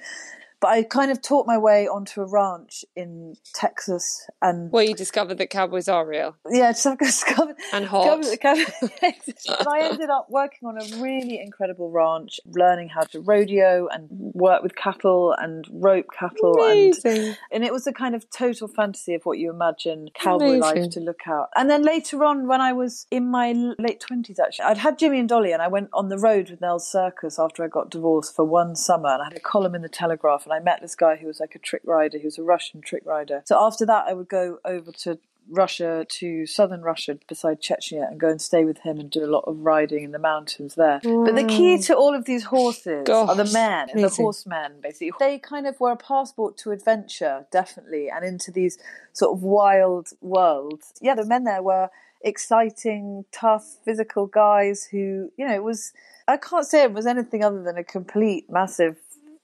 But 0.65 0.71
I 0.71 0.81
kind 0.81 1.11
of 1.11 1.21
taught 1.21 1.45
my 1.45 1.59
way 1.59 1.87
onto 1.87 2.21
a 2.21 2.25
ranch 2.25 2.83
in 2.95 3.35
Texas, 3.53 4.27
and 4.41 4.71
where 4.71 4.83
you 4.83 4.95
discovered 4.95 5.37
that 5.37 5.51
cowboys 5.51 5.87
are 5.87 6.03
real. 6.03 6.35
Yeah, 6.49 6.71
discovered 6.99 7.55
and 7.71 7.85
hot. 7.93 8.23
Discovered 8.23 8.73
and 8.81 9.13
I 9.69 9.81
ended 9.83 10.09
up 10.09 10.25
working 10.31 10.67
on 10.67 10.79
a 10.81 11.03
really 11.03 11.39
incredible 11.39 11.91
ranch, 11.91 12.39
learning 12.47 12.89
how 12.89 13.01
to 13.01 13.19
rodeo 13.19 13.87
and 13.91 14.07
work 14.09 14.63
with 14.63 14.75
cattle 14.75 15.35
and 15.37 15.67
rope 15.71 16.07
cattle, 16.17 16.55
Amazing. 16.55 17.11
and 17.11 17.37
and 17.51 17.63
it 17.63 17.71
was 17.71 17.85
a 17.85 17.93
kind 17.93 18.15
of 18.15 18.27
total 18.31 18.67
fantasy 18.67 19.13
of 19.13 19.21
what 19.23 19.37
you 19.37 19.51
imagine 19.51 20.07
cowboy 20.15 20.57
Amazing. 20.57 20.61
life 20.61 20.89
to 20.93 20.99
look 20.99 21.27
out. 21.27 21.49
And 21.55 21.69
then 21.69 21.83
later 21.83 22.23
on, 22.23 22.47
when 22.47 22.59
I 22.59 22.73
was 22.73 23.05
in 23.11 23.29
my 23.29 23.51
late 23.77 23.99
twenties, 23.99 24.39
actually, 24.39 24.65
I'd 24.65 24.79
had 24.79 24.97
Jimmy 24.97 25.19
and 25.19 25.29
Dolly, 25.29 25.51
and 25.51 25.61
I 25.61 25.67
went 25.67 25.89
on 25.93 26.09
the 26.09 26.17
road 26.17 26.49
with 26.49 26.59
Nell's 26.59 26.89
Circus 26.91 27.37
after 27.37 27.63
I 27.63 27.67
got 27.67 27.91
divorced 27.91 28.35
for 28.35 28.45
one 28.45 28.75
summer, 28.75 29.09
and 29.09 29.21
I 29.21 29.25
had 29.25 29.37
a 29.37 29.39
column 29.39 29.75
in 29.75 29.83
the 29.83 29.89
Telegraph 29.89 30.43
and 30.45 30.53
I 30.54 30.54
met 30.59 30.81
this 30.81 30.95
guy 30.95 31.15
who 31.15 31.27
was 31.27 31.39
like 31.39 31.55
a 31.55 31.59
trick 31.59 31.81
rider. 31.85 32.17
He 32.17 32.25
was 32.25 32.37
a 32.37 32.43
Russian 32.43 32.81
trick 32.81 33.03
rider. 33.05 33.43
So 33.45 33.57
after 33.59 33.85
that, 33.85 34.05
I 34.07 34.13
would 34.13 34.29
go 34.29 34.59
over 34.65 34.91
to 34.91 35.19
Russia 35.49 36.05
to 36.09 36.45
southern 36.45 36.81
Russia 36.81 37.17
beside 37.27 37.61
Chechnya 37.61 38.07
and 38.07 38.19
go 38.19 38.29
and 38.29 38.41
stay 38.41 38.65
with 38.65 38.79
him 38.79 38.99
and 38.99 39.09
do 39.09 39.23
a 39.23 39.27
lot 39.27 39.43
of 39.45 39.59
riding 39.59 40.03
in 40.03 40.11
the 40.11 40.19
mountains 40.19 40.75
there. 40.75 40.99
Wow. 41.03 41.25
But 41.25 41.35
the 41.35 41.43
key 41.43 41.77
to 41.83 41.95
all 41.95 42.15
of 42.15 42.25
these 42.25 42.45
horses 42.45 43.03
Gosh, 43.05 43.29
are 43.29 43.35
the 43.35 43.51
men, 43.51 43.89
amazing. 43.91 44.01
the 44.01 44.23
horsemen, 44.23 44.73
basically. 44.81 45.11
They 45.19 45.37
kind 45.37 45.67
of 45.67 45.79
were 45.79 45.91
a 45.91 45.97
passport 45.97 46.57
to 46.59 46.71
adventure, 46.71 47.45
definitely, 47.51 48.09
and 48.09 48.25
into 48.25 48.51
these 48.51 48.77
sort 49.13 49.37
of 49.37 49.43
wild 49.43 50.09
worlds. 50.21 50.93
Yeah, 51.01 51.15
the 51.15 51.25
men 51.25 51.43
there 51.43 51.61
were 51.61 51.89
exciting, 52.21 53.25
tough, 53.31 53.77
physical 53.85 54.25
guys 54.25 54.85
who, 54.85 55.31
you 55.37 55.47
know, 55.47 55.53
it 55.53 55.63
was, 55.63 55.93
I 56.27 56.37
can't 56.37 56.65
say 56.65 56.83
it 56.83 56.93
was 56.93 57.05
anything 57.05 57.43
other 57.43 57.61
than 57.61 57.77
a 57.77 57.83
complete, 57.83 58.49
massive, 58.49 58.97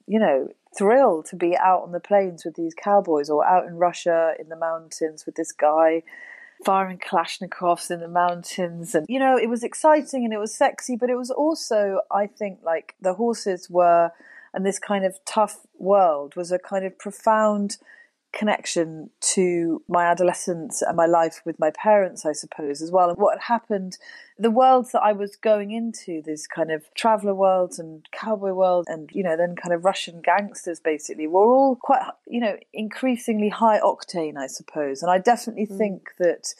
you 0.07 0.19
know, 0.19 0.49
thrill 0.77 1.23
to 1.23 1.35
be 1.35 1.57
out 1.57 1.83
on 1.83 1.91
the 1.91 1.99
plains 1.99 2.45
with 2.45 2.55
these 2.55 2.73
cowboys 2.73 3.29
or 3.29 3.45
out 3.45 3.65
in 3.65 3.75
Russia 3.75 4.33
in 4.39 4.49
the 4.49 4.55
mountains 4.55 5.25
with 5.25 5.35
this 5.35 5.51
guy 5.51 6.03
firing 6.63 6.97
Kalashnikovs 6.99 7.91
in 7.91 7.99
the 7.99 8.07
mountains. 8.07 8.95
And, 8.95 9.05
you 9.09 9.19
know, 9.19 9.37
it 9.37 9.49
was 9.49 9.63
exciting 9.63 10.23
and 10.23 10.33
it 10.33 10.39
was 10.39 10.53
sexy, 10.53 10.95
but 10.95 11.09
it 11.09 11.17
was 11.17 11.31
also, 11.31 12.01
I 12.11 12.27
think, 12.27 12.59
like 12.63 12.95
the 13.01 13.15
horses 13.15 13.69
were, 13.69 14.11
and 14.53 14.65
this 14.65 14.79
kind 14.79 15.05
of 15.05 15.19
tough 15.25 15.65
world 15.77 16.35
was 16.35 16.51
a 16.51 16.59
kind 16.59 16.85
of 16.85 16.97
profound 16.97 17.77
connection 18.33 19.09
to 19.19 19.83
my 19.87 20.05
adolescence 20.05 20.81
and 20.81 20.95
my 20.95 21.05
life 21.05 21.41
with 21.45 21.59
my 21.59 21.69
parents, 21.71 22.25
I 22.25 22.31
suppose, 22.31 22.81
as 22.81 22.91
well. 22.91 23.09
And 23.09 23.17
what 23.17 23.33
had 23.33 23.43
happened, 23.53 23.97
the 24.37 24.51
worlds 24.51 24.93
that 24.93 25.01
I 25.01 25.11
was 25.11 25.35
going 25.35 25.71
into, 25.71 26.21
these 26.21 26.47
kind 26.47 26.71
of 26.71 26.83
traveller 26.95 27.35
worlds 27.35 27.77
and 27.77 28.05
cowboy 28.11 28.53
worlds, 28.53 28.87
and, 28.89 29.09
you 29.11 29.23
know, 29.23 29.35
then 29.35 29.55
kind 29.55 29.73
of 29.73 29.83
Russian 29.83 30.21
gangsters 30.21 30.79
basically, 30.79 31.27
were 31.27 31.45
all 31.45 31.75
quite, 31.75 32.03
you 32.25 32.39
know, 32.39 32.57
increasingly 32.73 33.49
high 33.49 33.79
octane, 33.79 34.37
I 34.37 34.47
suppose. 34.47 35.01
And 35.01 35.11
I 35.11 35.17
definitely 35.17 35.67
mm. 35.67 35.77
think 35.77 36.11
that 36.19 36.53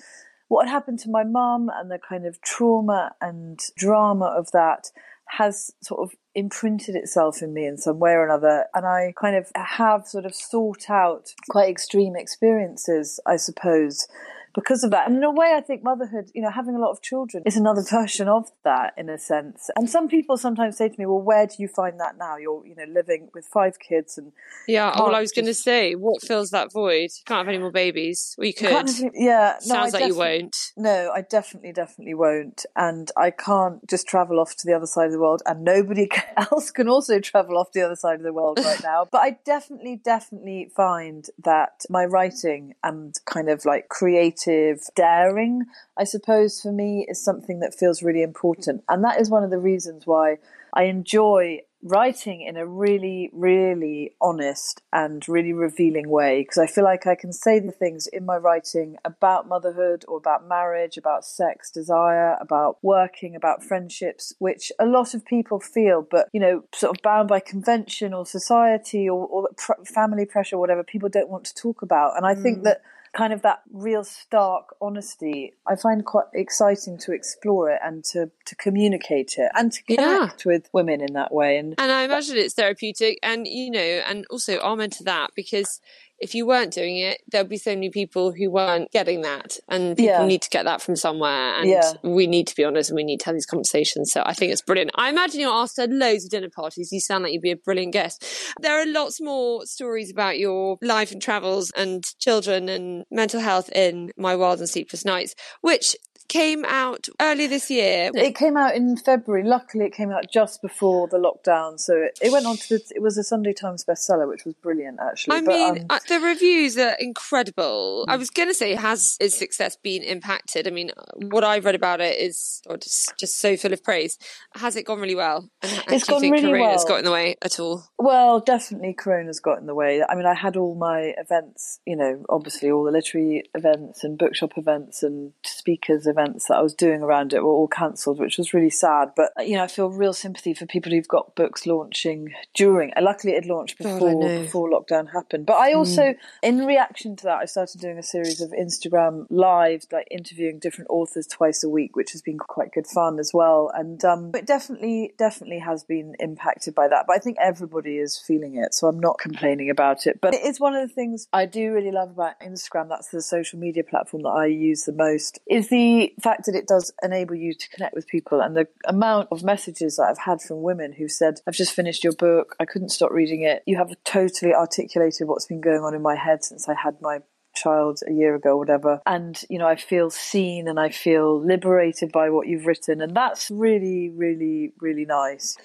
what 0.49 0.67
had 0.67 0.73
happened 0.73 0.99
to 0.99 1.09
my 1.09 1.23
mum 1.23 1.69
and 1.73 1.89
the 1.89 1.99
kind 1.99 2.25
of 2.25 2.41
trauma 2.41 3.15
and 3.21 3.59
drama 3.77 4.25
of 4.25 4.51
that 4.51 4.91
has 5.29 5.71
sort 5.81 6.01
of 6.01 6.17
imprinted 6.33 6.95
itself 6.95 7.41
in 7.41 7.53
me 7.53 7.65
in 7.65 7.77
some 7.77 7.99
way 7.99 8.11
or 8.11 8.25
another. 8.25 8.65
And 8.73 8.85
I 8.85 9.13
kind 9.19 9.35
of 9.35 9.51
have 9.55 10.07
sort 10.07 10.25
of 10.25 10.35
sought 10.35 10.89
out 10.89 11.33
quite 11.49 11.69
extreme 11.69 12.15
experiences, 12.15 13.19
I 13.25 13.35
suppose, 13.35 14.07
because 14.53 14.83
of 14.83 14.91
that. 14.91 15.07
And 15.07 15.17
in 15.17 15.23
a 15.23 15.31
way, 15.31 15.53
I 15.55 15.61
think 15.61 15.83
motherhood, 15.83 16.29
you 16.33 16.41
know, 16.41 16.51
having 16.51 16.75
a 16.75 16.79
lot 16.79 16.91
of 16.91 17.01
children 17.01 17.43
is 17.45 17.55
another 17.55 17.83
version 17.89 18.27
of 18.27 18.51
that 18.63 18.93
in 18.97 19.09
a 19.09 19.17
sense. 19.17 19.69
And 19.75 19.89
some 19.89 20.07
people 20.07 20.37
sometimes 20.37 20.77
say 20.77 20.89
to 20.89 20.95
me, 20.97 21.05
well, 21.05 21.21
where 21.21 21.47
do 21.47 21.55
you 21.59 21.67
find 21.67 21.99
that 21.99 22.17
now? 22.17 22.37
You're, 22.37 22.65
you 22.65 22.75
know, 22.75 22.85
living 22.91 23.29
with 23.33 23.45
five 23.45 23.79
kids 23.79 24.17
and. 24.17 24.31
Yeah. 24.67 24.91
Well, 24.97 25.15
I 25.15 25.21
was 25.21 25.31
going 25.31 25.45
to 25.45 25.53
say, 25.53 25.95
what 25.95 26.21
fills 26.21 26.51
that 26.51 26.71
void? 26.71 27.11
You 27.17 27.23
can't 27.25 27.39
have 27.39 27.47
any 27.47 27.59
more 27.59 27.71
babies. 27.71 28.35
Well, 28.37 28.47
you 28.47 28.53
could. 28.53 28.89
Yeah. 29.13 29.55
No, 29.65 29.75
Sounds 29.75 29.93
like 29.93 30.07
you 30.07 30.15
won't. 30.15 30.55
No, 30.75 31.11
I 31.13 31.21
definitely, 31.21 31.71
definitely 31.71 32.13
won't. 32.13 32.65
And 32.75 33.09
I 33.17 33.31
can't 33.31 33.87
just 33.87 34.07
travel 34.07 34.39
off 34.39 34.55
to 34.57 34.67
the 34.67 34.73
other 34.73 34.85
side 34.85 35.07
of 35.07 35.11
the 35.11 35.19
world 35.19 35.41
and 35.45 35.63
nobody 35.63 36.09
else 36.37 36.71
can 36.71 36.87
also 36.87 37.19
travel 37.19 37.57
off 37.57 37.71
the 37.73 37.81
other 37.81 37.95
side 37.95 38.15
of 38.15 38.23
the 38.23 38.33
world 38.33 38.59
right 38.63 38.81
now. 38.83 39.07
but 39.11 39.19
I 39.19 39.37
definitely, 39.45 40.01
definitely 40.03 40.71
find 40.75 41.27
that 41.43 41.83
my 41.89 42.05
writing 42.05 42.73
and 42.83 43.15
kind 43.25 43.49
of 43.49 43.65
like 43.65 43.89
creating 43.89 44.40
creative 44.43 44.81
daring, 44.95 45.65
I 45.97 46.03
suppose, 46.03 46.61
for 46.61 46.71
me 46.71 47.05
is 47.09 47.23
something 47.23 47.59
that 47.59 47.75
feels 47.77 48.03
really 48.03 48.21
important. 48.21 48.83
And 48.89 49.03
that 49.03 49.19
is 49.19 49.29
one 49.29 49.43
of 49.43 49.49
the 49.49 49.59
reasons 49.59 50.05
why 50.05 50.37
I 50.73 50.83
enjoy 50.83 51.61
writing 51.83 52.41
in 52.41 52.57
a 52.57 52.65
really, 52.65 53.29
really 53.33 54.11
honest 54.21 54.83
and 54.93 55.27
really 55.27 55.51
revealing 55.51 56.07
way 56.07 56.41
because 56.41 56.59
I 56.59 56.67
feel 56.67 56.83
like 56.83 57.07
I 57.07 57.15
can 57.15 57.33
say 57.33 57.59
the 57.59 57.71
things 57.71 58.05
in 58.05 58.23
my 58.23 58.37
writing 58.37 58.97
about 59.03 59.47
motherhood 59.47 60.05
or 60.07 60.17
about 60.17 60.47
marriage, 60.47 60.97
about 60.97 61.25
sex, 61.25 61.71
desire, 61.71 62.37
about 62.39 62.77
working, 62.83 63.35
about 63.35 63.63
friendships, 63.63 64.31
which 64.37 64.71
a 64.79 64.85
lot 64.85 65.15
of 65.15 65.25
people 65.25 65.59
feel, 65.59 66.05
but 66.09 66.29
you 66.31 66.39
know, 66.39 66.63
sort 66.73 66.95
of 66.95 67.01
bound 67.01 67.27
by 67.27 67.39
convention 67.39 68.13
or 68.13 68.27
society 68.27 69.09
or, 69.09 69.25
or 69.25 69.49
pr- 69.57 69.83
family 69.83 70.25
pressure, 70.25 70.57
or 70.57 70.59
whatever, 70.59 70.83
people 70.83 71.09
don't 71.09 71.29
want 71.29 71.45
to 71.45 71.55
talk 71.55 71.81
about. 71.81 72.15
And 72.15 72.27
I 72.27 72.35
mm. 72.35 72.43
think 72.43 72.63
that 72.63 72.83
kind 73.13 73.33
of 73.33 73.41
that 73.41 73.61
real 73.71 74.03
stark 74.03 74.75
honesty, 74.81 75.53
I 75.67 75.75
find 75.75 76.05
quite 76.05 76.27
exciting 76.33 76.97
to 76.99 77.11
explore 77.11 77.69
it 77.69 77.79
and 77.83 78.03
to, 78.05 78.31
to 78.45 78.55
communicate 78.55 79.35
it 79.37 79.51
and 79.53 79.71
to 79.71 79.83
connect 79.83 80.45
yeah. 80.45 80.51
with 80.53 80.69
women 80.71 81.01
in 81.01 81.13
that 81.13 81.33
way. 81.33 81.57
And, 81.57 81.75
and 81.77 81.91
I 81.91 82.03
imagine 82.03 82.37
it's 82.37 82.53
therapeutic 82.53 83.19
and, 83.21 83.47
you 83.47 83.69
know, 83.69 83.79
and 83.79 84.25
also 84.29 84.59
amen 84.59 84.91
to 84.91 85.03
that 85.05 85.31
because 85.35 85.81
if 86.21 86.35
you 86.35 86.45
weren't 86.45 86.71
doing 86.71 86.97
it, 86.97 87.21
there'd 87.31 87.49
be 87.49 87.57
so 87.57 87.71
many 87.71 87.89
people 87.89 88.31
who 88.31 88.51
weren't 88.51 88.91
getting 88.91 89.21
that. 89.21 89.57
And 89.67 89.97
people 89.97 90.13
yeah. 90.13 90.25
need 90.25 90.41
to 90.43 90.49
get 90.49 90.65
that 90.65 90.81
from 90.81 90.95
somewhere. 90.95 91.55
And 91.55 91.69
yeah. 91.69 91.93
we 92.03 92.27
need 92.27 92.47
to 92.47 92.55
be 92.55 92.63
honest 92.63 92.89
and 92.89 92.95
we 92.95 93.03
need 93.03 93.19
to 93.21 93.25
have 93.25 93.35
these 93.35 93.45
conversations. 93.45 94.11
So 94.11 94.21
I 94.25 94.33
think 94.33 94.51
it's 94.51 94.61
brilliant. 94.61 94.91
I 94.95 95.09
imagine 95.09 95.39
you're 95.39 95.51
asked 95.51 95.79
at 95.79 95.89
loads 95.89 96.25
of 96.25 96.31
dinner 96.31 96.49
parties. 96.49 96.91
You 96.91 96.99
sound 96.99 97.23
like 97.23 97.33
you'd 97.33 97.41
be 97.41 97.51
a 97.51 97.55
brilliant 97.55 97.93
guest. 97.93 98.23
There 98.61 98.79
are 98.79 98.85
lots 98.85 99.19
more 99.19 99.65
stories 99.65 100.11
about 100.11 100.37
your 100.37 100.77
life 100.81 101.11
and 101.11 101.21
travels 101.21 101.71
and 101.75 102.03
children 102.19 102.69
and 102.69 103.05
mental 103.09 103.39
health 103.39 103.69
in 103.71 104.11
My 104.17 104.35
Wild 104.35 104.59
and 104.59 104.69
Sleepless 104.69 105.03
Nights, 105.03 105.33
which 105.61 105.95
came 106.31 106.63
out 106.65 107.07
early 107.19 107.45
this 107.45 107.69
year. 107.69 108.09
It 108.13 108.35
came 108.35 108.55
out 108.55 108.73
in 108.75 108.95
February. 108.95 109.43
Luckily, 109.43 109.85
it 109.85 109.93
came 109.93 110.11
out 110.11 110.31
just 110.31 110.61
before 110.61 111.07
the 111.09 111.17
lockdown, 111.17 111.77
so 111.79 111.95
it, 111.95 112.17
it 112.21 112.31
went 112.31 112.45
on 112.45 112.55
to 112.57 112.69
the, 112.69 112.81
it 112.95 113.01
was 113.01 113.17
a 113.17 113.23
Sunday 113.23 113.53
Times 113.53 113.83
bestseller, 113.83 114.27
which 114.27 114.45
was 114.45 114.55
brilliant 114.55 114.99
actually. 115.01 115.37
I 115.37 115.41
But, 115.41 115.47
mean, 115.47 115.79
um, 115.81 115.85
uh, 115.89 115.99
the 116.07 116.19
reviews 116.19 116.77
are 116.77 116.95
incredible. 116.99 118.05
I 118.07 118.15
was 118.15 118.29
going 118.29 118.47
to 118.47 118.53
say, 118.53 118.75
has 118.75 119.17
its 119.19 119.37
success 119.37 119.75
been 119.75 120.03
impacted? 120.03 120.67
I 120.67 120.71
mean, 120.71 120.91
what 121.15 121.43
I've 121.43 121.65
read 121.65 121.75
about 121.75 121.99
it 122.01 122.17
is 122.17 122.61
just, 122.79 123.17
just 123.17 123.37
so 123.39 123.57
full 123.57 123.73
of 123.73 123.83
praise. 123.83 124.17
Has 124.55 124.75
it 124.75 124.85
gone 124.85 124.99
really 124.99 125.15
well? 125.15 125.49
And, 125.61 125.71
and 125.71 125.95
It's 125.95 126.07
gone 126.07 126.21
really 126.21 126.59
well. 126.59 126.83
got 126.87 126.99
in 126.99 127.05
the 127.05 127.11
way 127.11 127.35
at 127.41 127.59
all? 127.59 127.83
Well, 128.01 128.39
definitely 128.39 128.93
Corona's 128.93 129.39
got 129.39 129.59
in 129.59 129.67
the 129.67 129.75
way. 129.75 130.03
I 130.03 130.15
mean, 130.15 130.25
I 130.25 130.33
had 130.33 130.57
all 130.57 130.73
my 130.73 131.13
events, 131.19 131.79
you 131.85 131.95
know, 131.95 132.25
obviously 132.29 132.71
all 132.71 132.83
the 132.83 132.91
literary 132.91 133.43
events 133.53 134.03
and 134.03 134.17
bookshop 134.17 134.53
events 134.57 135.03
and 135.03 135.33
speakers 135.45 136.07
events 136.07 136.47
that 136.47 136.57
I 136.57 136.63
was 136.63 136.73
doing 136.73 137.03
around 137.03 137.31
it 137.31 137.43
were 137.43 137.51
all 137.51 137.67
cancelled, 137.67 138.19
which 138.19 138.39
was 138.39 138.55
really 138.55 138.71
sad. 138.71 139.11
But, 139.15 139.29
you 139.45 139.55
know, 139.55 139.63
I 139.63 139.67
feel 139.67 139.91
real 139.91 140.13
sympathy 140.13 140.55
for 140.55 140.65
people 140.65 140.91
who've 140.91 141.07
got 141.07 141.35
books 141.35 141.67
launching 141.67 142.33
during. 142.55 142.91
And 142.93 143.05
luckily 143.05 143.33
it 143.33 143.45
launched 143.45 143.77
before. 143.77 144.11
Hmm. 144.11 144.41
before 144.45 144.71
lockdown 144.71 145.13
happened. 145.13 145.45
But 145.45 145.57
I 145.57 145.73
also, 145.73 146.15
in 146.41 146.65
reaction 146.65 147.15
to 147.17 147.23
that, 147.25 147.37
I 147.37 147.45
started 147.45 147.81
doing 147.81 147.99
a 147.99 148.03
series 148.03 148.41
of 148.41 148.49
Instagram 148.49 149.27
lives, 149.29 149.85
like 149.91 150.07
interviewing 150.09 150.57
different 150.57 150.89
authors 150.89 151.27
twice 151.27 151.63
a 151.63 151.69
week, 151.69 151.95
which 151.95 152.13
has 152.13 152.23
been 152.23 152.39
quite 152.39 152.71
good 152.73 152.87
fun 152.87 153.19
as 153.19 153.29
well. 153.31 153.71
And 153.75 154.03
um, 154.03 154.31
it 154.33 154.47
definitely, 154.47 155.13
definitely 155.19 155.59
has 155.59 155.83
been 155.83 156.15
impacted 156.19 156.73
by 156.73 156.87
that. 156.87 157.05
But 157.05 157.15
I 157.15 157.19
think 157.19 157.37
everybody 157.39 157.90
is 157.97 158.17
feeling 158.17 158.55
it, 158.55 158.73
so 158.73 158.87
I'm 158.87 158.99
not 158.99 159.17
complaining 159.19 159.69
about 159.69 160.07
it. 160.07 160.19
But 160.21 160.33
it's 160.33 160.59
one 160.59 160.75
of 160.75 160.87
the 160.87 160.93
things 160.93 161.27
I 161.33 161.45
do 161.45 161.73
really 161.73 161.91
love 161.91 162.11
about 162.11 162.39
Instagram. 162.39 162.89
That's 162.89 163.09
the 163.09 163.21
social 163.21 163.59
media 163.59 163.83
platform 163.83 164.23
that 164.23 164.29
I 164.29 164.45
use 164.47 164.83
the 164.83 164.93
most. 164.93 165.39
Is 165.47 165.69
the 165.69 166.13
fact 166.21 166.45
that 166.45 166.55
it 166.55 166.67
does 166.67 166.93
enable 167.03 167.35
you 167.35 167.53
to 167.53 167.69
connect 167.69 167.93
with 167.93 168.07
people, 168.07 168.41
and 168.41 168.55
the 168.55 168.67
amount 168.85 169.29
of 169.31 169.43
messages 169.43 169.97
that 169.97 170.03
I've 170.03 170.17
had 170.17 170.41
from 170.41 170.61
women 170.61 170.93
who 170.93 171.07
said, 171.07 171.41
"I've 171.47 171.53
just 171.53 171.73
finished 171.73 172.03
your 172.03 172.13
book. 172.13 172.55
I 172.59 172.65
couldn't 172.65 172.89
stop 172.89 173.11
reading 173.11 173.43
it. 173.43 173.63
You 173.65 173.77
have 173.77 173.91
totally 174.03 174.53
articulated 174.53 175.27
what's 175.27 175.47
been 175.47 175.61
going 175.61 175.81
on 175.81 175.93
in 175.93 176.01
my 176.01 176.15
head 176.15 176.43
since 176.43 176.67
I 176.67 176.73
had 176.73 177.01
my." 177.01 177.19
child 177.53 177.99
a 178.07 178.13
year 178.13 178.33
ago, 178.33 178.55
whatever. 178.55 179.01
And, 179.05 179.43
you 179.49 179.59
know, 179.59 179.67
I 179.67 179.75
feel 179.75 180.09
seen 180.09 180.69
and 180.69 180.79
I 180.79 180.87
feel 180.89 181.45
liberated 181.45 182.09
by 182.09 182.29
what 182.29 182.47
you've 182.47 182.65
written. 182.65 183.01
And 183.01 183.13
that's 183.13 183.51
really, 183.51 184.09
really, 184.09 184.71
really 184.79 185.03
nice. 185.03 185.57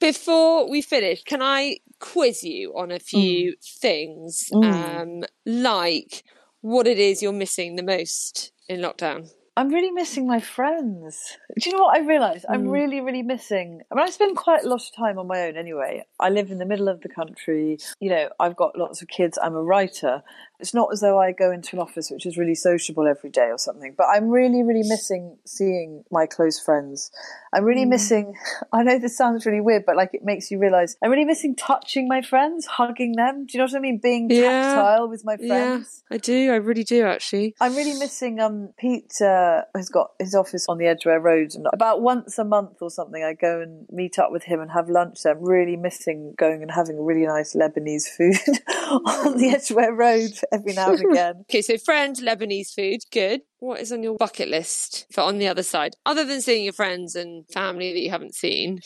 Before 0.00 0.68
we 0.68 0.82
finish, 0.82 1.22
can 1.24 1.42
I 1.42 1.78
quiz 2.00 2.42
you 2.42 2.76
on 2.76 2.90
a 2.90 2.98
few 2.98 3.52
mm. 3.52 3.78
things, 3.80 4.48
mm. 4.52 4.64
um, 4.64 5.24
like 5.46 6.24
what 6.60 6.86
it 6.86 6.98
is 6.98 7.22
you're 7.22 7.32
missing 7.32 7.76
the 7.76 7.82
most 7.82 8.52
in 8.68 8.80
lockdown? 8.80 9.30
I'm 9.56 9.68
really 9.68 9.92
missing 9.92 10.26
my 10.26 10.40
friends. 10.40 11.38
Do 11.60 11.70
you 11.70 11.76
know 11.76 11.84
what 11.84 11.96
I 11.96 12.04
realised? 12.04 12.44
I'm 12.48 12.64
mm. 12.64 12.72
really, 12.72 13.00
really 13.00 13.22
missing. 13.22 13.82
I 13.90 13.94
mean, 13.94 14.04
I 14.04 14.10
spend 14.10 14.36
quite 14.36 14.64
a 14.64 14.68
lot 14.68 14.82
of 14.82 14.96
time 14.96 15.16
on 15.16 15.28
my 15.28 15.42
own 15.42 15.56
anyway. 15.56 16.04
I 16.18 16.30
live 16.30 16.50
in 16.50 16.58
the 16.58 16.66
middle 16.66 16.88
of 16.88 17.02
the 17.02 17.08
country. 17.08 17.78
You 18.00 18.10
know, 18.10 18.30
I've 18.40 18.56
got 18.56 18.76
lots 18.76 19.00
of 19.00 19.06
kids. 19.06 19.38
I'm 19.40 19.54
a 19.54 19.62
writer. 19.62 20.24
It's 20.60 20.72
not 20.72 20.88
as 20.92 21.00
though 21.00 21.18
I 21.20 21.32
go 21.32 21.50
into 21.50 21.76
an 21.76 21.80
office 21.82 22.10
which 22.10 22.26
is 22.26 22.38
really 22.38 22.54
sociable 22.54 23.06
every 23.08 23.30
day 23.30 23.48
or 23.50 23.58
something, 23.58 23.94
but 23.96 24.06
I'm 24.14 24.28
really, 24.30 24.62
really 24.62 24.86
missing 24.88 25.36
seeing 25.44 26.04
my 26.10 26.26
close 26.26 26.60
friends. 26.60 27.10
I'm 27.52 27.64
really 27.64 27.84
missing, 27.84 28.34
I 28.72 28.82
know 28.82 28.98
this 28.98 29.16
sounds 29.16 29.46
really 29.46 29.60
weird, 29.60 29.84
but 29.84 29.96
like 29.96 30.10
it 30.12 30.24
makes 30.24 30.50
you 30.50 30.58
realise 30.58 30.96
I'm 31.02 31.10
really 31.10 31.24
missing 31.24 31.56
touching 31.56 32.06
my 32.08 32.22
friends, 32.22 32.66
hugging 32.66 33.16
them. 33.16 33.46
Do 33.46 33.56
you 33.56 33.58
know 33.58 33.64
what 33.64 33.74
I 33.76 33.80
mean? 33.80 33.98
Being 34.02 34.30
Yeah. 34.30 34.60
tactile 34.74 35.08
with 35.08 35.24
my 35.24 35.36
friends. 35.36 36.02
Yeah, 36.10 36.14
I 36.14 36.18
do. 36.18 36.52
I 36.52 36.56
really 36.56 36.84
do, 36.84 37.04
actually. 37.04 37.54
I'm 37.60 37.74
really 37.74 37.98
missing 37.98 38.38
um 38.40 38.70
Pete 38.78 39.20
uh, 39.20 39.62
has 39.74 39.88
got 39.88 40.12
his 40.20 40.34
office 40.34 40.66
on 40.68 40.78
the 40.78 40.86
Edgware 40.86 41.20
Road 41.20 41.54
and 41.54 41.66
about 41.72 42.00
once 42.00 42.38
a 42.38 42.44
month 42.44 42.78
or 42.80 42.90
something 42.90 43.22
I 43.24 43.34
go 43.34 43.60
and 43.60 43.86
meet 43.90 44.18
up 44.18 44.30
with 44.30 44.44
him 44.44 44.60
and 44.60 44.70
have 44.70 44.88
lunch 44.88 45.18
there. 45.24 45.34
I'm 45.36 45.42
really 45.44 45.76
missing 45.76 46.34
going 46.38 46.62
and 46.62 46.70
having 46.70 47.04
really 47.04 47.26
nice 47.26 47.54
Lebanese 47.54 48.08
food 48.08 48.38
on 49.04 49.36
the 49.36 49.48
Edgware 49.54 49.92
Road 49.92 50.32
every 50.52 50.72
now 50.72 50.92
and 50.92 51.00
again. 51.00 51.34
Okay, 51.50 51.62
so 51.62 51.76
friend, 51.78 52.16
Lebanese 52.16 52.74
food, 52.74 53.00
good. 53.12 53.40
What 53.58 53.80
is 53.80 53.92
on 53.92 54.02
your 54.02 54.16
bucket 54.16 54.48
list 54.48 55.06
for 55.12 55.22
on 55.22 55.38
the 55.38 55.48
other 55.48 55.62
side, 55.62 55.94
other 56.06 56.24
than 56.24 56.40
seeing 56.40 56.64
your 56.64 56.72
friends 56.72 57.14
and 57.14 57.44
family 57.52 57.92
that 57.92 58.00
you 58.00 58.10
haven't 58.10 58.34
seen? 58.34 58.80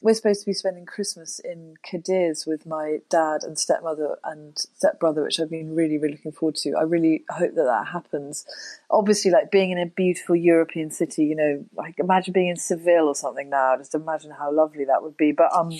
We're 0.00 0.14
supposed 0.14 0.40
to 0.40 0.46
be 0.46 0.52
spending 0.52 0.86
Christmas 0.86 1.40
in 1.40 1.74
Cadiz 1.82 2.46
with 2.46 2.66
my 2.66 2.98
dad 3.10 3.42
and 3.42 3.58
stepmother 3.58 4.16
and 4.22 4.56
stepbrother, 4.56 5.24
which 5.24 5.40
I've 5.40 5.50
been 5.50 5.74
really, 5.74 5.98
really 5.98 6.14
looking 6.14 6.32
forward 6.32 6.54
to. 6.56 6.74
I 6.78 6.82
really 6.82 7.24
hope 7.30 7.54
that 7.56 7.64
that 7.64 7.88
happens. 7.88 8.46
Obviously, 8.90 9.32
like 9.32 9.50
being 9.50 9.72
in 9.72 9.78
a 9.78 9.86
beautiful 9.86 10.36
European 10.36 10.92
city, 10.92 11.24
you 11.24 11.34
know, 11.34 11.64
like 11.74 11.98
imagine 11.98 12.32
being 12.32 12.48
in 12.48 12.56
Seville 12.56 13.08
or 13.08 13.14
something 13.16 13.50
now. 13.50 13.76
Just 13.76 13.94
imagine 13.94 14.30
how 14.30 14.52
lovely 14.52 14.84
that 14.84 15.02
would 15.02 15.16
be. 15.16 15.32
But 15.32 15.52
um, 15.52 15.72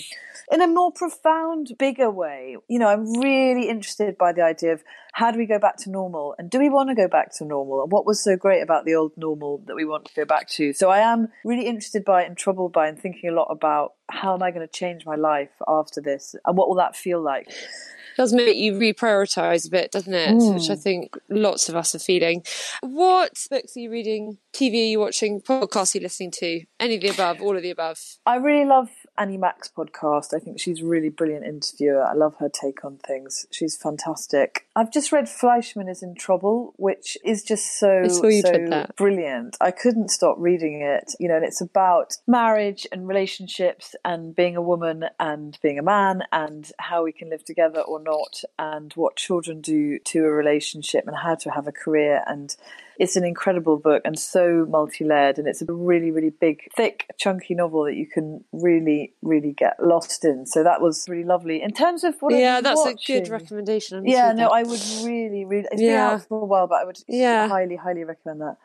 in 0.51 0.61
a 0.61 0.67
more 0.67 0.91
profound, 0.91 1.75
bigger 1.79 2.11
way, 2.11 2.57
you 2.67 2.77
know, 2.77 2.87
I'm 2.87 3.21
really 3.21 3.69
interested 3.69 4.17
by 4.17 4.33
the 4.33 4.41
idea 4.41 4.73
of 4.73 4.83
how 5.13 5.31
do 5.31 5.37
we 5.37 5.45
go 5.45 5.59
back 5.59 5.77
to 5.77 5.89
normal 5.89 6.35
and 6.37 6.49
do 6.49 6.59
we 6.59 6.69
want 6.69 6.89
to 6.89 6.95
go 6.95 7.07
back 7.07 7.33
to 7.37 7.45
normal 7.45 7.81
and 7.81 7.91
what 7.91 8.05
was 8.05 8.23
so 8.23 8.35
great 8.35 8.61
about 8.61 8.85
the 8.85 8.95
old 8.95 9.11
normal 9.17 9.61
that 9.65 9.75
we 9.75 9.85
want 9.85 10.05
to 10.05 10.13
go 10.13 10.23
back 10.23 10.47
to 10.47 10.71
so 10.71 10.89
i 10.89 10.99
am 10.99 11.29
really 11.43 11.65
interested 11.65 12.05
by 12.05 12.23
and 12.23 12.37
troubled 12.37 12.71
by 12.71 12.87
and 12.87 12.99
thinking 12.99 13.29
a 13.29 13.33
lot 13.33 13.47
about 13.49 13.93
how 14.09 14.33
am 14.33 14.43
i 14.43 14.51
going 14.51 14.65
to 14.65 14.71
change 14.71 15.05
my 15.05 15.15
life 15.15 15.51
after 15.67 16.01
this 16.01 16.35
and 16.45 16.57
what 16.57 16.67
will 16.67 16.75
that 16.75 16.95
feel 16.95 17.21
like 17.21 17.47
It 17.47 18.17
does 18.17 18.33
make 18.33 18.57
you 18.57 18.73
reprioritize 18.73 19.65
a 19.65 19.69
bit, 19.69 19.91
doesn't 19.91 20.13
it? 20.13 20.31
Hmm. 20.31 20.55
Which 20.55 20.69
I 20.69 20.75
think 20.75 21.17
lots 21.29 21.69
of 21.69 21.77
us 21.77 21.95
are 21.95 21.99
feeling. 21.99 22.43
What 22.81 23.47
books 23.49 23.77
are 23.77 23.79
you 23.79 23.89
reading? 23.89 24.39
TV 24.51 24.73
are 24.73 24.91
you 24.91 24.99
watching? 24.99 25.39
Podcasts 25.39 25.95
are 25.95 25.99
you 25.99 26.03
listening 26.03 26.31
to? 26.31 26.65
Any 26.81 26.95
of 26.95 27.01
the 27.01 27.09
above? 27.09 27.41
All 27.41 27.55
of 27.55 27.63
the 27.63 27.69
above? 27.69 27.97
i 28.25 28.35
really 28.35 28.65
love 28.65 28.89
Annie 29.19 29.37
Mac's 29.37 29.69
podcast. 29.69 30.33
I 30.33 30.39
think 30.39 30.59
she's 30.59 30.81
a 30.81 30.85
really 30.85 31.09
brilliant 31.09 31.45
interviewer. 31.45 32.03
I 32.03 32.13
love 32.13 32.35
her 32.39 32.49
take 32.49 32.83
on 32.85 32.97
things. 32.97 33.45
She's 33.51 33.75
fantastic. 33.75 34.65
I've 34.75 34.91
just 34.91 35.11
read 35.11 35.27
Fleishman 35.27 35.89
is 35.89 36.01
in 36.01 36.15
trouble 36.15 36.73
which 36.77 37.17
is 37.23 37.43
just 37.43 37.79
so 37.79 38.01
I 38.05 38.07
saw 38.07 38.27
you 38.27 38.41
so 38.41 38.85
brilliant. 38.95 39.57
I 39.59 39.71
couldn't 39.71 40.09
stop 40.09 40.37
reading 40.39 40.81
it 40.81 41.13
you 41.19 41.27
know 41.27 41.35
and 41.35 41.45
it's 41.45 41.61
about 41.61 42.15
marriage 42.27 42.87
and 42.91 43.07
relationships 43.07 43.95
and 44.05 44.35
being 44.35 44.55
a 44.55 44.61
woman 44.61 45.05
and 45.19 45.57
being 45.61 45.77
a 45.77 45.83
man 45.83 46.23
and 46.31 46.71
how 46.79 47.03
we 47.03 47.11
can 47.11 47.29
live 47.29 47.43
together 47.43 47.81
or 47.81 48.01
not 48.01 48.41
and 48.57 48.93
what 48.93 49.15
children 49.15 49.61
do 49.61 49.99
to 49.99 50.25
a 50.25 50.31
relationship 50.31 51.05
and 51.07 51.17
how 51.17 51.35
to 51.35 51.51
have 51.51 51.67
a 51.67 51.71
career 51.71 52.21
and 52.25 52.55
it's 52.99 53.15
an 53.15 53.23
incredible 53.23 53.77
book 53.77 54.01
and 54.05 54.19
so 54.19 54.67
multi-layered 54.69 55.37
and 55.39 55.47
it's 55.47 55.61
a 55.61 55.65
really 55.73 56.11
really 56.11 56.29
big 56.29 56.69
thick 56.75 57.05
chunky 57.17 57.55
novel 57.55 57.85
that 57.85 57.95
you 57.95 58.05
can 58.05 58.43
really 58.51 59.13
really 59.21 59.53
get 59.53 59.75
lost 59.81 60.23
in 60.25 60.45
so 60.45 60.63
that 60.63 60.81
was 60.81 61.07
really 61.09 61.23
lovely 61.23 61.61
in 61.61 61.71
terms 61.71 62.03
of 62.03 62.13
what 62.19 62.35
yeah, 62.35 62.57
I'm 62.57 62.63
that's 62.63 62.85
a 62.85 62.93
good 63.07 63.29
recommendation. 63.29 63.99
I 64.05 64.11
yeah 64.11 64.31
no 64.33 64.49
that. 64.49 64.51
i 64.51 64.63
would 64.63 64.81
really 65.03 65.45
really 65.45 65.67
it's 65.71 65.81
been 65.81 65.91
Yeah. 65.91 66.11
out 66.11 66.27
for 66.27 66.41
a 66.41 66.45
while 66.45 66.67
but 66.67 66.81
i 66.81 66.83
would 66.83 66.99
Yeah. 67.07 67.47
highly 67.47 67.77
highly 67.77 68.03
recommend 68.03 68.41
that 68.41 68.57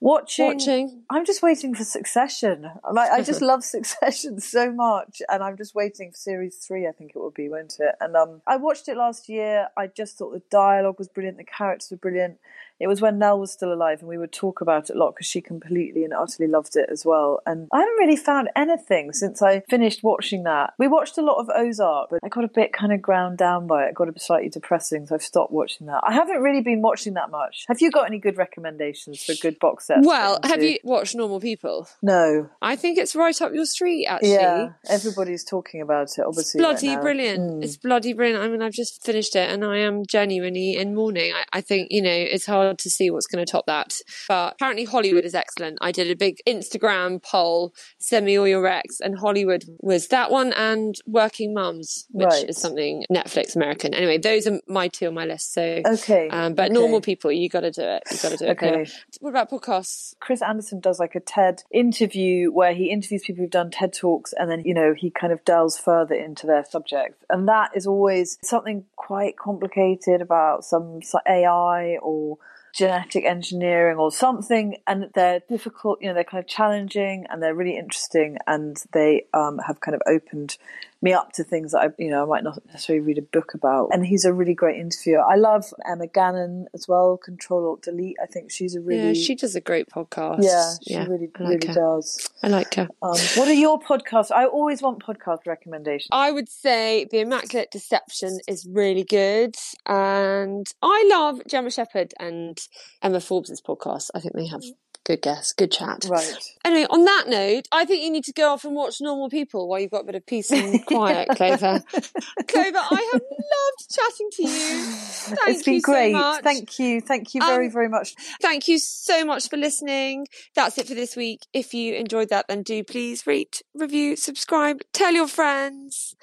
watching 0.00 0.46
watching. 0.46 1.02
I'm 1.10 1.24
just 1.24 1.42
waiting 1.42 1.74
for 1.74 1.82
Succession. 1.84 2.70
I'm 2.84 2.94
Like 2.94 3.10
I 3.10 3.20
just 3.22 3.42
love 3.52 3.64
Succession 3.64 4.38
so 4.54 4.70
much, 4.70 5.20
and 5.28 5.42
I'm 5.42 5.56
just 5.56 5.74
waiting 5.74 6.12
for 6.12 6.16
series 6.16 6.56
three. 6.56 6.86
I 6.86 6.92
think 6.92 7.12
it 7.14 7.18
will 7.18 7.32
be, 7.32 7.48
won't 7.48 7.76
it? 7.80 7.94
And 8.00 8.14
um, 8.16 8.40
I 8.46 8.56
watched 8.56 8.88
it 8.88 8.96
last 8.96 9.28
year. 9.28 9.68
I 9.76 9.88
just 9.88 10.16
thought 10.16 10.32
the 10.32 10.42
dialogue 10.50 10.98
was 10.98 11.08
brilliant, 11.08 11.38
the 11.38 11.44
characters 11.44 11.90
were 11.90 11.96
brilliant. 11.96 12.38
It 12.80 12.86
was 12.86 13.00
when 13.00 13.18
Nell 13.18 13.38
was 13.38 13.52
still 13.52 13.72
alive, 13.72 14.00
and 14.00 14.08
we 14.08 14.18
would 14.18 14.32
talk 14.32 14.60
about 14.60 14.90
it 14.90 14.96
a 14.96 14.98
lot 14.98 15.14
because 15.14 15.26
she 15.26 15.40
completely 15.40 16.04
and 16.04 16.12
utterly 16.12 16.48
loved 16.48 16.76
it 16.76 16.88
as 16.90 17.04
well. 17.04 17.40
And 17.46 17.68
I 17.72 17.80
haven't 17.80 17.96
really 17.98 18.16
found 18.16 18.48
anything 18.54 19.12
since 19.12 19.42
I 19.42 19.60
finished 19.68 20.02
watching 20.02 20.44
that. 20.44 20.74
We 20.78 20.88
watched 20.88 21.18
a 21.18 21.22
lot 21.22 21.38
of 21.38 21.48
Ozark, 21.54 22.10
but 22.10 22.20
I 22.22 22.28
got 22.28 22.44
a 22.44 22.48
bit 22.48 22.72
kind 22.72 22.92
of 22.92 23.02
ground 23.02 23.38
down 23.38 23.66
by 23.66 23.86
it. 23.86 23.88
It 23.90 23.94
got 23.94 24.08
a 24.08 24.12
bit 24.12 24.22
slightly 24.22 24.48
depressing, 24.48 25.06
so 25.06 25.14
I've 25.14 25.22
stopped 25.22 25.52
watching 25.52 25.86
that. 25.88 26.02
I 26.06 26.12
haven't 26.12 26.40
really 26.40 26.62
been 26.62 26.82
watching 26.82 27.14
that 27.14 27.30
much. 27.30 27.64
Have 27.68 27.80
you 27.80 27.90
got 27.90 28.06
any 28.06 28.18
good 28.18 28.36
recommendations 28.36 29.22
for 29.24 29.34
good 29.40 29.58
box 29.58 29.86
sets? 29.86 30.06
Well, 30.06 30.38
have 30.44 30.62
you 30.62 30.78
watched 30.84 31.14
Normal 31.16 31.40
People? 31.40 31.88
No. 32.02 32.48
I 32.62 32.76
think 32.76 32.98
it's 32.98 33.16
right 33.16 33.40
up 33.42 33.52
your 33.52 33.66
street, 33.66 34.06
actually. 34.06 34.32
Yeah, 34.32 34.70
everybody's 34.88 35.44
talking 35.44 35.80
about 35.80 36.16
it. 36.16 36.24
Obviously, 36.24 36.60
right 36.60 36.70
bloody 36.70 36.94
now. 36.94 37.02
brilliant. 37.02 37.40
Mm. 37.40 37.64
It's 37.64 37.76
bloody 37.76 38.12
brilliant. 38.12 38.42
I 38.42 38.48
mean, 38.48 38.62
I've 38.62 38.72
just 38.72 39.04
finished 39.04 39.34
it 39.34 39.50
and 39.50 39.64
I 39.64 39.78
am 39.78 40.06
genuinely 40.06 40.76
in 40.76 40.94
mourning. 40.94 41.32
I, 41.32 41.44
I 41.58 41.60
think, 41.60 41.88
you 41.90 42.02
know, 42.02 42.10
it's 42.10 42.46
hard 42.46 42.67
to 42.76 42.90
see 42.90 43.10
what's 43.10 43.26
going 43.26 43.44
to 43.44 43.50
top 43.50 43.66
that. 43.66 43.94
But 44.28 44.54
apparently, 44.54 44.84
Hollywood 44.84 45.24
is 45.24 45.34
excellent. 45.34 45.78
I 45.80 45.92
did 45.92 46.10
a 46.10 46.16
big 46.16 46.38
Instagram 46.46 47.22
poll, 47.22 47.72
send 47.98 48.26
me 48.26 48.38
all 48.38 48.46
your 48.48 48.62
recs, 48.62 49.00
and 49.00 49.18
Hollywood 49.18 49.64
was 49.80 50.08
that 50.08 50.30
one 50.30 50.52
and 50.54 50.94
Working 51.06 51.54
Mums, 51.54 52.06
which 52.10 52.26
Right. 52.28 52.48
is 52.48 52.58
something 52.58 53.04
Netflix 53.10 53.56
American. 53.56 53.94
Anyway, 53.94 54.18
those 54.18 54.46
are 54.46 54.60
my 54.68 54.88
two 54.88 55.06
on 55.06 55.14
my 55.14 55.24
list. 55.24 55.52
So, 55.54 55.80
Okay, 55.86 56.28
um, 56.28 56.54
but 56.54 56.66
okay. 56.66 56.74
normal 56.74 57.00
people, 57.00 57.32
you 57.32 57.48
got 57.48 57.60
to 57.60 57.70
do 57.70 57.82
it. 57.82 58.02
You 58.10 58.16
got 58.18 58.30
to 58.32 58.36
do 58.36 58.44
it. 58.46 58.50
Okay. 58.50 58.86
What 59.20 59.30
about 59.30 59.50
podcasts? 59.50 60.14
Chris 60.20 60.42
Anderson 60.42 60.80
does 60.80 60.98
like 61.00 61.14
a 61.14 61.20
TED 61.20 61.62
interview 61.72 62.50
where 62.52 62.74
he 62.74 62.90
interviews 62.90 63.22
people 63.24 63.42
who've 63.42 63.50
done 63.50 63.70
TED 63.70 63.92
talks, 63.92 64.32
and 64.32 64.50
then 64.50 64.62
you 64.64 64.74
know 64.74 64.94
he 64.96 65.10
kind 65.10 65.32
of 65.32 65.44
delves 65.44 65.78
further 65.78 66.14
into 66.14 66.46
their 66.46 66.64
subject, 66.64 67.24
and 67.30 67.48
that 67.48 67.70
is 67.74 67.86
always 67.86 68.38
something 68.42 68.84
quite 68.96 69.36
complicated 69.36 70.20
about 70.20 70.64
some 70.64 71.00
AI 71.26 71.96
or 72.02 72.38
genetic 72.78 73.24
engineering 73.24 73.98
or 73.98 74.12
something, 74.12 74.76
and 74.86 75.10
they're 75.14 75.40
difficult. 75.48 76.00
You 76.00 76.08
know, 76.08 76.14
they're 76.14 76.22
kind 76.22 76.42
of 76.42 76.46
challenging 76.46 77.26
and 77.28 77.42
they're 77.42 77.54
really 77.54 77.76
interesting, 77.76 78.38
and 78.46 78.80
they 78.92 79.26
um, 79.34 79.58
have 79.66 79.80
kind 79.80 79.96
of 79.96 80.02
opened 80.06 80.56
me 81.00 81.12
up 81.12 81.32
to 81.32 81.44
things 81.44 81.72
that 81.72 81.78
I, 81.78 81.88
you 81.98 82.10
know, 82.10 82.22
I 82.22 82.26
might 82.26 82.42
not 82.44 82.58
necessarily 82.66 83.04
read 83.04 83.18
a 83.18 83.22
book 83.22 83.54
about. 83.54 83.90
And 83.92 84.04
he's 84.04 84.24
a 84.24 84.32
really 84.32 84.54
great 84.54 84.80
interviewer. 84.80 85.22
I 85.22 85.36
love 85.36 85.64
Emma 85.88 86.08
Gannon 86.08 86.66
as 86.74 86.88
well. 86.88 87.16
Control 87.16 87.66
Alt 87.68 87.82
Delete. 87.82 88.16
I 88.22 88.26
think 88.26 88.50
she's 88.50 88.74
a 88.74 88.80
really 88.80 89.08
Yeah, 89.08 89.12
she 89.12 89.34
does 89.36 89.54
a 89.54 89.60
great 89.60 89.88
podcast. 89.88 90.38
yeah, 90.42 90.72
she 90.86 90.94
Yeah, 90.94 91.04
really 91.06 91.28
like 91.38 91.38
really 91.38 91.66
her. 91.68 91.74
does. 91.74 92.28
I 92.42 92.48
like 92.48 92.74
her. 92.74 92.88
Um, 93.02 93.16
what 93.36 93.46
are 93.48 93.52
your 93.52 93.78
podcasts? 93.80 94.32
I 94.32 94.46
always 94.46 94.82
want 94.82 95.00
podcast 95.04 95.46
recommendations. 95.46 96.08
I 96.10 96.32
would 96.32 96.48
say 96.48 97.06
The 97.10 97.20
Immaculate 97.20 97.70
Deception 97.70 98.38
is 98.48 98.66
really 98.68 99.04
good. 99.04 99.54
And 99.86 100.66
I 100.82 101.06
love 101.10 101.42
Gemma 101.46 101.70
Shepherd 101.70 102.12
and 102.18 102.58
Emma 103.02 103.20
Forbes' 103.20 103.60
podcast. 103.62 104.10
I 104.14 104.20
think 104.20 104.34
they 104.34 104.46
have 104.46 104.62
good 105.08 105.22
guests, 105.22 105.54
good 105.54 105.72
chat. 105.72 106.04
Right. 106.06 106.34
Anyway, 106.66 106.86
on 106.90 107.04
that 107.06 107.24
note, 107.28 107.66
I 107.72 107.86
think 107.86 108.04
you 108.04 108.10
need 108.10 108.24
to 108.24 108.32
go 108.32 108.50
off 108.52 108.64
and 108.66 108.74
watch 108.76 109.00
Normal 109.00 109.30
People 109.30 109.66
while 109.66 109.80
you've 109.80 109.90
got 109.90 110.02
a 110.02 110.04
bit 110.04 110.14
of 110.14 110.26
peace 110.26 110.50
and 110.52 110.84
quiet, 110.86 111.28
Clover. 111.30 111.82
Clover, 112.46 112.78
I 112.78 113.10
have 113.12 113.22
loved 113.22 113.90
chatting 113.90 114.28
to 114.32 114.42
you. 114.42 114.84
Thank 114.84 115.38
it's 115.48 115.62
been 115.62 115.74
you 115.74 115.80
great. 115.80 116.12
so 116.12 116.18
much. 116.18 116.44
Thank 116.44 116.78
you. 116.78 117.00
Thank 117.00 117.34
you 117.34 117.40
very, 117.40 117.66
Um, 117.66 117.72
very 117.72 117.88
much. 117.88 118.14
Thank 118.42 118.68
you 118.68 118.78
so 118.78 119.24
much 119.24 119.48
for 119.48 119.56
listening. 119.56 120.26
That's 120.54 120.76
it 120.76 120.86
for 120.86 120.94
this 120.94 121.16
week. 121.16 121.46
If 121.54 121.72
you 121.72 121.94
enjoyed 121.94 122.28
that, 122.28 122.46
then 122.48 122.62
do 122.62 122.84
please 122.84 123.26
rate, 123.26 123.62
review, 123.74 124.14
subscribe, 124.14 124.82
tell 124.92 125.14
your 125.14 125.28
friends. 125.28 126.14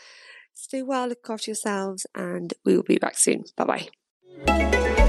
Stay 0.54 0.84
well, 0.84 1.08
look 1.08 1.28
after 1.28 1.50
yourselves, 1.50 2.06
and 2.14 2.54
we 2.64 2.76
will 2.76 2.84
be 2.84 2.98
back 3.00 3.18
soon. 3.18 3.46
Bye 3.58 3.90
bye. 4.46 5.05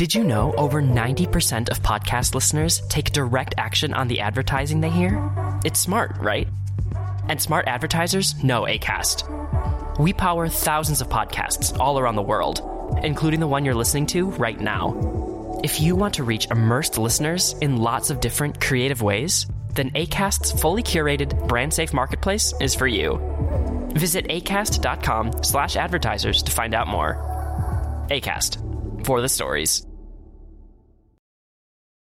Did 0.00 0.14
you 0.14 0.24
know 0.24 0.54
over 0.54 0.80
90% 0.80 1.68
of 1.68 1.82
podcast 1.82 2.34
listeners 2.34 2.80
take 2.88 3.12
direct 3.12 3.54
action 3.58 3.92
on 3.92 4.08
the 4.08 4.20
advertising 4.20 4.80
they 4.80 4.88
hear? 4.88 5.30
It's 5.62 5.78
smart, 5.78 6.16
right? 6.16 6.48
And 7.28 7.38
smart 7.38 7.68
advertisers 7.68 8.42
know 8.42 8.62
ACAST. 8.62 9.98
We 9.98 10.14
power 10.14 10.48
thousands 10.48 11.02
of 11.02 11.10
podcasts 11.10 11.78
all 11.78 11.98
around 11.98 12.16
the 12.16 12.22
world, 12.22 12.62
including 13.02 13.40
the 13.40 13.46
one 13.46 13.66
you're 13.66 13.74
listening 13.74 14.06
to 14.06 14.30
right 14.30 14.58
now. 14.58 15.60
If 15.62 15.82
you 15.82 15.96
want 15.96 16.14
to 16.14 16.24
reach 16.24 16.50
immersed 16.50 16.96
listeners 16.96 17.52
in 17.60 17.76
lots 17.76 18.08
of 18.08 18.20
different 18.20 18.58
creative 18.58 19.02
ways, 19.02 19.48
then 19.74 19.90
ACAST's 19.90 20.58
fully 20.58 20.82
curated 20.82 21.46
brand 21.46 21.74
safe 21.74 21.92
marketplace 21.92 22.54
is 22.58 22.74
for 22.74 22.86
you. 22.86 23.20
Visit 23.96 24.28
acast.com 24.28 25.44
slash 25.44 25.76
advertisers 25.76 26.42
to 26.44 26.52
find 26.52 26.72
out 26.72 26.88
more. 26.88 28.06
ACAST 28.10 29.04
for 29.04 29.20
the 29.20 29.28
stories. 29.28 29.86